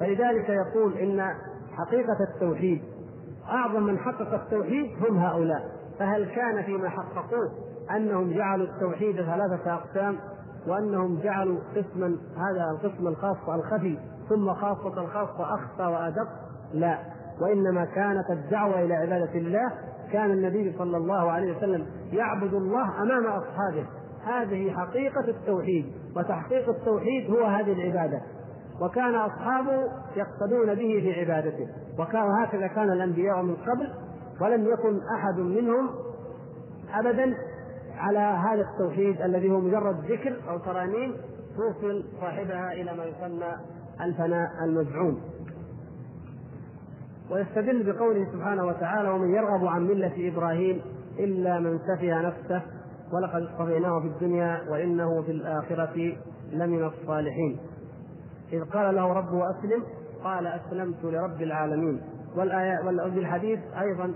فلذلك 0.00 0.48
يقول 0.48 0.98
إن 0.98 1.34
حقيقة 1.76 2.16
التوحيد 2.34 2.82
أعظم 3.48 3.82
من 3.82 3.98
حقق 3.98 4.34
التوحيد 4.34 4.90
هم 5.08 5.18
هؤلاء. 5.18 5.62
فهل 5.98 6.24
كان 6.24 6.62
فيما 6.62 6.88
حققوه 6.88 7.50
أنهم 7.90 8.32
جعلوا 8.32 8.66
التوحيد 8.66 9.16
ثلاثة 9.16 9.74
أقسام 9.74 10.16
وأنهم 10.68 11.18
جعلوا 11.18 11.58
قسما 11.76 12.16
هذا 12.36 12.70
القسم 12.70 13.06
الخاص 13.06 13.48
الخفي 13.48 13.98
ثم 14.28 14.54
خاصة 14.54 15.00
الخاصة 15.00 15.54
أخفى 15.54 15.82
وأدق 15.82 16.28
لا. 16.72 16.98
وإنما 17.40 17.84
كانت 17.84 18.30
الدعوة 18.30 18.80
إلى 18.80 18.94
عبادة 18.94 19.34
الله 19.34 19.72
كان 20.12 20.30
النبي 20.30 20.74
صلى 20.78 20.96
الله 20.96 21.30
عليه 21.30 21.56
وسلم 21.56 21.86
يعبد 22.12 22.54
الله 22.54 23.02
أمام 23.02 23.26
أصحابه. 23.26 23.86
هذه 24.24 24.70
حقيقة 24.70 25.28
التوحيد 25.28 25.86
وتحقيق 26.16 26.68
التوحيد 26.68 27.30
هو 27.30 27.44
هذه 27.44 27.72
العبادة. 27.72 28.20
وكان 28.80 29.14
أصحابه 29.14 29.82
يقتدون 30.16 30.74
به 30.74 31.00
في 31.00 31.20
عبادته. 31.20 31.68
وكان 31.98 32.30
هكذا 32.42 32.66
كان 32.66 32.92
الأنبياء 32.92 33.42
من 33.42 33.56
قبل 33.56 33.92
ولم 34.40 34.66
يكن 34.66 35.00
أحد 35.14 35.38
منهم 35.38 35.90
أبدا 36.94 37.34
على 37.96 38.18
هذا 38.18 38.60
التوحيد 38.60 39.20
الذي 39.20 39.50
هو 39.50 39.60
مجرد 39.60 40.04
ذكر 40.10 40.36
أو 40.48 40.58
ترانيم 40.58 41.14
توصل 41.56 42.04
صاحبها 42.20 42.72
إلى 42.72 42.96
ما 42.96 43.04
يسمى 43.04 43.52
الفناء 44.00 44.48
المزعوم. 44.64 45.20
ويستدل 47.30 47.92
بقوله 47.92 48.32
سبحانه 48.32 48.64
وتعالى 48.66 49.08
ومن 49.08 49.34
يرغب 49.34 49.66
عن 49.66 49.86
ملة 49.86 50.28
إبراهيم 50.28 50.80
إلا 51.18 51.58
من 51.58 51.78
سفه 51.78 52.20
نفسه 52.20 52.62
ولقد 53.12 53.42
اصطفيناه 53.42 54.00
في 54.00 54.06
الدنيا 54.06 54.60
وإنه 54.70 55.22
في 55.22 55.30
الآخرة 55.30 56.16
لمن 56.52 56.84
الصالحين. 56.84 57.58
إذ 58.52 58.64
قال 58.64 58.94
له 58.94 59.12
ربه 59.12 59.50
أسلم 59.50 59.82
قال 60.24 60.46
أسلمت 60.46 61.04
لرب 61.04 61.42
العالمين. 61.42 62.00
والآية 62.36 62.78
وفي 62.84 63.18
الحديث 63.18 63.58
أيضا 63.80 64.14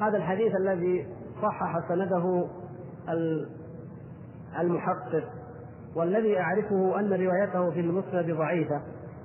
هذا 0.00 0.16
الحديث 0.16 0.54
الذي 0.54 1.06
صحح 1.42 1.88
سنده 1.88 2.48
المحقق 4.60 5.24
والذي 5.96 6.40
أعرفه 6.40 7.00
أن 7.00 7.12
روايته 7.12 7.70
في 7.70 7.80
المسند 7.80 8.30
ضعيفة 8.36 8.82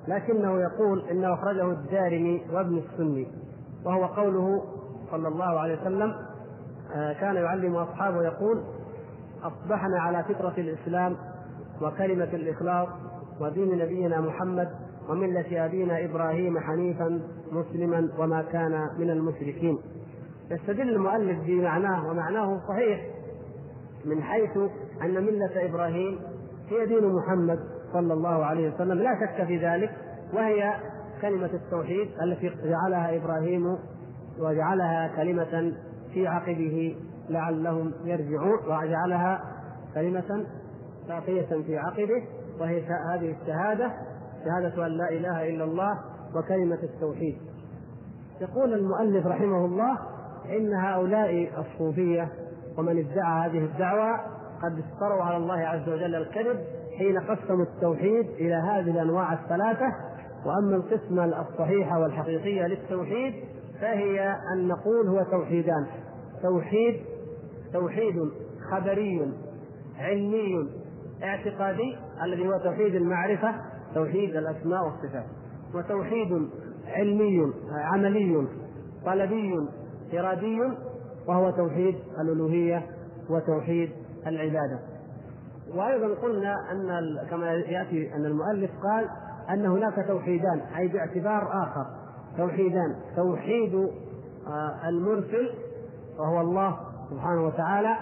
لكنه 0.07 0.61
يقول 0.61 1.09
إنه 1.11 1.34
أخرجه 1.34 1.71
الدارمي 1.71 2.41
وابن 2.53 2.77
السني 2.77 3.27
وهو 3.86 4.05
قوله 4.05 4.63
صلى 5.11 5.27
الله 5.27 5.59
عليه 5.59 5.81
وسلم 5.81 6.13
آه، 6.95 7.13
كان 7.13 7.36
يعلم 7.36 7.75
أصحابه 7.75 8.23
يقول 8.23 8.63
أصبحنا 9.43 9.99
على 10.01 10.23
فطرة 10.23 10.53
الإسلام 10.57 11.15
وكلمة 11.81 12.29
الإخلاص 12.34 12.89
ودين 13.41 13.77
نبينا 13.77 14.21
محمد 14.21 14.69
وملة 15.09 15.65
أبينا 15.65 16.05
إبراهيم 16.05 16.59
حنيفا 16.59 17.21
مسلما 17.51 18.09
وما 18.19 18.41
كان 18.41 18.89
من 18.97 19.09
المشركين. 19.09 19.77
يستدل 20.51 20.89
المؤلف 20.89 21.39
بمعناه 21.47 22.09
ومعناه 22.09 22.59
صحيح 22.67 23.12
من 24.06 24.24
حيث 24.24 24.58
أن 25.01 25.24
ملة 25.24 25.66
إبراهيم 25.66 26.20
هي 26.70 26.86
دين 26.86 27.14
محمد 27.14 27.60
صلى 27.93 28.14
الله 28.14 28.45
عليه 28.45 28.74
وسلم. 28.74 28.99
لا 28.99 29.12
شك 29.22 29.47
في 29.47 29.58
ذلك 29.58 29.91
وهي 30.34 30.74
كلمة 31.22 31.49
التوحيد 31.54 32.08
التي 32.24 32.51
جعلها 32.64 33.18
إبراهيم 33.18 33.78
وجعلها 34.39 35.16
كلمة 35.16 35.74
في 36.14 36.28
عقبه 36.28 36.95
لعلهم 37.30 37.91
يرجعون 38.04 38.60
وجعلها 38.66 39.41
كلمة 39.93 40.45
باقية 41.08 41.62
في 41.66 41.78
عقبه 41.78 42.24
وهي 42.60 42.84
هذه 43.14 43.36
الشهادة 43.41 43.91
شهادة 44.45 44.86
أن 44.86 44.91
لا 44.91 45.10
إله 45.10 45.49
إلا 45.49 45.64
الله 45.64 45.99
وكلمة 46.36 46.80
التوحيد. 46.84 47.38
يقول 48.41 48.74
المؤلف 48.74 49.28
رحمه 49.28 49.66
الله 49.66 49.97
إن 50.58 50.74
هؤلاء 50.74 51.49
الصوفية 51.60 52.30
ومن 52.78 52.99
ادعى 52.99 53.49
هذه 53.49 53.65
الدعوة 53.65 54.19
قد 54.63 54.80
افتروا 54.80 55.24
على 55.24 55.38
الله 55.38 55.57
عز 55.57 55.89
وجل 55.89 56.15
الكذب 56.15 56.59
حين 56.97 57.19
قسموا 57.19 57.65
التوحيد 57.65 58.26
إلى 58.30 58.55
هذه 58.55 58.91
الأنواع 58.91 59.34
الثلاثة. 59.34 59.86
وأما 60.45 60.76
القسمة 60.76 61.26
الصحيحة 61.26 61.99
والحقيقية 61.99 62.67
للتوحيد 62.67 63.34
فهي 63.82 64.36
أن 64.53 64.67
نقول 64.67 65.07
هو 65.07 65.24
توحيدان. 65.24 65.86
توحيد 66.43 67.01
توحيد 67.74 68.15
خبري 68.71 69.32
علمي 69.99 70.69
اعتقادي 71.24 71.97
الذي 72.24 72.47
هو 72.47 72.57
توحيد 72.57 72.95
المعرفة 72.95 73.55
توحيد 73.95 74.36
الأسماء 74.36 74.84
والصفات. 74.84 75.26
وتوحيد 75.76 76.49
علمي 76.88 77.53
عملي 77.71 78.47
طلبي 79.05 79.53
إرادي 80.13 80.59
وهو 81.28 81.49
توحيد 81.51 81.95
الألوهية 82.21 82.86
وتوحيد 83.30 83.89
العبادة. 84.28 84.80
وأيضا 85.76 86.15
قلنا 86.21 86.55
أن 86.71 87.17
كما 87.30 87.51
يأتي 87.53 88.15
أن 88.15 88.26
المؤلف 88.26 88.71
قال 88.84 89.09
أن 89.49 89.65
هناك 89.65 90.07
توحيدان 90.07 90.59
أي 90.78 90.88
باعتبار 90.88 91.63
آخر. 91.63 91.86
توحيدان. 92.38 92.95
توحيد 93.15 93.76
آه، 94.47 94.89
المرسل 94.89 95.49
وهو 96.19 96.41
الله 96.41 96.78
سبحانه 97.09 97.45
وتعالى 97.45 97.95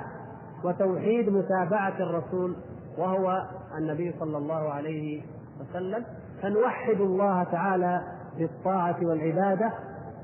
وتوحيد 0.63 1.29
متابعة 1.29 1.93
الرسول 1.99 2.55
وهو 2.97 3.41
النبي 3.77 4.13
صلى 4.19 4.37
الله 4.37 4.69
عليه 4.73 5.21
وسلم. 5.61 6.05
فنوحد 6.41 7.01
الله 7.01 7.43
تعالى 7.43 8.01
بالطاعة 8.37 8.97
والعبادة 9.01 9.71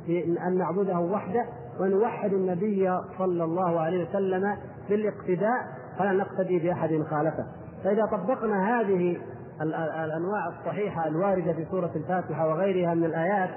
بأن 0.07 0.57
نعبده 0.57 0.99
وحده 0.99 1.45
ونوحد 1.79 2.33
النبي 2.33 2.99
صلى 3.17 3.43
الله 3.43 3.79
عليه 3.79 4.09
وسلم 4.09 4.57
بالاقتداء 4.89 5.67
فلا 5.99 6.11
نقتدي 6.11 6.59
بأحد 6.59 7.03
خالفه. 7.09 7.45
فإذا 7.83 8.05
طبقنا 8.05 8.79
هذه 8.79 9.17
الأنواع 10.05 10.47
الصحيحة 10.47 11.07
الواردة 11.07 11.53
في 11.53 11.65
سورة 11.71 11.91
الفاتحة 11.95 12.47
وغيرها 12.47 12.93
من 12.93 13.05
الآيات 13.05 13.49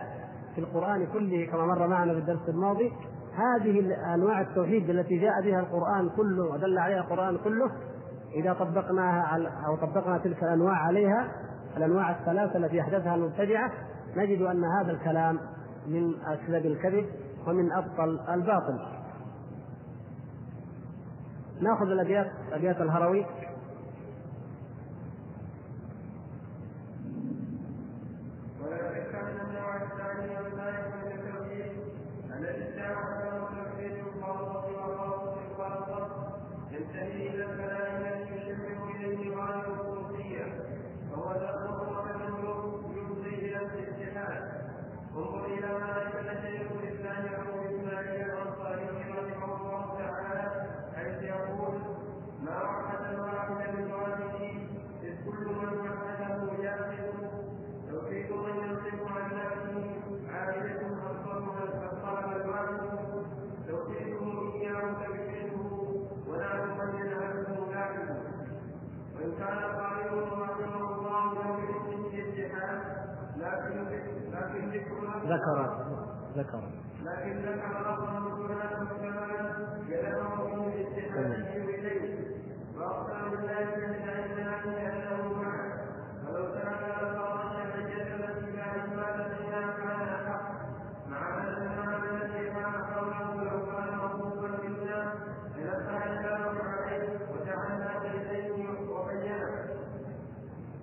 في 0.54 0.60
القرآن 0.60 1.06
كله 1.12 1.46
كما 1.46 1.66
مر 1.66 1.86
معنا 1.86 2.12
في 2.12 2.18
الدرس 2.18 2.48
الماضي 2.48 2.92
هذه 3.34 3.96
انواع 4.14 4.40
التوحيد 4.40 4.90
التي 4.90 5.18
جاء 5.18 5.42
بها 5.42 5.60
القرآن 5.60 6.08
كله 6.16 6.44
ودل 6.44 6.78
عليها 6.78 7.00
القرآن 7.00 7.38
كله 7.44 7.70
إذا 8.34 8.52
طبقناها 8.52 9.22
على 9.22 9.48
أو 9.66 9.76
طبقنا 9.76 10.18
تلك 10.18 10.42
الأنواع 10.42 10.76
عليها 10.76 11.28
الأنواع 11.76 12.10
الثلاثة 12.10 12.58
التي 12.58 12.80
أحدثها 12.80 13.14
المبتدعة 13.14 13.72
نجد 14.16 14.42
أن 14.42 14.64
هذا 14.64 14.92
الكلام 14.92 15.38
من 15.86 16.14
اسلب 16.26 16.66
الكذب 16.66 17.06
ومن 17.46 17.72
أبطل 17.72 18.20
الباطل. 18.28 18.78
نأخذ 21.60 21.86
الأبيات 21.86 22.30
ابيات 22.52 22.80
الهروي 22.80 23.26
ذكر 32.80 33.19
ذكر 76.36 76.62
لكن 77.04 77.36
ذكر 77.38 77.80
لفظا 77.80 78.46
فلان 78.48 78.86
فلان 78.86 79.84
يدعو 79.88 80.46
فيه 80.46 80.82
الاستحاله 80.82 81.56
اليه 81.56 82.30
واقسم 82.76 83.30
بالله 83.30 83.76
من 83.76 84.08
عندنا 84.08 84.64
انه 84.64 85.32
معه 85.42 85.72
ولو 86.26 86.44
ترك 86.54 86.80
لفظا 87.02 87.64
الجسد 87.78 88.34
في 88.38 88.96
ما 88.96 89.06
لدينا 89.16 89.60
كان 89.76 90.08
احق 90.08 90.42
مع 91.08 91.38
ان 91.38 92.04
الذي 92.04 92.44
كان 92.50 92.74
قوله 92.94 93.44
لو 93.44 93.66
كان 93.66 93.98
مطلوبا 93.98 94.48
منا 94.48 95.12
لنفتح 95.56 96.06
الله 96.06 96.62
عليه 96.62 97.08
وجعلنا 97.32 97.98
بيديه 98.02 98.90
وبينه 98.90 99.50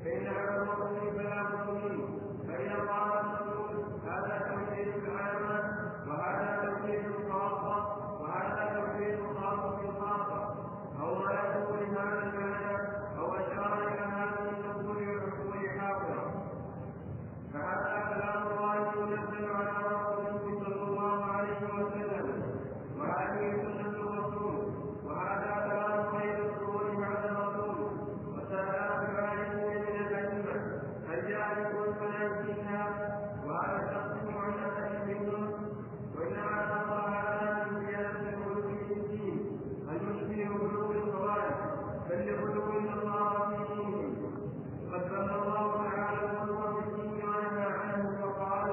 فان 0.03 0.27
على 0.27 0.61
المطلوب 0.61 1.13
فلا 1.17 1.43
بد 1.43 1.69
منه 1.69 2.07
فان 2.47 2.87
قال 2.87 3.11
المطلوب 3.19 3.97
هذا 4.07 4.37
توحيد 4.49 4.87
العامة 5.03 5.77
وهذا 6.07 6.69
توحيد 6.69 7.05
الخاصة 7.05 7.75
وهذا 8.21 8.79
توحيد 8.79 9.19
الخاصة 9.19 9.79
الخاصة 9.89 10.55
أو 11.01 11.15
ما 11.15 11.31
يقول 11.31 11.79
لهذا 11.79 12.23
المعنى 12.23 12.77
أو 13.19 13.33
أشار 13.35 13.73
إلى 13.87 13.99
هذه 13.99 14.49
الأصول 14.59 14.97
والعقول 14.97 15.69
حاضرة 15.79 16.33
فهذا 17.53 18.13
كلام 18.13 18.47
الله 18.47 18.75
ينزل 18.75 19.45
على 19.55 19.77
رسوله 19.95 20.63
صلى 20.65 20.83
الله 20.83 21.25
عليه 21.25 21.57
وسلم 21.73 22.43
وهذه 22.99 23.51
سنة 23.63 23.89
الرسول 23.89 24.73
وهذا 25.05 25.53
كلام 25.69 26.17
خير 26.19 26.35
الرسول 26.45 26.97
بعد 27.01 27.25
الرسول 27.25 27.91
وسلام 28.35 29.15
عليه 29.15 29.79
من 29.79 30.07
الأئمة 30.07 30.81
الجاهل 31.13 31.93
فلا 31.99 32.27
وهذا 33.47 33.87
تقسم 33.87 34.37
عن 34.37 34.53
أهل 34.53 35.07
منهم 35.07 35.51
وإنما 36.15 36.61
نظر 36.75 37.09
هذا 37.09 37.65
من 37.71 37.85
زيادة 37.85 38.19
الغلو 38.29 38.61
في 38.61 38.93
الدين 38.93 39.59
المشبه 39.89 40.47
غلو 40.47 40.91
الخوارج 40.91 41.53
بل 42.09 42.25
لغلو 42.27 42.77
النصارى 42.79 43.57
في 43.57 43.73
دينهم 43.73 44.15
قد 44.93 45.01
ذم 45.11 45.29
الله 45.41 45.83
تعالى 45.83 46.43
الغلو 46.43 46.81
في 46.81 46.89
الدين 46.89 47.23
ونهى 47.23 47.65
عنه 47.65 48.17
فقال 48.21 48.69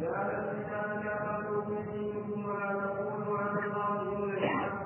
يا 0.00 0.10
أهل 0.10 0.48
الكتاب 0.48 1.04
لا 1.04 1.16
تغلوا 1.16 1.64
في 1.64 1.90
دينكم 1.92 2.44
ولا 2.44 2.72
تقولوا 2.72 3.38
عن 3.38 3.58
الله 3.58 4.02
إلا 4.02 4.38
الحق 4.38 4.84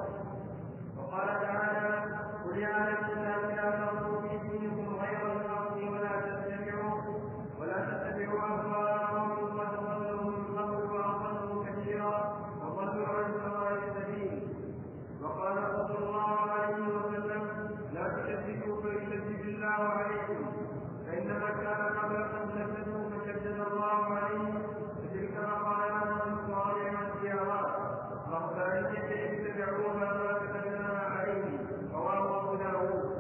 وقال 0.99 1.29
تعالى 1.41 2.16
قل 2.45 2.59
يا 2.59 2.68
أهل 2.68 2.89
الكتاب 2.89 3.51
لا 3.57 3.70
تغلوا 3.70 4.20
في 4.20 4.49
دينكم 4.49 4.95
غير 4.97 5.33
الحق 5.37 5.76
ولا 5.76 6.20
تتبعوا 6.20 7.18
ولا 7.61 7.79
تتبعوا 7.91 8.41
أهواءهم 8.41 9.61
قد 9.61 9.76
ضلوا 9.85 10.31
من 10.31 10.59
قبل 10.59 10.97
وأضلوا 10.97 11.64
كثيرا 11.64 12.37
وضلوا 12.62 13.07
عن 13.09 13.33
سواء 13.45 13.72
السبيل 13.89 14.43
وقال 15.22 15.55
صلى 15.57 15.99
الله 15.99 16.39
عليه 16.51 16.83
وسلم 16.97 17.43
لا 17.95 18.09
تكذبوا 18.09 18.83
فيكذب 18.83 19.41
الله 19.49 19.66
عليكم 19.68 20.47
فإنما 21.07 21.51
كان 21.51 21.83
قبلكم 21.99 22.51
كذبوا 22.59 23.11
فكذب 23.11 23.66
الله 23.72 24.05
عليهم 24.05 24.62
فتلك 25.03 25.39
مقالات 25.39 26.22
صالحة 26.49 27.07
الخيارات 27.14 27.70
رهبانية 28.33 29.49
اتبعوها 29.49 30.12
ما 30.14 30.33
كتبناها 30.33 31.09
عليهم 31.09 31.59
رواه 31.95 32.41
أبو 32.45 32.55
داود 32.55 33.18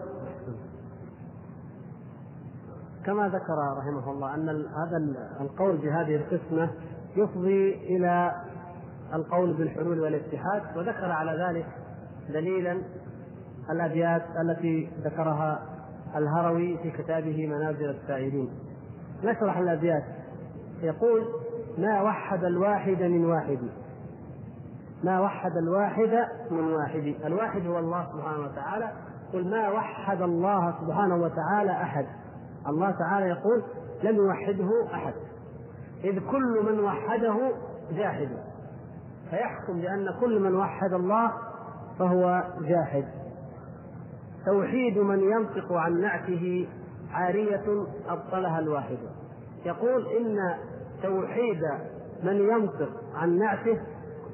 ذكر 3.28 3.78
رحمه 3.78 4.10
الله 4.12 4.34
أن 4.34 4.48
هذا 4.48 4.96
القول 5.40 5.76
بهذه 5.76 6.16
القسمة 6.16 6.70
يفضي 7.16 7.74
إلى 7.74 8.32
القول 9.14 9.52
بالحلول 9.52 10.00
والاتحاد 10.00 10.62
وذكر 10.76 11.10
على 11.10 11.46
ذلك 11.48 11.66
دليلا 12.28 12.82
الأبيات 13.70 14.22
التي 14.40 14.90
ذكرها 15.04 15.62
الهروي 16.16 16.78
في 16.78 16.90
كتابه 16.90 17.46
منازل 17.46 17.90
السائلين 17.90 18.50
نشرح 19.24 19.58
الأبيات. 19.58 20.04
يقول 20.82 21.24
ما 21.78 22.02
وحد 22.02 22.44
الواحد 22.44 23.02
من 23.02 23.24
واحد. 23.24 23.58
ما 25.04 25.20
وحد 25.20 25.56
الواحد 25.56 26.28
من 26.50 26.72
واحد. 26.72 27.14
الواحد 27.24 27.66
هو 27.66 27.78
الله 27.78 28.06
سبحانه 28.12 28.40
وتعالى. 28.40 28.92
قل 29.32 29.50
ما 29.50 29.68
وحد 29.68 30.22
الله 30.22 30.74
سبحانه 30.80 31.16
وتعالى 31.16 31.70
أحد. 31.70 32.06
الله 32.66 32.90
تعالى 32.90 33.26
يقول 33.28 33.62
لم 34.02 34.16
يوحده 34.16 34.94
أحد. 34.94 35.14
إذ 36.04 36.18
كل 36.30 36.62
من 36.72 36.80
وحده 36.80 37.52
جاحد 37.92 38.28
فيحكم 39.30 39.80
بأن 39.80 40.06
كل 40.20 40.40
من 40.40 40.54
وحد 40.54 40.92
الله 40.92 41.32
فهو 41.98 42.44
جاحد 42.60 43.04
توحيد 44.46 44.98
من 44.98 45.20
ينطق 45.20 45.72
عن 45.72 46.00
نعته 46.00 46.68
عارية 47.12 47.86
أبطلها 48.08 48.58
الواحد. 48.58 48.98
يقول 49.66 50.06
إن 50.06 50.54
توحيد 51.02 51.62
من 52.22 52.36
ينطق 52.36 52.90
عن 53.14 53.38
نعته 53.38 53.80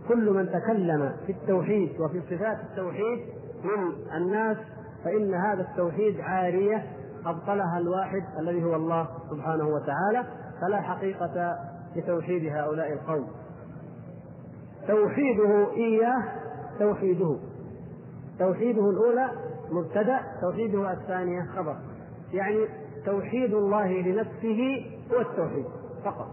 كل 0.09 0.31
من 0.31 0.49
تكلم 0.49 1.17
في 1.27 1.33
التوحيد 1.33 2.01
وفي 2.01 2.21
صفات 2.21 2.59
التوحيد 2.71 3.19
من 3.65 3.93
الناس 4.17 4.57
فإن 5.05 5.35
هذا 5.35 5.63
التوحيد 5.71 6.21
عارية 6.21 6.87
أبطلها 7.27 7.79
الواحد 7.79 8.23
الذي 8.39 8.65
هو 8.65 8.75
الله 8.75 9.09
سبحانه 9.31 9.69
وتعالى 9.69 10.25
فلا 10.61 10.81
حقيقة 10.81 11.59
لتوحيد 11.97 12.53
هؤلاء 12.53 12.93
القوم. 12.93 13.27
توحيده 14.89 15.73
إياه 15.73 16.23
توحيده. 16.79 17.37
توحيده 18.39 18.91
الأولى 18.91 19.31
مبتدأ 19.71 20.21
توحيده 20.41 20.93
الثانية 20.93 21.43
خبر. 21.57 21.77
يعني 22.33 22.69
توحيد 23.07 23.55
الله 23.55 23.87
لنفسه 23.87 24.87
هو 25.13 25.21
التوحيد 25.21 25.67
فقط. 26.05 26.29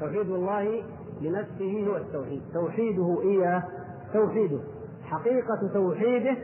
توحيد 0.00 0.30
الله 0.30 0.82
لنفسه 1.20 1.86
هو 1.88 1.96
التوحيد. 1.96 2.42
توحيده 2.54 3.22
إياه 3.22 3.62
توحيده. 4.12 4.58
حقيقة 5.04 5.68
توحيده 5.74 6.36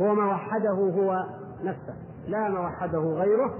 هو 0.00 0.14
ما 0.14 0.26
وحده 0.26 0.70
هو 0.70 1.24
نفسه. 1.64 1.94
لا 2.26 2.60
وحده 2.60 2.98
غيره 2.98 3.54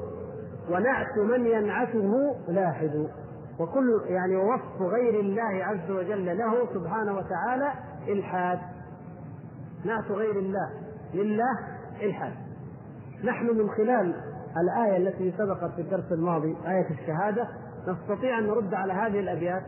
ونعت 0.71 1.19
من 1.19 1.47
ينعته 1.47 2.37
لاحد. 2.49 3.07
وكل 3.61 4.01
يعني 4.07 4.37
وصف 4.37 4.83
غير 4.83 5.21
الله 5.21 5.64
عز 5.64 5.91
وجل 5.91 6.39
له 6.39 6.67
سبحانه 6.75 7.17
وتعالى 7.17 7.73
إلحاد. 8.09 8.59
نعت 9.85 10.11
غير 10.11 10.39
الله 10.39 10.71
لله 11.14 11.59
إلحاد. 12.03 12.33
نحن 13.25 13.47
من 13.47 13.71
خلال 13.71 14.14
الآية 14.57 14.97
التي 14.97 15.35
سبقت 15.39 15.71
في 15.75 15.81
الدرس 15.81 16.12
الماضي 16.12 16.57
آية 16.67 16.91
الشهادة 16.91 17.49
نستطيع 17.89 18.39
أن 18.39 18.47
نرد 18.47 18.75
على 18.75 18.93
هذه 18.93 19.21
الأبيات 19.21 19.62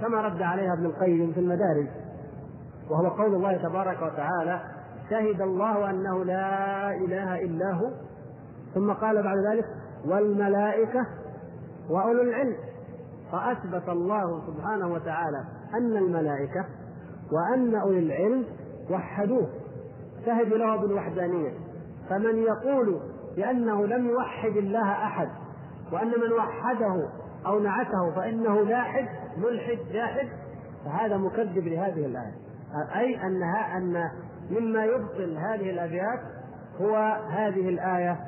كما 0.00 0.20
رد 0.20 0.42
عليها 0.42 0.72
ابن 0.72 0.86
القيم 0.86 1.32
في 1.32 1.40
المدارج. 1.40 1.86
وهو 2.90 3.08
قول 3.08 3.34
الله 3.34 3.56
تبارك 3.56 4.02
وتعالى 4.02 4.60
شهد 5.10 5.40
الله 5.40 5.90
أنه 5.90 6.24
لا 6.24 6.90
إله 6.90 7.40
إلا 7.44 7.72
هو 7.72 7.90
ثم 8.74 8.92
قال 8.92 9.22
بعد 9.22 9.36
ذلك 9.52 9.64
والملائكة 10.06 11.06
وأولو 11.90 12.22
العلم. 12.22 12.56
فأثبت 13.32 13.88
الله 13.88 14.42
سبحانه 14.46 14.92
وتعالى 14.92 15.44
أن 15.74 15.96
الملائكة 15.96 16.64
وأن 17.32 17.74
أولي 17.74 17.98
العلم 17.98 18.44
وحدوه. 18.90 19.48
شهدوا 20.26 20.58
له 20.58 20.76
بالوحدانية. 20.76 21.52
فمن 22.10 22.38
يقول 22.38 23.00
بأنه 23.36 23.86
لم 23.86 24.06
يوحد 24.06 24.56
الله 24.56 24.92
أحد 24.92 25.28
وأن 25.92 26.08
من 26.08 26.32
وحده 26.32 27.08
أو 27.46 27.58
نعته 27.58 28.10
فإنه 28.16 28.62
لاحد 28.62 29.08
ملحد 29.36 29.78
جاحد 29.92 30.28
فهذا 30.84 31.16
مكذب 31.16 31.68
لهذه 31.68 32.06
الآية. 32.06 32.34
أي 32.96 33.26
أنها 33.26 33.76
أن 33.76 34.10
مما 34.50 34.84
يبطل 34.84 35.36
هذه 35.38 35.70
الأبيات 35.70 36.20
هو 36.80 36.96
هذه 37.30 37.68
الآية 37.68 38.20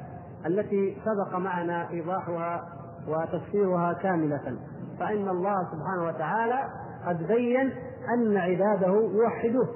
التي 0.46 0.96
سبق 1.04 1.38
معنا 1.38 1.90
إيضاحها 1.90 2.64
وتفسيرها 3.08 3.92
كاملة. 3.92 4.58
فإن 4.98 5.28
الله 5.28 5.56
سبحانه 5.72 6.06
وتعالى 6.06 6.58
قد 7.06 7.26
بين 7.26 7.72
أن 8.14 8.36
عباده 8.36 9.10
يوحدوه. 9.14 9.68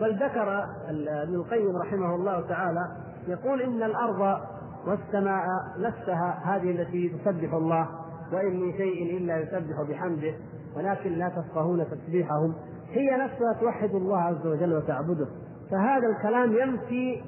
بل 0.00 0.14
ذكر 0.16 0.64
ابن 0.88 1.34
القيم 1.34 1.76
رحمه 1.76 2.14
الله 2.14 2.48
تعالى 2.48 2.88
يقول 3.28 3.62
إن 3.62 3.82
الأرض 3.82 4.40
والسماء 4.86 5.44
نفسها 5.78 6.40
هذه 6.44 6.70
التي 6.70 7.08
تسبح 7.08 7.54
الله 7.54 7.88
وإن 8.32 8.60
من 8.60 8.72
شيء 8.72 9.16
إلا 9.18 9.38
يسبح 9.38 9.82
بحمده 9.88 10.34
ولكن 10.76 11.12
لا 11.12 11.28
تفقهون 11.28 11.84
تسبيحهم. 11.90 12.54
هي 12.90 13.16
نفسها 13.16 13.52
توحد 13.60 13.94
الله 13.94 14.18
عز 14.18 14.46
وجل 14.46 14.76
وتعبده. 14.76 15.26
فهذا 15.70 16.06
الكلام 16.06 16.52
ينفي 16.52 17.22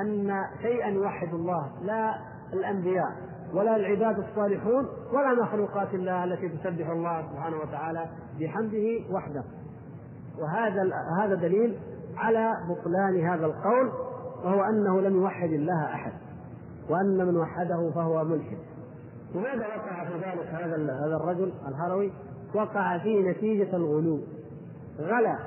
أن 0.00 0.44
شيئا 0.62 0.88
يوحد 0.88 1.34
الله 1.34 1.70
لا 1.82 2.14
الأنبياء 2.52 3.12
ولا 3.54 3.76
العباد 3.76 4.18
الصالحون 4.18 4.88
ولا 5.12 5.42
مخلوقات 5.42 5.94
الله 5.94 6.24
التي 6.24 6.48
تسبح 6.48 6.88
الله 6.88 7.22
سبحانه 7.32 7.56
وتعالى 7.56 8.06
بحمده 8.40 9.14
وحده. 9.14 9.44
وهذا 10.38 10.90
هذا 11.20 11.34
دليل 11.34 11.78
على 12.16 12.52
بطلان 12.68 13.26
هذا 13.28 13.46
القول 13.46 13.90
وهو 14.44 14.62
أنه 14.62 15.00
لم 15.00 15.16
يوحد 15.16 15.52
الله 15.52 15.84
أحد 15.84 16.12
وأن 16.90 17.26
من 17.26 17.36
وحده 17.36 17.90
فهو 17.94 18.24
ملحد. 18.24 18.58
لماذا 19.34 19.66
وقع 19.66 20.04
في 20.04 20.14
ذلك 20.14 20.46
هذا 20.46 20.76
هذا 21.06 21.16
الرجل 21.16 21.52
الهروي؟ 21.68 22.12
وقع 22.54 22.98
في 22.98 23.22
نتيجة 23.22 23.76
الغلو. 23.76 24.20
غلا 25.00 25.38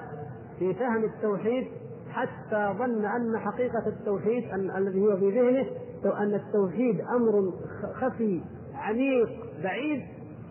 في 0.60 0.74
فهم 0.74 1.04
التوحيد 1.04 1.68
حتى 2.10 2.74
ظن 2.78 3.06
أن 3.06 3.38
حقيقة 3.38 3.88
التوحيد 3.88 4.44
أن 4.52 4.78
الذي 4.78 5.02
هو 5.02 5.18
في 5.18 5.30
ذهنه 5.32 5.66
أن 6.06 6.34
التوحيد 6.34 7.02
أمر 7.02 7.54
خفي 7.94 8.42
عميق 8.76 9.30
بعيد 9.64 10.02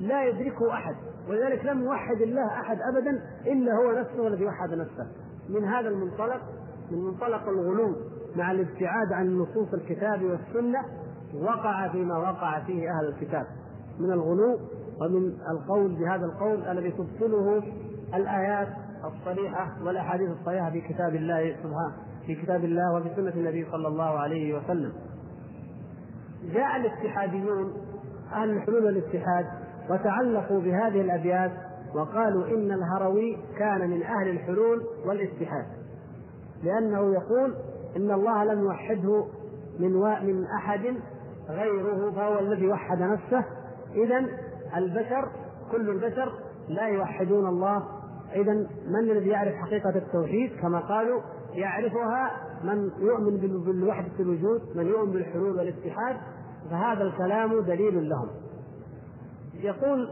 لا 0.00 0.24
يدركه 0.24 0.72
أحد. 0.72 0.94
ولذلك 1.28 1.64
لم 1.64 1.82
يوحد 1.82 2.20
الله 2.20 2.46
أحد 2.46 2.78
أبدا 2.80 3.22
إلا 3.46 3.72
هو 3.72 3.92
نفسه 3.92 4.26
الذي 4.26 4.46
وحد 4.46 4.74
نفسه. 4.74 5.06
من 5.48 5.64
هذا 5.64 5.88
المنطلق 5.88 6.40
من 6.90 6.98
منطلق 6.98 7.48
الغلو 7.48 7.96
مع 8.36 8.50
الابتعاد 8.52 9.12
عن 9.12 9.38
نصوص 9.38 9.74
الكتاب 9.74 10.22
والسنة 10.22 10.84
وقع 11.42 11.88
فيما 11.88 12.18
وقع 12.18 12.60
فيه 12.60 12.90
أهل 12.90 13.08
الكتاب. 13.08 13.46
من 13.98 14.12
الغلو 14.12 14.58
ومن 15.00 15.32
القول 15.50 15.94
بهذا 15.94 16.24
القول 16.24 16.64
الذي 16.68 16.90
تبطله 16.90 17.62
الآيات 18.14 18.68
الصريحة 19.04 19.84
والأحاديث 19.84 20.30
الصحيحة 20.30 20.70
في 20.70 20.80
كتاب 20.80 21.14
الله 21.14 21.56
سبحانه 21.62 21.92
في 22.26 22.34
كتاب 22.34 22.64
الله 22.64 22.94
وفي 22.94 23.08
سنة 23.16 23.30
النبي 23.30 23.66
صلى 23.70 23.88
الله 23.88 24.18
عليه 24.18 24.58
وسلم. 24.58 24.92
جاء 26.52 26.76
الاتحاديون 26.76 27.72
أهل 28.32 28.50
الحلول 28.50 28.84
والاتحاد 28.84 29.46
وتعلقوا 29.90 30.60
بهذه 30.60 31.00
الأبيات 31.00 31.52
وقالوا 31.94 32.46
إن 32.46 32.72
الهروي 32.72 33.38
كان 33.58 33.90
من 33.90 34.02
أهل 34.02 34.28
الحلول 34.28 34.82
والاتحاد. 35.06 35.66
لأنه 36.64 37.14
يقول 37.14 37.54
إن 37.96 38.10
الله 38.10 38.44
لم 38.44 38.60
يوحده 38.60 39.24
من 39.78 39.92
من 40.26 40.44
أحد 40.44 40.96
غيره 41.48 42.10
فهو 42.10 42.38
الذي 42.38 42.68
وحد 42.68 43.02
نفسه. 43.02 43.44
إذا 43.94 44.26
البشر 44.76 45.28
كل 45.72 45.90
البشر 45.90 46.32
لا 46.68 46.86
يوحدون 46.86 47.46
الله 47.46 47.97
إذا 48.34 48.52
من 48.86 49.10
الذي 49.10 49.28
يعرف 49.28 49.54
حقيقة 49.54 49.96
التوحيد 49.96 50.50
كما 50.60 50.78
قالوا 50.78 51.20
يعرفها 51.52 52.30
من 52.64 52.90
يؤمن 52.98 53.36
بالوحدة 53.64 54.12
الوجود 54.20 54.62
من 54.74 54.86
يؤمن 54.86 55.12
بالحلول 55.12 55.58
والاتحاد 55.58 56.16
فهذا 56.70 57.02
الكلام 57.02 57.60
دليل 57.60 58.08
لهم. 58.08 58.28
يقول 59.54 60.10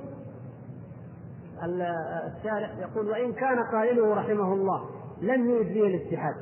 الشارح 1.62 2.78
يقول 2.78 3.08
وإن 3.08 3.32
كان 3.32 3.58
قائله 3.72 4.14
رحمه 4.14 4.52
الله 4.52 4.84
لم 5.22 5.50
يرد 5.50 5.66
به 5.66 5.86
الاتحاد. 5.86 6.34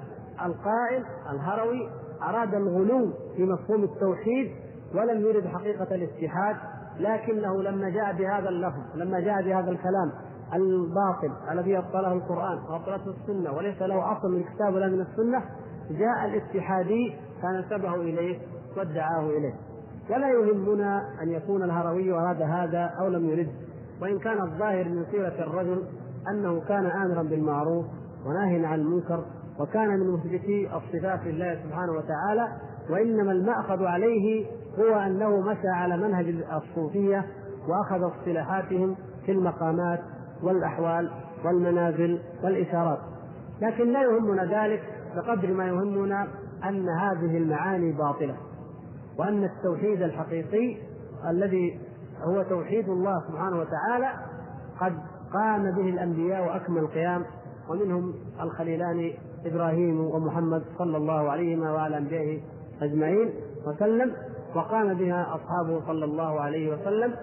القائل 0.42 1.04
الهروي 1.32 1.88
أراد 2.22 2.54
الغلو 2.54 3.12
في 3.36 3.44
مفهوم 3.44 3.84
التوحيد 3.84 4.50
ولم 4.94 5.20
يرد 5.20 5.46
حقيقة 5.46 5.94
الاتحاد 5.94 6.56
لكنه 6.98 7.62
لما 7.62 7.88
جاء 7.88 8.12
بهذا 8.12 8.48
اللفظ 8.48 8.82
لما 8.94 9.20
جاء 9.20 9.42
بهذا 9.42 9.70
الكلام 9.70 10.12
الباطل 10.54 11.32
الذي 11.52 11.78
ابطله 11.78 12.12
القرآن 12.12 12.58
وابطلته 12.70 13.14
السنة 13.20 13.52
وليس 13.52 13.82
له 13.82 14.12
أصل 14.12 14.30
من 14.32 14.40
الكتاب 14.40 14.74
ولا 14.74 14.88
من 14.88 15.00
السنة 15.00 15.42
جاء 15.90 16.24
الاتحادي 16.24 17.14
فنسبه 17.42 17.94
إليه 17.94 18.38
وادعاه 18.76 19.26
إليه. 19.26 19.54
ولا 20.10 20.28
يهمنا 20.30 21.02
أن 21.22 21.28
يكون 21.28 21.62
الهروي 21.62 22.12
أراد 22.12 22.42
هذا 22.42 22.90
أو 23.00 23.08
لم 23.08 23.28
يرد 23.28 23.50
وإن 24.02 24.18
كان 24.18 24.42
الظاهر 24.42 24.88
من 24.88 25.04
سيرة 25.10 25.34
الرجل 25.38 25.82
أنه 26.30 26.60
كان 26.60 26.86
آمرا 26.86 27.22
بالمعروف 27.22 27.86
وناهيا 28.26 28.66
عن 28.66 28.80
المنكر 28.80 29.24
وكان 29.60 29.88
من 29.88 30.10
مثبتي 30.10 30.68
الصفات 30.76 31.20
لله 31.26 31.62
سبحانه 31.64 31.92
وتعالى 31.92 32.48
وإنما 32.90 33.32
المأخذ 33.32 33.84
عليه 33.84 34.46
هو 34.78 34.98
أنه 34.98 35.40
مشى 35.40 35.68
على 35.68 35.96
منهج 35.96 36.26
الصوفية 36.52 37.24
وأخذ 37.68 38.06
اصطلاحاتهم 38.06 38.96
في 39.26 39.32
المقامات 39.32 40.00
والأحوال 40.44 41.10
والمنازل 41.44 42.20
والإشارات. 42.44 42.98
لكن 43.62 43.92
لا 43.92 44.02
يهمنا 44.02 44.44
ذلك 44.44 44.82
بقدر 45.16 45.52
ما 45.52 45.66
يهمنا 45.66 46.26
أن 46.68 46.88
هذه 46.88 47.36
المعاني 47.36 47.92
باطلة 47.92 48.36
وأن 49.18 49.44
التوحيد 49.44 50.02
الحقيقي 50.02 50.76
الذي 51.30 51.80
هو 52.22 52.42
توحيد 52.42 52.88
الله 52.88 53.22
سبحانه 53.28 53.58
وتعالى 53.60 54.12
قد 54.80 54.94
قام 55.32 55.70
به 55.70 55.88
الأنبياء 55.88 56.56
أكمل 56.56 56.78
القيام 56.78 57.24
ومنهم 57.68 58.14
الخليلان 58.40 59.12
إبراهيم 59.46 60.00
ومحمد 60.00 60.62
صلى 60.78 60.96
الله 60.96 61.30
عليهما 61.30 61.72
وعلى 61.72 61.98
أنبيائه 61.98 62.40
أجمعين 62.82 63.30
وسلم 63.66 64.12
وقام 64.54 64.94
بها 64.94 65.34
أصحابه 65.34 65.86
صلى 65.86 66.04
الله 66.04 66.40
عليه 66.40 66.72
وسلم 66.76 67.14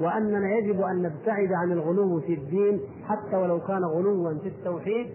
وأننا 0.00 0.50
يجب 0.58 0.80
أن 0.80 1.02
نبتعد 1.02 1.52
عن 1.52 1.72
الغلو 1.72 2.20
في 2.20 2.34
الدين 2.34 2.80
حتى 3.04 3.36
ولو 3.36 3.60
كان 3.60 3.84
غلوا 3.84 4.38
في 4.42 4.48
التوحيد 4.48 5.06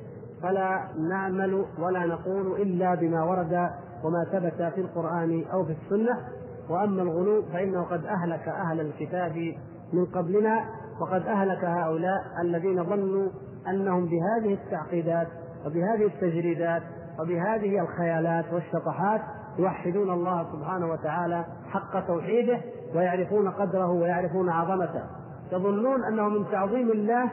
فلا 0.43 0.79
نعمل 1.09 1.65
ولا 1.79 2.05
نقول 2.05 2.61
إلا 2.61 2.95
بما 2.95 3.23
ورد 3.23 3.69
وما 4.03 4.25
ثبت 4.31 4.73
في 4.73 4.81
القرآن 4.81 5.43
أو 5.53 5.65
في 5.65 5.71
السنة. 5.71 6.17
وأما 6.69 7.01
الغلو 7.01 7.41
فإنه 7.53 7.83
قد 7.83 8.05
أهلك 8.05 8.47
أهل 8.47 8.79
الكتاب 8.79 9.53
من 9.93 10.05
قبلنا 10.05 10.65
وقد 11.01 11.27
أهلك 11.27 11.65
هؤلاء 11.65 12.23
الذين 12.41 12.83
ظنوا 12.83 13.29
أنهم 13.67 14.05
بهذه 14.05 14.53
التعقيدات 14.53 15.27
وبهذه 15.65 16.05
التجريدات 16.05 16.83
وبهذه 17.19 17.79
الخيالات 17.81 18.45
والشطحات 18.53 19.21
يوحدون 19.59 20.09
الله 20.09 20.47
سبحانه 20.51 20.88
وتعالى 20.88 21.45
حق 21.69 22.07
توحيده. 22.07 22.59
ويعرفون 22.95 23.49
قدره 23.49 23.91
ويعرفون 23.91 24.49
عظمته. 24.49 25.03
يظنون 25.51 26.03
أنه 26.03 26.29
من 26.29 26.45
تعظيم 26.51 26.91
الله 26.91 27.31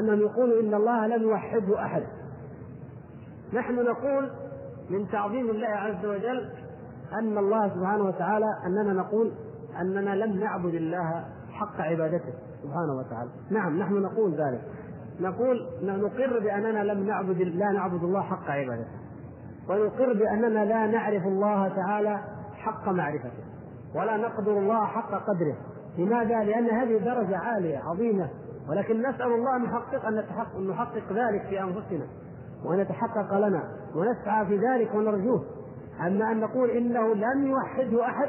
أنهم 0.00 0.20
يقولوا 0.20 0.60
إن 0.60 0.74
الله 0.74 1.06
لم 1.06 1.22
يوحده 1.22 1.84
أحد. 1.84 2.02
نحن 3.52 3.74
نقول 3.74 4.30
من 4.90 5.08
تعظيم 5.08 5.50
الله 5.50 5.68
عز 5.68 6.06
وجل 6.06 6.50
أن 7.12 7.38
الله 7.38 7.68
سبحانه 7.68 8.04
وتعالى 8.04 8.46
أننا 8.66 8.92
نقول 8.92 9.32
أننا 9.80 10.14
لم 10.14 10.40
نعبد 10.40 10.74
الله 10.74 11.24
حق 11.52 11.80
عبادته 11.80 12.32
سبحانه 12.62 12.94
وتعالى. 12.98 13.30
نعم 13.50 13.78
نحن 13.78 13.94
نقول 13.94 14.30
ذلك. 14.30 14.60
نقول 15.20 15.66
نقر 15.82 16.38
بأننا 16.38 16.84
لم 16.84 17.06
نعبد 17.06 17.38
لا 17.42 17.72
نعبد 17.72 18.04
الله 18.04 18.22
حق 18.22 18.50
عبادته. 18.50 19.04
ونقر 19.68 20.12
بأننا 20.12 20.64
لا 20.64 20.86
نعرف 20.86 21.22
الله 21.26 21.68
تعالى 21.68 22.20
حق 22.54 22.88
معرفته. 22.88 23.53
ولا 23.94 24.16
نقدر 24.16 24.58
الله 24.58 24.84
حق 24.84 25.10
قدره. 25.10 25.56
لماذا؟ 25.98 26.44
لأن 26.44 26.70
هذه 26.70 26.98
درجة 26.98 27.38
عالية 27.38 27.78
عظيمة. 27.78 28.28
ولكن 28.68 29.00
نسأل 29.00 29.32
الله 29.32 29.56
أن 29.56 29.62
نحقق 29.62 30.06
أن 30.06 30.14
نحقق, 30.14 30.58
نحقق 30.58 31.12
ذلك 31.12 31.42
في 31.42 31.62
أنفسنا 31.62 32.06
وأن 32.64 32.78
يتحقق 32.78 33.38
لنا 33.38 33.62
ونسعى 33.94 34.46
في 34.46 34.58
ذلك 34.58 34.94
ونرجوه. 34.94 35.44
أما 36.00 36.32
أن 36.32 36.40
نقول 36.40 36.70
إنه 36.70 37.14
لم 37.14 37.46
يوحده 37.46 38.06
أحد 38.06 38.28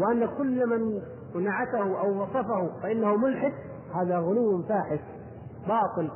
وأن 0.00 0.26
كل 0.38 0.66
من 0.66 1.02
نعته 1.44 2.00
أو 2.00 2.22
وصفه 2.22 2.80
فإنه 2.82 3.16
ملحد 3.16 3.52
هذا 3.94 4.18
غلو 4.18 4.62
فاحش 4.62 5.00
باطل. 5.68 6.10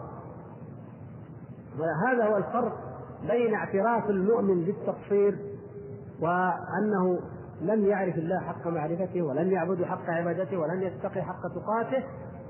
وهذا 1.79 2.25
هو 2.25 2.37
الفرق 2.37 2.73
بين 3.31 3.55
اعتراف 3.55 4.11
المؤمن 4.11 4.65
بالتقصير 4.65 5.39
وأنه 6.21 7.19
لم 7.65 7.87
يعرف 7.87 8.15
الله 8.15 8.41
حق 8.41 8.67
معرفته 8.67 9.23
ولم 9.23 9.51
يعبد 9.51 9.85
حق 9.85 10.11
عبادته 10.11 10.59
ولم 10.59 10.83
يتقي 10.83 11.23
حق 11.23 11.43
تقاته 11.55 12.05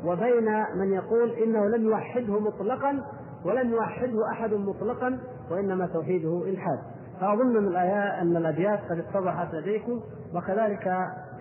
وبين 0.04 0.64
من 0.76 0.92
يقول 0.92 1.30
إنه 1.30 1.66
لم 1.66 1.84
يوحده 1.84 2.40
مطلقا 2.40 3.04
ولم 3.44 3.70
يوحده 3.70 4.30
أحد 4.32 4.54
مطلقا 4.54 5.18
وإنما 5.50 5.86
توحيده 5.86 6.42
إلحاد. 6.46 6.78
فأظن 7.20 7.46
من 7.46 7.68
الايات 7.68 8.22
أن 8.22 8.36
الأبيات 8.36 8.80
قد 8.90 8.98
اتضحت 8.98 9.54
لديكم 9.54 10.00
وكذلك 10.34 10.88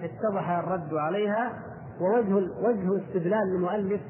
اتضح 0.03 0.49
الرد 0.49 0.93
عليها 0.93 1.53
ووجه 2.01 2.35
وجه 2.35 3.03
استدلال 3.03 3.55
المؤلف 3.55 4.01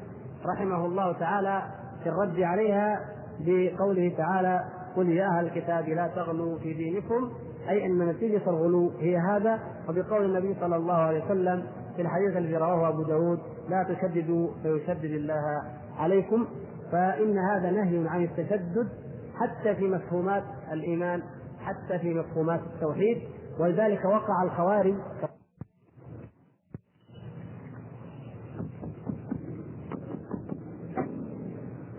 رحمه 0.46 0.86
الله 0.86 1.12
تعالى 1.12 1.62
في 2.02 2.08
الرد 2.08 2.40
عليها 2.40 3.00
بقوله 3.40 4.14
تعالى 4.16 4.60
قل 4.96 5.08
يا 5.08 5.26
أهل 5.26 5.46
الكتاب 5.46 5.88
لا 5.88 6.08
تغلوا 6.16 6.58
في 6.58 6.72
دينكم 6.74 7.30
أي 7.68 7.86
أن 7.86 8.08
نتيجه 8.08 8.50
الغلو 8.50 8.90
هي 9.00 9.16
هذا. 9.16 9.58
وبقول 9.88 10.24
النبي 10.24 10.56
صلى 10.60 10.76
الله 10.76 10.94
عليه 10.94 11.24
وسلم 11.24 11.66
في 11.96 12.02
الحديث 12.02 12.36
الذي 12.36 12.56
رواه 12.56 12.88
أبو 12.88 13.02
داود 13.02 13.38
لا 13.68 13.82
تشددوا 13.82 14.48
فيشدد 14.62 15.04
الله 15.04 15.62
عليكم. 15.98 16.46
فإن 16.92 17.38
هذا 17.38 17.70
نهي 17.70 18.08
عن 18.08 18.24
التشدد 18.24 18.88
حتى 19.34 19.74
في 19.74 19.88
مفهومات 19.88 20.44
الإيمان 20.72 21.22
حتى 21.58 21.98
في 21.98 22.14
مفهومات 22.14 22.60
التوحيد. 22.74 23.22
ولذلك 23.58 24.04
وقع 24.04 24.42
الخوارج 24.42 24.94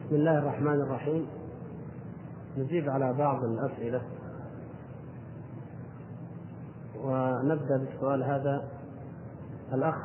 بسم 0.05 0.16
الله 0.16 0.38
الرحمن 0.38 0.82
الرحيم. 0.82 1.28
نجيب 2.57 2.89
على 2.89 3.13
بعض 3.13 3.43
الأسئلة. 3.43 4.01
ونبدأ 7.04 7.78
بالسؤال 7.78 8.24
هذا. 8.24 8.64
الأخ 9.74 9.96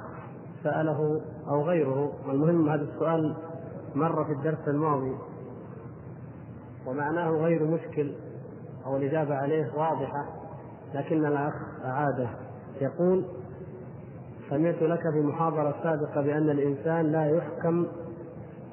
سأله 0.63 1.21
أو 1.49 1.63
غيره 1.63 2.13
والمهم 2.29 2.69
هذا 2.69 2.83
السؤال 2.83 3.37
مر 3.95 4.25
في 4.25 4.33
الدرس 4.33 4.69
الماضي. 4.69 5.15
ومعناه 6.87 7.31
غير 7.31 7.65
مشكل 7.65 8.13
أو 8.87 8.97
الإجابة 8.97 9.35
عليه 9.35 9.73
واضحة 9.77 10.25
لكن 10.95 11.27
الأخ 11.27 11.55
أعاده. 11.85 12.29
يقول 12.81 13.25
سمعت 14.51 14.83
لك 14.83 15.01
في 15.13 15.21
محاضرة 15.21 15.75
سابقة 15.83 16.23
بأن 16.23 16.51
الإنسان 16.51 17.13
لا 17.13 17.27
يحكم 17.27 17.87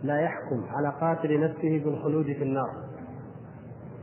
لا 0.03 0.21
يحكم 0.21 0.63
على 0.69 0.93
قاتل 1.01 1.39
نفسه 1.39 1.81
بالخلود 1.85 2.25
في 2.25 2.43
النار. 2.43 2.69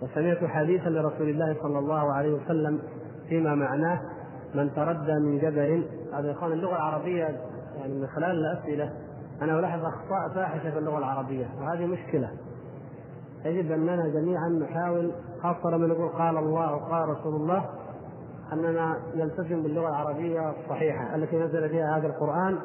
وسمعت 0.03 0.45
حديثا 0.45 0.89
لرسول 0.89 1.29
الله 1.29 1.57
صلى 1.63 1.79
الله 1.79 2.13
عليه 2.13 2.35
وسلم 2.35 2.83
فيما 3.29 3.55
معناه 3.55 4.01
من 4.55 4.75
تردى 4.75 5.13
من 5.13 5.39
جبل. 5.39 5.87
هذا 6.13 6.31
يقال 6.31 6.53
اللغة 6.53 6.77
العربية 6.77 7.25
يعني 7.77 7.95
من 7.95 8.07
خلال 8.07 8.31
الأسئلة. 8.31 8.93
أنا 9.43 9.59
ألاحظ 9.59 9.85
أخطاء 9.85 10.29
فاحشة 10.35 10.71
في 10.71 10.79
اللغة 10.79 10.99
العربية 10.99 11.47
وهذه 11.61 11.87
مشكلة. 11.87 12.31
يجب 13.45 13.73
أننا 13.73 14.09
جميعا 14.09 14.49
نحاول 14.49 15.11
خاصة 15.43 15.71
لما 15.71 15.87
نقول 15.87 16.09
قال 16.09 16.37
الله 16.37 16.75
وقال 16.75 17.09
رسول 17.09 17.35
الله 17.35 17.65
أننا 18.53 18.97
نلتزم 19.15 19.63
باللغة 19.63 19.89
العربية 19.89 20.51
الصحيحة 20.51 21.15
التي 21.15 21.37
نزل 21.37 21.69
فيها 21.69 21.99
هذا 21.99 22.07
القرآن 22.07 22.59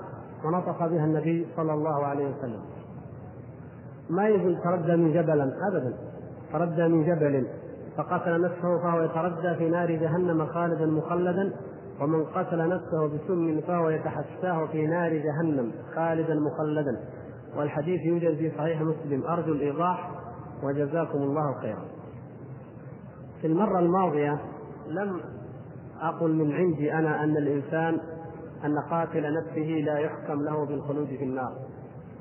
ونطق 0.45 0.87
بها 0.87 1.05
النبي 1.05 1.47
صلى 1.55 1.73
الله 1.73 2.05
عليه 2.05 2.29
وسلم. 2.29 2.61
ما 4.09 4.27
يقول 4.27 4.61
تردى 4.63 4.95
من 4.95 5.13
جبلا 5.13 5.43
ابدا. 5.43 5.93
تردى 6.53 6.87
من 6.87 7.03
جبل. 7.03 7.47
فقتل 7.99 8.41
نفسه 8.41 8.77
فهو 8.83 9.01
يتردى 9.01 9.55
في 9.55 9.69
نار 9.69 9.91
جهنم 9.91 10.45
خالدا 10.45 10.85
مخلدا 10.85 11.53
ومن 12.01 12.25
قتل 12.25 12.69
نفسه 12.69 13.07
بسم 13.07 13.61
فهو 13.61 13.89
يتحساه 13.89 14.65
في 14.65 14.87
نار 14.87 15.13
جهنم 15.13 15.71
خالدا 15.95 16.35
مخلدا. 16.35 16.99
والحديث 17.57 18.01
يوجد 18.01 18.37
في 18.37 18.51
صحيح 18.57 18.81
مسلم. 18.81 19.23
أرجو 19.27 19.51
الإيضاح 19.53 20.11
وجزاكم 20.63 21.17
الله 21.17 21.61
خيرا. 21.61 21.85
في 23.41 23.47
المرة 23.47 23.79
الماضية 23.79 24.39
لم 24.87 25.19
أقل 26.01 26.33
من 26.33 26.51
عندي 26.51 26.93
أنا 26.93 27.23
أن 27.23 27.37
الإنسان 27.37 27.97
أن 28.65 28.79
قاتل 28.91 29.33
نفسه 29.33 29.83
لا 29.85 29.97
يحكم 29.97 30.41
له 30.41 30.65
بالخلود 30.65 31.07
في 31.07 31.23
النار. 31.23 31.53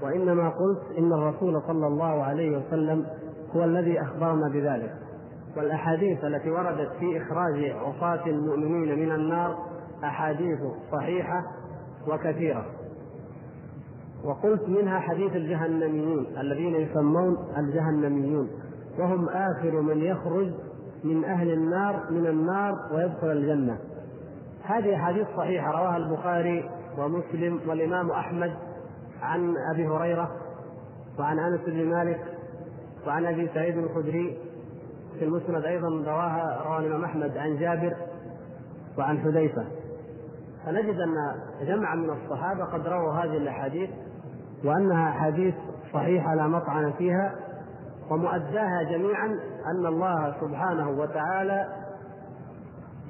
وإنما 0.03 0.49
قلت 0.49 0.99
إن 0.99 1.13
الرسول 1.13 1.63
صلى 1.67 1.87
الله 1.87 2.23
عليه 2.23 2.59
وسلم 2.59 3.07
هو 3.57 3.65
الذي 3.65 4.03
أخبرنا 4.03 4.49
بذلك. 4.49 5.08
والأحاديث 5.59 6.25
التي 6.25 6.51
وردت 6.51 6.93
في 7.01 7.23
إخراج 7.23 7.71
عصاة 7.71 8.27
المؤمنين 8.27 8.99
من 8.99 9.13
النار 9.13 9.57
أحاديث 10.05 10.59
صحيحة 10.93 11.43
وكثيرة. 12.09 12.67
وقلت 14.25 14.69
منها 14.69 14.99
حديث 14.99 15.37
الجهنميون 15.37 16.27
الذين 16.41 16.75
يسمون 16.75 17.37
الجهنميون 17.59 18.49
وهم 18.99 19.29
آخر 19.29 19.81
من 19.81 19.99
يخرج 19.99 20.53
من 21.05 21.25
أهل 21.25 21.53
النار 21.53 22.11
من 22.11 22.27
النار 22.27 22.75
ويدخل 22.93 23.31
الجنة. 23.31 23.79
هذه 24.63 24.95
أحاديث 24.95 25.27
صحيحة 25.37 25.71
رواها 25.71 25.97
البخاري 25.97 26.71
ومسلم 26.99 27.61
والإمام 27.67 28.11
أحمد 28.11 28.55
عن 29.23 29.55
أبي 29.75 29.89
هريرة 29.89 30.31
وعن 31.19 31.39
أنس 31.39 31.61
بن 31.67 31.85
مالك 31.85 32.21
وعن 33.07 33.27
أبي 33.27 33.49
سعيد 33.55 33.79
الخدري 33.79 34.48
في 35.19 35.25
المسند 35.25 35.65
أيضا 35.65 35.89
رواها 35.89 36.63
رواه 36.65 36.79
الإمام 36.79 37.05
أحمد 37.05 37.37
عن 37.37 37.59
جابر 37.59 37.97
وعن 38.99 39.19
حذيفة. 39.19 39.65
فنجد 40.67 41.01
أن 41.01 41.15
جمعا 41.67 41.95
من 41.95 42.11
الصحابة 42.11 42.65
قد 42.65 42.87
رووا 42.87 43.13
هذه 43.13 43.37
الأحاديث 43.37 43.91
وأنها 44.65 45.09
أحاديث 45.09 45.55
صحيحة 45.93 46.35
لا 46.35 46.47
مطعن 46.47 46.93
فيها 46.93 47.35
ومؤداها 48.11 48.83
جميعا 48.83 49.27
أن 49.67 49.87
الله 49.87 50.35
سبحانه 50.41 50.91
وتعالى 50.91 51.67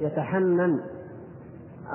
يتحنن 0.00 0.80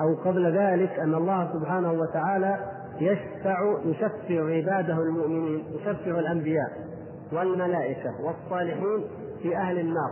أو 0.00 0.14
قبل 0.14 0.58
ذلك 0.58 0.98
أن 0.98 1.14
الله 1.14 1.52
سبحانه 1.52 1.92
وتعالى 1.92 2.58
يشفع 3.00 3.78
يشفع 3.84 4.54
عباده 4.54 4.94
المؤمنين 5.02 5.64
يشفع 5.70 6.18
الأنبياء 6.18 6.70
والملائكة 7.32 8.14
والصالحين 8.20 9.04
في 9.44 9.56
أهل 9.56 9.78
النار. 9.78 10.10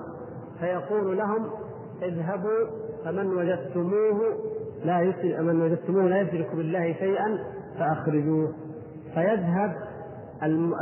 فيقول 0.60 1.18
لهم 1.18 1.46
اذهبوا 2.02 2.66
فمن 3.04 3.26
وجدتموه 3.26 4.20
لا 4.84 5.14
من 5.42 5.62
وجدتموه 5.62 6.02
لا 6.02 6.20
يشرك 6.20 6.54
بالله 6.54 6.92
شيئا 6.92 7.38
فأخرجوه. 7.78 8.52
فيذهب 9.14 9.76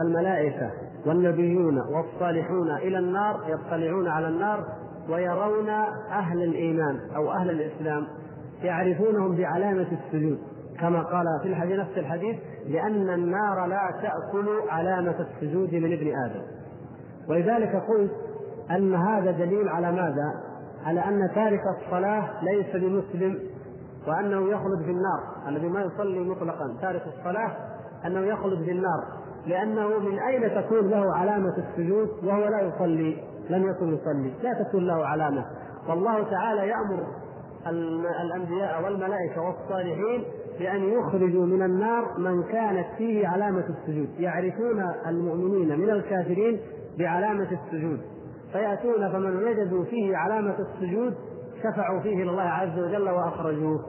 الملائكة 0.04 0.70
والنبيون 1.06 1.78
والصالحون 1.78 2.70
إلى 2.70 2.98
النار 2.98 3.40
يطلعون 3.48 4.08
على 4.08 4.28
النار 4.28 4.64
ويرون 5.08 5.68
أهل 6.10 6.42
الإيمان 6.42 7.00
أو 7.16 7.32
أهل 7.32 7.50
الإسلام 7.50 8.06
يعرفونهم 8.62 9.36
بعلامة 9.36 9.86
السجود. 9.92 10.38
كما 10.80 11.02
قال 11.02 11.24
في 11.42 11.48
الحديث 11.48 11.78
نفس 11.78 11.98
الحديث 11.98 12.36
لأن 12.68 13.10
النار 13.10 13.66
لا 13.66 13.80
تأكل 14.02 14.48
علامة 14.68 15.14
السجود 15.20 15.74
من 15.74 15.92
ابن 15.92 16.12
آدم. 16.26 16.42
ولذلك 17.28 17.82
قلت 17.88 18.29
أن 18.70 18.94
هذا 18.94 19.30
دليل 19.30 19.68
على 19.68 19.92
ماذا؟ 19.92 20.32
على 20.84 21.00
أن 21.00 21.30
تارك 21.34 21.60
الصلاة 21.78 22.44
ليس 22.44 22.76
بمسلم 22.76 23.38
وأنه 24.08 24.50
يخلد 24.50 24.82
في 24.84 24.90
النار. 24.90 25.48
الذي 25.48 25.68
ما 25.68 25.80
يصلي 25.80 26.20
مطلقا. 26.20 26.76
تارك 26.80 27.02
الصلاة 27.18 27.56
أنه 28.06 28.20
يخلد 28.20 28.64
في 28.64 28.70
النار. 28.70 29.04
لأنه 29.46 29.98
من 29.98 30.18
أين 30.18 30.64
تكون 30.64 30.90
له 30.90 31.16
علامة 31.16 31.54
السجود 31.58 32.08
وهو 32.24 32.48
لا 32.48 32.60
يصلي؟ 32.60 33.22
لم 33.50 33.70
يكن 33.70 33.94
يصلي. 33.94 34.32
لا 34.42 34.62
تكون 34.62 34.86
له 34.86 35.06
علامة. 35.06 35.44
والله 35.88 36.30
تعالى 36.30 36.68
يأمر 36.68 37.06
الأنبياء 38.22 38.84
والملائكة 38.84 39.42
والصالحين 39.42 40.24
بأن 40.58 40.82
يخرجوا 40.82 41.46
من 41.46 41.62
النار 41.62 42.18
من 42.18 42.42
كانت 42.42 42.86
فيه 42.98 43.28
علامة 43.28 43.64
السجود. 43.68 44.08
يعرفون 44.18 44.84
المؤمنين 45.06 45.78
من 45.78 45.90
الكافرين 45.90 46.60
بعلامة 46.98 47.48
السجود. 47.52 48.00
فيأتون 48.52 49.12
فمن 49.12 49.36
وجدوا 49.36 49.84
فيه 49.84 50.16
علامة 50.16 50.54
السجود 50.58 51.14
شفعوا 51.62 52.00
فيه 52.00 52.24
لله 52.24 52.42
عز 52.42 52.78
وجل 52.78 53.10
وأخرجوه. 53.10 53.84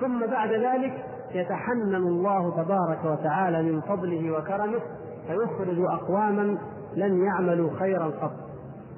ثم 0.00 0.26
بعد 0.26 0.52
ذلك 0.52 1.04
يتحنن 1.34 1.94
الله 1.94 2.62
تبارك 2.62 3.04
وتعالى 3.04 3.62
من 3.62 3.80
فضله 3.80 4.38
وكرمه 4.38 4.80
فيخرج 5.26 5.78
أقواما 5.80 6.58
لم 6.96 7.24
يعملوا 7.24 7.70
خيرا 7.78 8.04
قط. 8.04 8.32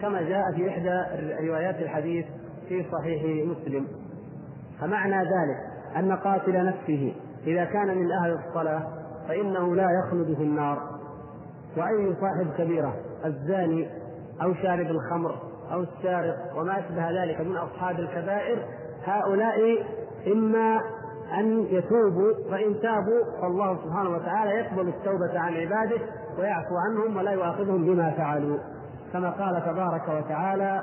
كما 0.00 0.22
جاء 0.22 0.52
في 0.56 0.68
إحدى 0.68 1.02
روايات 1.48 1.76
الحديث 1.76 2.26
في 2.68 2.84
صحيح 2.92 3.46
مسلم. 3.46 3.86
فمعنى 4.80 5.16
ذلك 5.16 5.56
أن 5.96 6.12
قاتل 6.12 6.64
نفسه 6.64 7.14
إذا 7.46 7.64
كان 7.64 7.98
من 7.98 8.12
أهل 8.12 8.38
الصلاة 8.46 8.82
فإنه 9.28 9.74
لا 9.74 9.86
يخلد 9.90 10.36
في 10.36 10.42
النار. 10.42 10.78
وأي 11.76 12.14
صاحب 12.20 12.50
كبيرة 12.58 12.94
الزاني 13.24 13.88
أو 14.42 14.54
شارب 14.54 14.86
الخمر 14.86 15.34
أو 15.72 15.80
السارق 15.80 16.36
وما 16.56 16.78
أشبه 16.78 17.22
ذلك 17.22 17.40
من 17.40 17.56
أصحاب 17.56 17.98
الكبائر 17.98 18.58
هؤلاء 19.04 19.86
إما 20.32 20.80
أن 21.38 21.66
يتوبوا 21.70 22.32
فإن 22.50 22.80
تابوا 22.80 23.40
فالله 23.42 23.78
سبحانه 23.84 24.10
وتعالى 24.10 24.50
يقبل 24.50 24.88
التوبة 24.88 25.38
عن 25.38 25.54
عباده 25.54 25.98
ويعفو 26.38 26.74
عنهم 26.76 27.16
ولا 27.16 27.30
يؤاخذهم 27.30 27.84
بما 27.84 28.10
فعلوا. 28.10 28.58
كما 29.12 29.30
قال 29.30 29.62
تبارك 29.64 30.08
وتعالى 30.08 30.82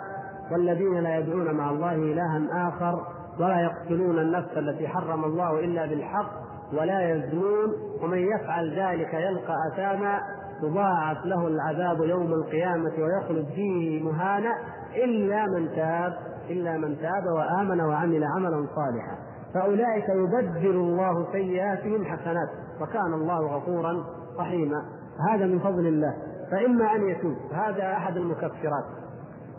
والذين 0.51 0.99
لا 0.99 1.17
يدعون 1.17 1.53
مع 1.53 1.69
الله 1.69 1.95
إلها 1.95 2.67
آخر 2.67 3.05
ولا 3.39 3.59
يقتلون 3.59 4.19
النفس 4.19 4.57
التي 4.57 4.87
حرم 4.87 5.23
الله 5.23 5.59
إلا 5.59 5.85
بالحق 5.85 6.31
ولا 6.73 7.09
يزنون 7.09 7.73
ومن 8.03 8.17
يفعل 8.17 8.79
ذلك 8.79 9.13
يلقى 9.13 9.53
أثاما 9.73 10.19
يضاعف 10.63 11.25
له 11.25 11.47
العذاب 11.47 12.01
يوم 12.01 12.33
القيامة 12.33 12.91
ويخلد 12.97 13.45
فيه 13.55 14.03
مهانا 14.03 14.55
إلا 14.95 15.45
من 15.45 15.69
تاب 15.75 16.13
إلا 16.49 16.77
من 16.77 16.97
تاب 16.97 17.23
وآمن 17.37 17.81
وعمل 17.81 18.23
عملا 18.23 18.67
صالحا. 18.75 19.17
فأولئك 19.53 20.09
يبدل 20.09 20.75
الله 20.75 21.31
سيئاتهم 21.31 22.05
حسنات 22.05 22.49
وكان 22.81 23.13
الله 23.13 23.57
غفورا 23.57 24.03
رحيما. 24.39 24.85
هذا 25.29 25.45
من 25.45 25.59
فضل 25.59 25.87
الله. 25.87 26.13
فإما 26.51 26.95
أن 26.95 27.09
يتوب 27.09 27.37
هذا 27.53 27.91
أحد 27.91 28.17
المكفرات. 28.17 28.85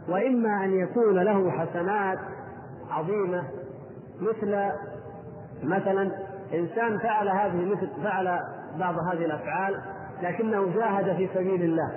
وإما 0.09 0.65
أن 0.65 0.73
يكون 0.73 1.19
له 1.19 1.51
حسنات 1.51 2.19
عظيمة 2.91 3.43
مثل 4.21 4.71
مثلا 5.63 6.11
إنسان 6.55 6.99
فعل 6.99 7.29
هذه 7.29 7.65
مثل 7.65 7.89
فعل 8.03 8.41
بعض 8.79 8.95
هذه 8.99 9.25
الأفعال 9.25 9.81
لكنه 10.23 10.75
جاهد 10.75 11.17
في 11.17 11.29
سبيل 11.35 11.63
الله 11.63 11.93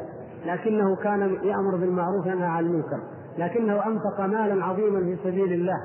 لكنه 0.46 0.96
كان 0.96 1.38
يأمر 1.44 1.76
بالمعروف 1.78 2.26
وينهى 2.26 2.48
عن 2.48 2.66
المنكر 2.66 3.00
لكنه 3.38 3.86
أنفق 3.88 4.20
مالا 4.20 4.66
عظيما 4.66 5.00
في 5.00 5.18
سبيل 5.24 5.54
الله 5.54 5.78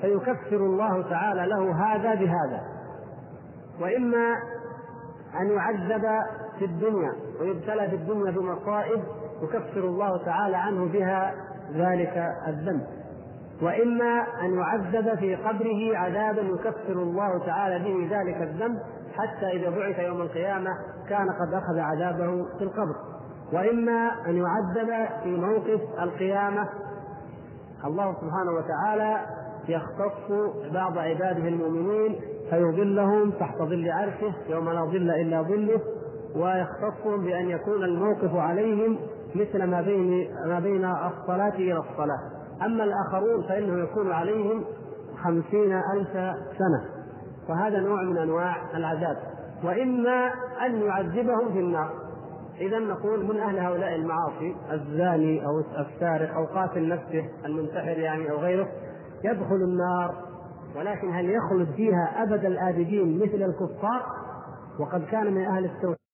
فيكفر 0.00 0.56
الله 0.56 1.02
تعالى 1.10 1.46
له 1.46 1.84
هذا 1.84 2.14
بهذا. 2.14 2.60
وإما 3.80 4.36
أن 5.40 5.50
يعذب 5.50 6.02
في 6.58 6.64
الدنيا 6.64 7.12
ويبتلى 7.40 7.88
في 7.88 7.96
الدنيا 7.96 8.30
بمصائب 8.30 9.02
يكفر 9.42 9.80
الله 9.80 10.24
تعالى 10.24 10.56
عنه 10.56 10.92
بها 10.92 11.34
ذلك 11.74 12.34
الذنب. 12.48 12.86
وإما 13.62 14.26
أن 14.42 14.54
يعذب 14.58 15.18
في 15.18 15.34
قبره 15.34 15.96
عذابا 15.96 16.42
يكفر 16.42 16.92
الله 16.92 17.46
تعالى 17.46 17.78
به 17.78 18.18
ذلك 18.18 18.42
الذنب 18.42 18.78
حتى 19.16 19.46
إذا 19.46 19.70
بعث 19.70 19.98
يوم 19.98 20.20
القيامة 20.20 20.70
كان 21.08 21.26
قد 21.30 21.54
أخذ 21.54 21.78
عذابه 21.78 22.44
في 22.58 22.64
القبر. 22.64 22.96
وإما 23.52 24.10
أن 24.26 24.36
يعذب 24.36 25.08
في 25.22 25.36
موقف 25.36 25.80
القيامة. 26.02 26.68
الله 27.84 28.14
سبحانه 28.14 28.52
وتعالى 28.52 29.20
يختص 29.68 30.32
بعض 30.72 30.98
عباده 30.98 31.48
المؤمنين 31.48 32.20
فيظلهم 32.50 33.30
تحت 33.30 33.58
ظل 33.58 33.90
عرشه 33.90 34.34
يوم 34.48 34.70
لا 34.70 34.84
ظل 34.84 35.10
إلا 35.10 35.42
ظله 35.42 35.80
ويختصهم 36.36 37.24
بأن 37.24 37.48
يكون 37.48 37.84
الموقف 37.84 38.34
عليهم 38.34 38.98
مثل 39.34 39.64
ما 39.64 39.80
بين 39.80 40.28
ما 40.46 40.60
بين 40.60 40.84
الصلاة 40.84 41.54
إلى 41.54 41.78
الصلاة. 41.78 42.20
أما 42.62 42.84
الآخرون 42.84 43.48
فإنه 43.48 43.82
يكون 43.82 44.12
عليهم 44.12 44.64
خمسين 45.24 45.72
ألف 45.72 46.12
سنة. 46.58 46.95
وهذا 47.48 47.80
نوع 47.80 48.02
من 48.02 48.18
أنواع 48.18 48.56
العذاب. 48.74 49.16
وإما 49.64 50.30
أن 50.66 50.82
يعذبهم 50.82 51.52
في 51.52 51.60
النار. 51.60 51.90
إذا 52.60 52.78
نقول 52.78 53.24
من 53.24 53.40
أهل 53.40 53.58
هؤلاء 53.58 53.94
المعاصي 53.94 54.56
الزاني 54.72 55.46
أو 55.46 55.58
السارق 55.78 56.34
أو 56.34 56.44
قاتل 56.44 56.88
نفسه 56.88 57.24
المنتحر 57.44 57.98
يعني 57.98 58.30
أو 58.30 58.36
غيره 58.36 58.68
يدخل 59.24 59.54
النار. 59.54 60.14
ولكن 60.76 61.14
هل 61.14 61.30
يخلد 61.30 61.74
فيها 61.76 62.22
أبد 62.22 62.44
الآبدين 62.44 63.18
مثل 63.18 63.42
الكفار؟ 63.42 64.02
وقد 64.80 65.04
كان 65.04 65.34
من 65.34 65.44
أهل 65.44 65.64
التوحيد 65.64 66.05